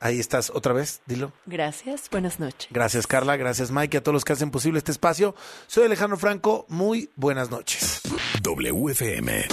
Ahí 0.00 0.20
estás 0.20 0.50
otra 0.50 0.74
vez, 0.74 1.00
dilo. 1.06 1.32
Gracias, 1.46 2.10
buenas 2.10 2.38
noches. 2.38 2.68
Gracias, 2.70 3.06
Carla. 3.06 3.38
Gracias, 3.38 3.70
Mike, 3.70 3.96
y 3.96 3.98
a 3.98 4.02
todos 4.02 4.12
los 4.12 4.24
que 4.24 4.34
hacen 4.34 4.50
posible 4.50 4.76
este 4.78 4.92
espacio. 4.92 5.34
Soy 5.66 5.84
Alejandro 5.84 6.18
Franco. 6.18 6.66
Muy 6.68 7.10
buenas 7.16 7.50
noches. 7.50 8.02
WFM 8.42 9.46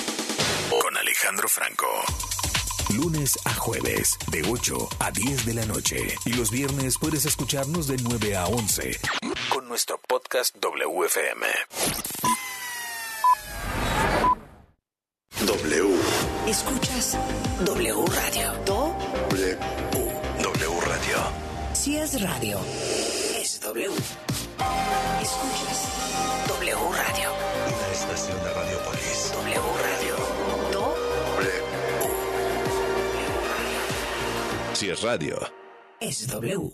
con 0.70 0.98
Alejandro 0.98 1.48
Franco. 1.48 1.88
Lunes 2.94 3.40
a 3.46 3.54
jueves, 3.54 4.18
de 4.32 4.44
8 4.50 4.90
a 5.00 5.12
10 5.12 5.46
de 5.46 5.54
la 5.54 5.66
noche. 5.66 6.16
Y 6.26 6.34
los 6.34 6.52
viernes 6.52 6.98
puedes 7.00 7.26
escucharnos 7.26 7.88
de 7.88 7.98
9 7.98 8.36
a 8.36 8.48
11 8.48 9.00
con 9.50 9.68
nuestro 9.68 10.00
podcast 10.08 10.56
WFM. 10.58 11.46
W. 15.46 15.96
Escuchas 16.48 17.18
W 17.66 18.06
Radio. 18.08 18.54
Do. 18.66 18.96
W. 19.30 19.58
W 20.44 20.82
Radio. 20.82 21.18
Si 21.74 21.98
es 21.98 22.22
radio, 22.22 22.60
es 23.40 23.60
W. 23.62 23.90
Escuchas 25.22 25.88
W 26.48 26.76
Radio. 26.76 27.30
Una 27.68 27.92
estación 27.94 28.38
de 28.44 28.54
radio. 28.54 28.72
Si 34.82 34.90
es 34.90 35.04
radio. 35.04 35.38
Es 36.00 36.28
W. 36.28 36.74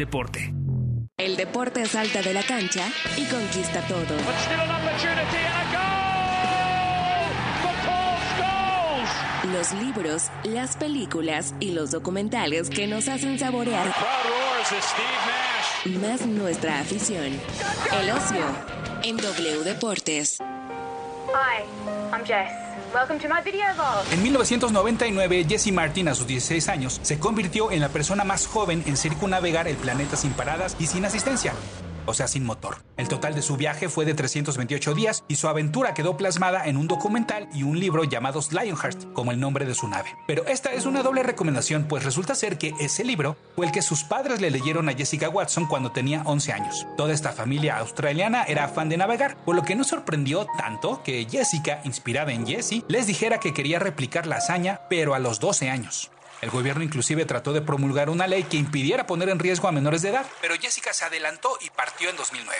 deporte. 0.01 0.51
El 1.15 1.37
deporte 1.37 1.85
salta 1.85 2.23
de 2.23 2.33
la 2.33 2.41
cancha 2.41 2.87
y 3.17 3.25
conquista 3.25 3.81
todo. 3.87 4.15
Los 9.53 9.73
libros, 9.73 10.31
las 10.43 10.75
películas 10.75 11.53
y 11.59 11.73
los 11.73 11.91
documentales 11.91 12.71
que 12.71 12.87
nos 12.87 13.07
hacen 13.07 13.37
saborear 13.37 13.93
más 16.01 16.25
nuestra 16.25 16.79
afición. 16.79 17.39
El 18.01 18.09
ocio 18.09 18.45
en 19.03 19.17
W 19.17 19.63
Deportes. 19.63 20.39
En 24.11 24.21
1999, 24.21 25.45
Jesse 25.47 25.71
Martin, 25.71 26.07
a 26.07 26.15
sus 26.15 26.27
16 26.27 26.69
años, 26.69 26.99
se 27.01 27.19
convirtió 27.19 27.71
en 27.71 27.79
la 27.79 27.89
persona 27.89 28.23
más 28.23 28.47
joven 28.47 28.83
en 28.85 28.97
circunnavegar 28.97 29.67
el 29.67 29.77
planeta 29.77 30.15
sin 30.15 30.31
paradas 30.31 30.75
y 30.79 30.87
sin 30.87 31.05
asistencia. 31.05 31.53
O 32.05 32.13
sea, 32.13 32.27
sin 32.27 32.45
motor. 32.45 32.77
El 32.97 33.07
total 33.07 33.35
de 33.35 33.41
su 33.41 33.57
viaje 33.57 33.89
fue 33.89 34.05
de 34.05 34.13
328 34.13 34.93
días 34.93 35.23
y 35.27 35.35
su 35.35 35.47
aventura 35.47 35.93
quedó 35.93 36.17
plasmada 36.17 36.65
en 36.65 36.77
un 36.77 36.87
documental 36.87 37.47
y 37.53 37.63
un 37.63 37.79
libro 37.79 38.03
llamados 38.03 38.51
Lionheart, 38.51 39.13
como 39.13 39.31
el 39.31 39.39
nombre 39.39 39.65
de 39.65 39.75
su 39.75 39.87
nave. 39.87 40.15
Pero 40.27 40.45
esta 40.45 40.73
es 40.73 40.85
una 40.85 41.03
doble 41.03 41.23
recomendación, 41.23 41.85
pues 41.87 42.03
resulta 42.03 42.35
ser 42.35 42.57
que 42.57 42.73
ese 42.79 43.03
libro 43.03 43.37
fue 43.55 43.65
el 43.65 43.71
que 43.71 43.81
sus 43.81 44.03
padres 44.03 44.41
le 44.41 44.51
leyeron 44.51 44.89
a 44.89 44.93
Jessica 44.93 45.29
Watson 45.29 45.67
cuando 45.67 45.91
tenía 45.91 46.23
11 46.25 46.53
años. 46.53 46.87
Toda 46.97 47.13
esta 47.13 47.31
familia 47.31 47.77
australiana 47.77 48.43
era 48.43 48.67
fan 48.67 48.89
de 48.89 48.97
navegar, 48.97 49.35
por 49.43 49.55
lo 49.55 49.63
que 49.63 49.75
no 49.75 49.83
sorprendió 49.83 50.45
tanto 50.57 51.01
que 51.03 51.27
Jessica, 51.29 51.81
inspirada 51.83 52.31
en 52.33 52.45
Jessie, 52.45 52.83
les 52.87 53.07
dijera 53.07 53.39
que 53.39 53.53
quería 53.53 53.79
replicar 53.79 54.27
la 54.27 54.37
hazaña, 54.37 54.81
pero 54.89 55.13
a 55.13 55.19
los 55.19 55.39
12 55.39 55.69
años. 55.69 56.11
El 56.41 56.49
gobierno 56.49 56.83
inclusive 56.83 57.25
trató 57.25 57.53
de 57.53 57.61
promulgar 57.61 58.09
una 58.09 58.25
ley 58.25 58.43
que 58.43 58.57
impidiera 58.57 59.05
poner 59.05 59.29
en 59.29 59.37
riesgo 59.37 59.67
a 59.67 59.71
menores 59.71 60.01
de 60.01 60.09
edad, 60.09 60.25
pero 60.41 60.55
Jessica 60.55 60.91
se 60.91 61.05
adelantó 61.05 61.55
y 61.61 61.69
partió 61.69 62.09
en 62.09 62.15
2009. 62.17 62.57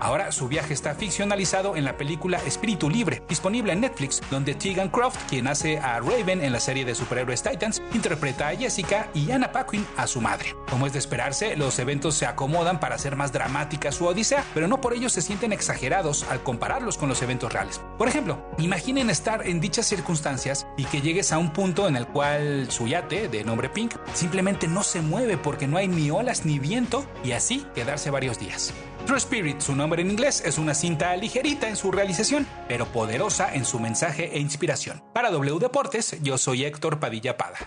Ahora 0.00 0.32
su 0.32 0.48
viaje 0.48 0.74
está 0.74 0.94
ficcionalizado 0.94 1.76
en 1.76 1.84
la 1.84 1.96
película 1.96 2.38
Espíritu 2.44 2.90
Libre, 2.90 3.22
disponible 3.28 3.72
en 3.72 3.80
Netflix, 3.80 4.20
donde 4.30 4.54
Tegan 4.54 4.88
Croft, 4.88 5.18
quien 5.28 5.46
hace 5.46 5.78
a 5.78 6.00
Raven 6.00 6.42
en 6.42 6.52
la 6.52 6.60
serie 6.60 6.84
de 6.84 6.94
superhéroes 6.94 7.42
Titans, 7.42 7.80
interpreta 7.94 8.48
a 8.48 8.56
Jessica 8.56 9.08
y 9.14 9.30
Anna 9.30 9.52
Paquin 9.52 9.86
a 9.96 10.06
su 10.06 10.20
madre. 10.20 10.56
Como 10.68 10.86
es 10.86 10.92
de 10.92 10.98
esperarse, 10.98 11.56
los 11.56 11.78
eventos 11.78 12.16
se 12.16 12.26
acomodan 12.26 12.80
para 12.80 12.96
hacer 12.96 13.14
más 13.14 13.32
dramática 13.32 13.92
su 13.92 14.06
odisea, 14.06 14.44
pero 14.54 14.66
no 14.66 14.80
por 14.80 14.94
ello 14.94 15.08
se 15.08 15.22
sienten 15.22 15.52
exagerados 15.52 16.24
al 16.30 16.42
compararlos 16.42 16.98
con 16.98 17.08
los 17.08 17.22
eventos 17.22 17.52
reales. 17.52 17.80
Por 17.98 18.08
ejemplo, 18.08 18.44
imaginen 18.58 19.10
estar 19.10 19.46
en 19.46 19.60
dichas 19.60 19.86
circunstancias 19.86 20.66
y 20.76 20.84
que 20.84 21.00
llegues 21.00 21.32
a 21.32 21.38
un 21.38 21.52
punto 21.52 21.86
en 21.86 21.96
el 21.96 22.08
cual 22.08 22.66
su 22.70 22.88
yate, 22.88 23.28
de 23.28 23.44
nombre 23.44 23.68
Pink, 23.68 23.94
simplemente 24.14 24.66
no 24.66 24.82
se 24.82 25.00
mueve 25.00 25.38
porque 25.52 25.68
no 25.68 25.76
hay 25.76 25.86
ni 25.86 26.10
olas 26.10 26.46
ni 26.46 26.58
viento 26.58 27.04
y 27.22 27.32
así 27.32 27.66
quedarse 27.74 28.08
varios 28.08 28.38
días. 28.38 28.72
True 29.04 29.18
Spirit, 29.18 29.60
su 29.60 29.76
nombre 29.76 30.00
en 30.00 30.10
inglés, 30.10 30.42
es 30.46 30.56
una 30.56 30.72
cinta 30.72 31.14
ligerita 31.14 31.68
en 31.68 31.76
su 31.76 31.92
realización, 31.92 32.46
pero 32.68 32.86
poderosa 32.86 33.54
en 33.54 33.66
su 33.66 33.78
mensaje 33.78 34.34
e 34.34 34.38
inspiración. 34.38 35.04
Para 35.12 35.30
W 35.30 35.58
Deportes, 35.58 36.16
yo 36.22 36.38
soy 36.38 36.64
Héctor 36.64 37.00
Padilla 37.00 37.36
Pada. 37.36 37.58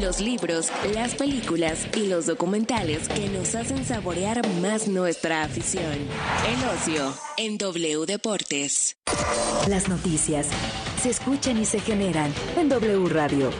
Los 0.00 0.18
libros, 0.18 0.72
las 0.92 1.14
películas 1.14 1.86
y 1.94 2.08
los 2.08 2.26
documentales 2.26 3.08
que 3.08 3.28
nos 3.28 3.54
hacen 3.54 3.84
saborear 3.84 4.44
más 4.60 4.88
nuestra 4.88 5.44
afición. 5.44 5.94
El 5.94 6.68
ocio 6.74 7.14
en 7.36 7.56
W 7.56 8.04
Deportes. 8.04 8.96
Las 9.68 9.88
noticias 9.88 10.48
se 11.00 11.10
escuchan 11.10 11.56
y 11.58 11.64
se 11.64 11.78
generan 11.78 12.34
en 12.56 12.68
W 12.68 13.08
Radio. 13.10 13.52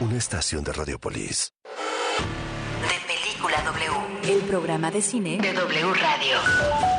Una 0.00 0.16
estación 0.16 0.64
de 0.64 0.72
Radiopolis. 0.72 1.52
De 2.10 2.16
Película 2.16 2.40
W. 2.44 2.49
El 4.30 4.42
programa 4.42 4.92
de 4.92 5.02
cine 5.02 5.38
de 5.38 5.52
W 5.52 5.92
Radio. 5.92 6.36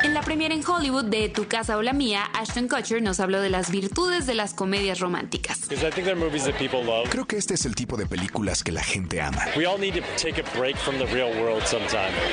En 0.04 0.12
la 0.12 0.20
premiere 0.20 0.54
en 0.54 0.62
Hollywood 0.62 1.06
de 1.06 1.30
Tu 1.30 1.48
casa 1.48 1.78
o 1.78 1.82
la 1.82 1.94
mía, 1.94 2.24
Ashton 2.34 2.68
Kutcher 2.68 3.00
nos 3.00 3.20
habló 3.20 3.40
de 3.40 3.48
las 3.48 3.70
virtudes 3.70 4.26
de 4.26 4.34
las 4.34 4.52
comedias 4.52 5.00
románticas. 5.00 5.60
Creo 7.08 7.26
que 7.26 7.36
este 7.38 7.54
es 7.54 7.64
el 7.64 7.74
tipo 7.74 7.96
de 7.96 8.04
películas 8.04 8.62
que 8.62 8.70
la 8.70 8.82
gente 8.82 9.22
ama. 9.22 9.46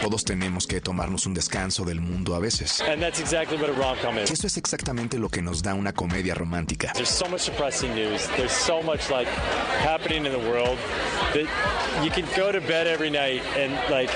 Todos 0.01 0.25
tenemos 0.25 0.67
que 0.67 0.81
tomarnos 0.81 1.25
un 1.25 1.33
descanso 1.33 1.85
del 1.85 2.01
mundo 2.01 2.35
a 2.35 2.39
veces. 2.39 2.83
Y 2.85 4.33
eso 4.33 4.47
es 4.47 4.57
exactamente 4.57 5.17
lo 5.17 5.29
que 5.29 5.41
nos 5.41 5.63
da 5.63 5.75
una 5.75 5.93
comedia 5.93 6.35
romántica. 6.35 6.91
There's 6.91 7.07
so 7.07 7.29
much 7.29 7.45
depressing 7.45 7.95
news. 7.95 8.27
There's 8.35 8.51
so 8.51 8.81
much 8.81 9.09
like 9.09 9.29
happening 9.81 10.25
in 10.25 10.33
the 10.33 10.49
world 10.49 10.77
that 11.33 11.47
you 12.03 12.11
can 12.11 12.25
go 12.35 12.51
to 12.51 12.59
bed 12.59 12.87
every 12.87 13.09
night 13.09 13.41
and 13.55 13.79
like 13.89 14.11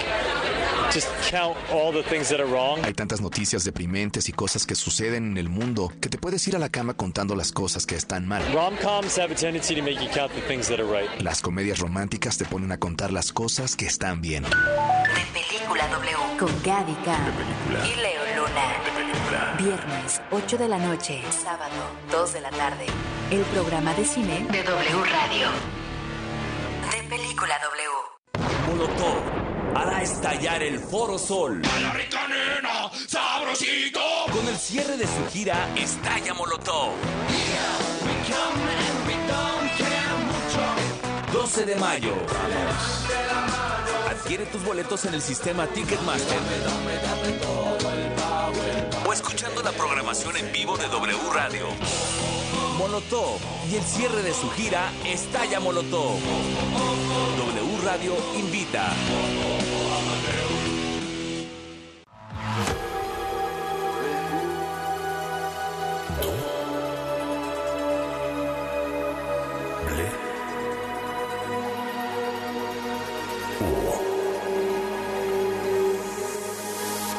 Hay 2.84 2.94
tantas 2.94 3.20
noticias 3.20 3.64
deprimentes 3.64 4.30
y 4.30 4.32
cosas 4.32 4.68
que 4.68 4.76
suceden 4.76 5.32
en 5.32 5.38
el 5.38 5.50
mundo 5.50 5.92
que 6.00 6.08
te 6.08 6.20
puedes 6.20 6.48
ir 6.48 6.56
a 6.56 6.60
la 6.60 6.70
cama 6.70 6.94
contando 6.94 7.36
las 7.36 7.52
cosas 7.52 7.88
que 7.88 7.96
están 7.96 8.28
mal. 8.28 8.44
Rom-coms 8.54 9.18
have 9.18 9.32
a 9.32 9.36
tendency 9.36 9.74
to 9.74 9.82
make 9.82 10.00
you 10.00 10.10
count 10.14 10.32
the 10.34 10.42
things 10.42 10.68
that 10.68 10.80
are 10.80 10.86
right. 10.86 11.10
Las 11.20 11.42
comedias 11.42 11.80
románticas 11.80 12.38
te 12.38 12.46
ponen 12.46 12.72
a 12.72 12.78
contar 12.78 13.12
las 13.12 13.34
cosas 13.34 13.76
que 13.76 13.88
están 13.88 14.22
bien. 14.22 14.44
De 14.44 14.50
Película 15.34 15.88
W. 15.88 16.38
Con 16.38 16.52
Gaby 16.64 16.94
Khan 17.06 17.34
y 17.72 17.96
Leo 18.00 18.22
Luna. 18.36 19.58
Viernes, 19.58 20.22
8 20.30 20.58
de 20.60 20.68
la 20.68 20.78
noche. 20.78 21.24
Sábado, 21.32 21.74
2 22.12 22.34
de 22.34 22.42
la 22.42 22.52
tarde. 22.52 22.86
El 23.32 23.42
programa 23.46 23.96
de 23.96 24.06
cine 24.06 24.46
de 24.52 24.62
W 24.62 25.04
Radio. 25.06 25.48
De 26.92 27.10
Película 27.10 27.56
W. 27.64 28.54
Molotov 28.68 29.43
hará 29.76 30.02
estallar 30.02 30.62
el 30.64 30.80
Foro 30.80 31.18
Sol. 31.18 31.62
sabrosito. 33.08 34.00
Con 34.32 34.48
el 34.48 34.58
cierre 34.58 34.98
de 34.98 35.06
su 35.06 35.28
gira 35.32 35.70
Estalla 35.76 36.34
Molotov. 36.34 36.92
12 41.32 41.66
de 41.66 41.76
mayo. 41.76 42.14
Adquiere 44.10 44.46
tus 44.46 44.64
boletos 44.64 45.06
en 45.06 45.14
el 45.14 45.22
sistema 45.22 45.68
Ticketmaster. 45.68 46.38
O 49.06 49.14
escuchando 49.14 49.62
la 49.62 49.72
programación 49.72 50.38
en 50.38 50.52
vivo 50.52 50.78
de 50.78 50.88
W 50.88 51.18
Radio. 51.34 51.68
Molotov 52.78 53.38
y 53.72 53.76
el 53.76 53.84
cierre 53.84 54.24
de 54.24 54.34
su 54.34 54.50
gira 54.52 54.92
Estalla 55.06 55.60
Molotov. 55.60 56.18
W 57.38 57.78
Radio 57.84 58.16
invita. 58.36 58.92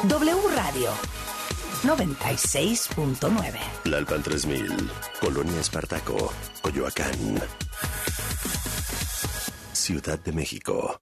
W 0.07 0.35
Radio. 0.55 0.91
96.9. 1.83 3.59
Lalpan 3.85 4.23
3000, 4.23 4.89
Colonia 5.19 5.59
Espartaco, 5.59 6.31
Coyoacán. 6.61 7.41
Ciudad 9.73 10.19
de 10.19 10.31
México. 10.31 10.93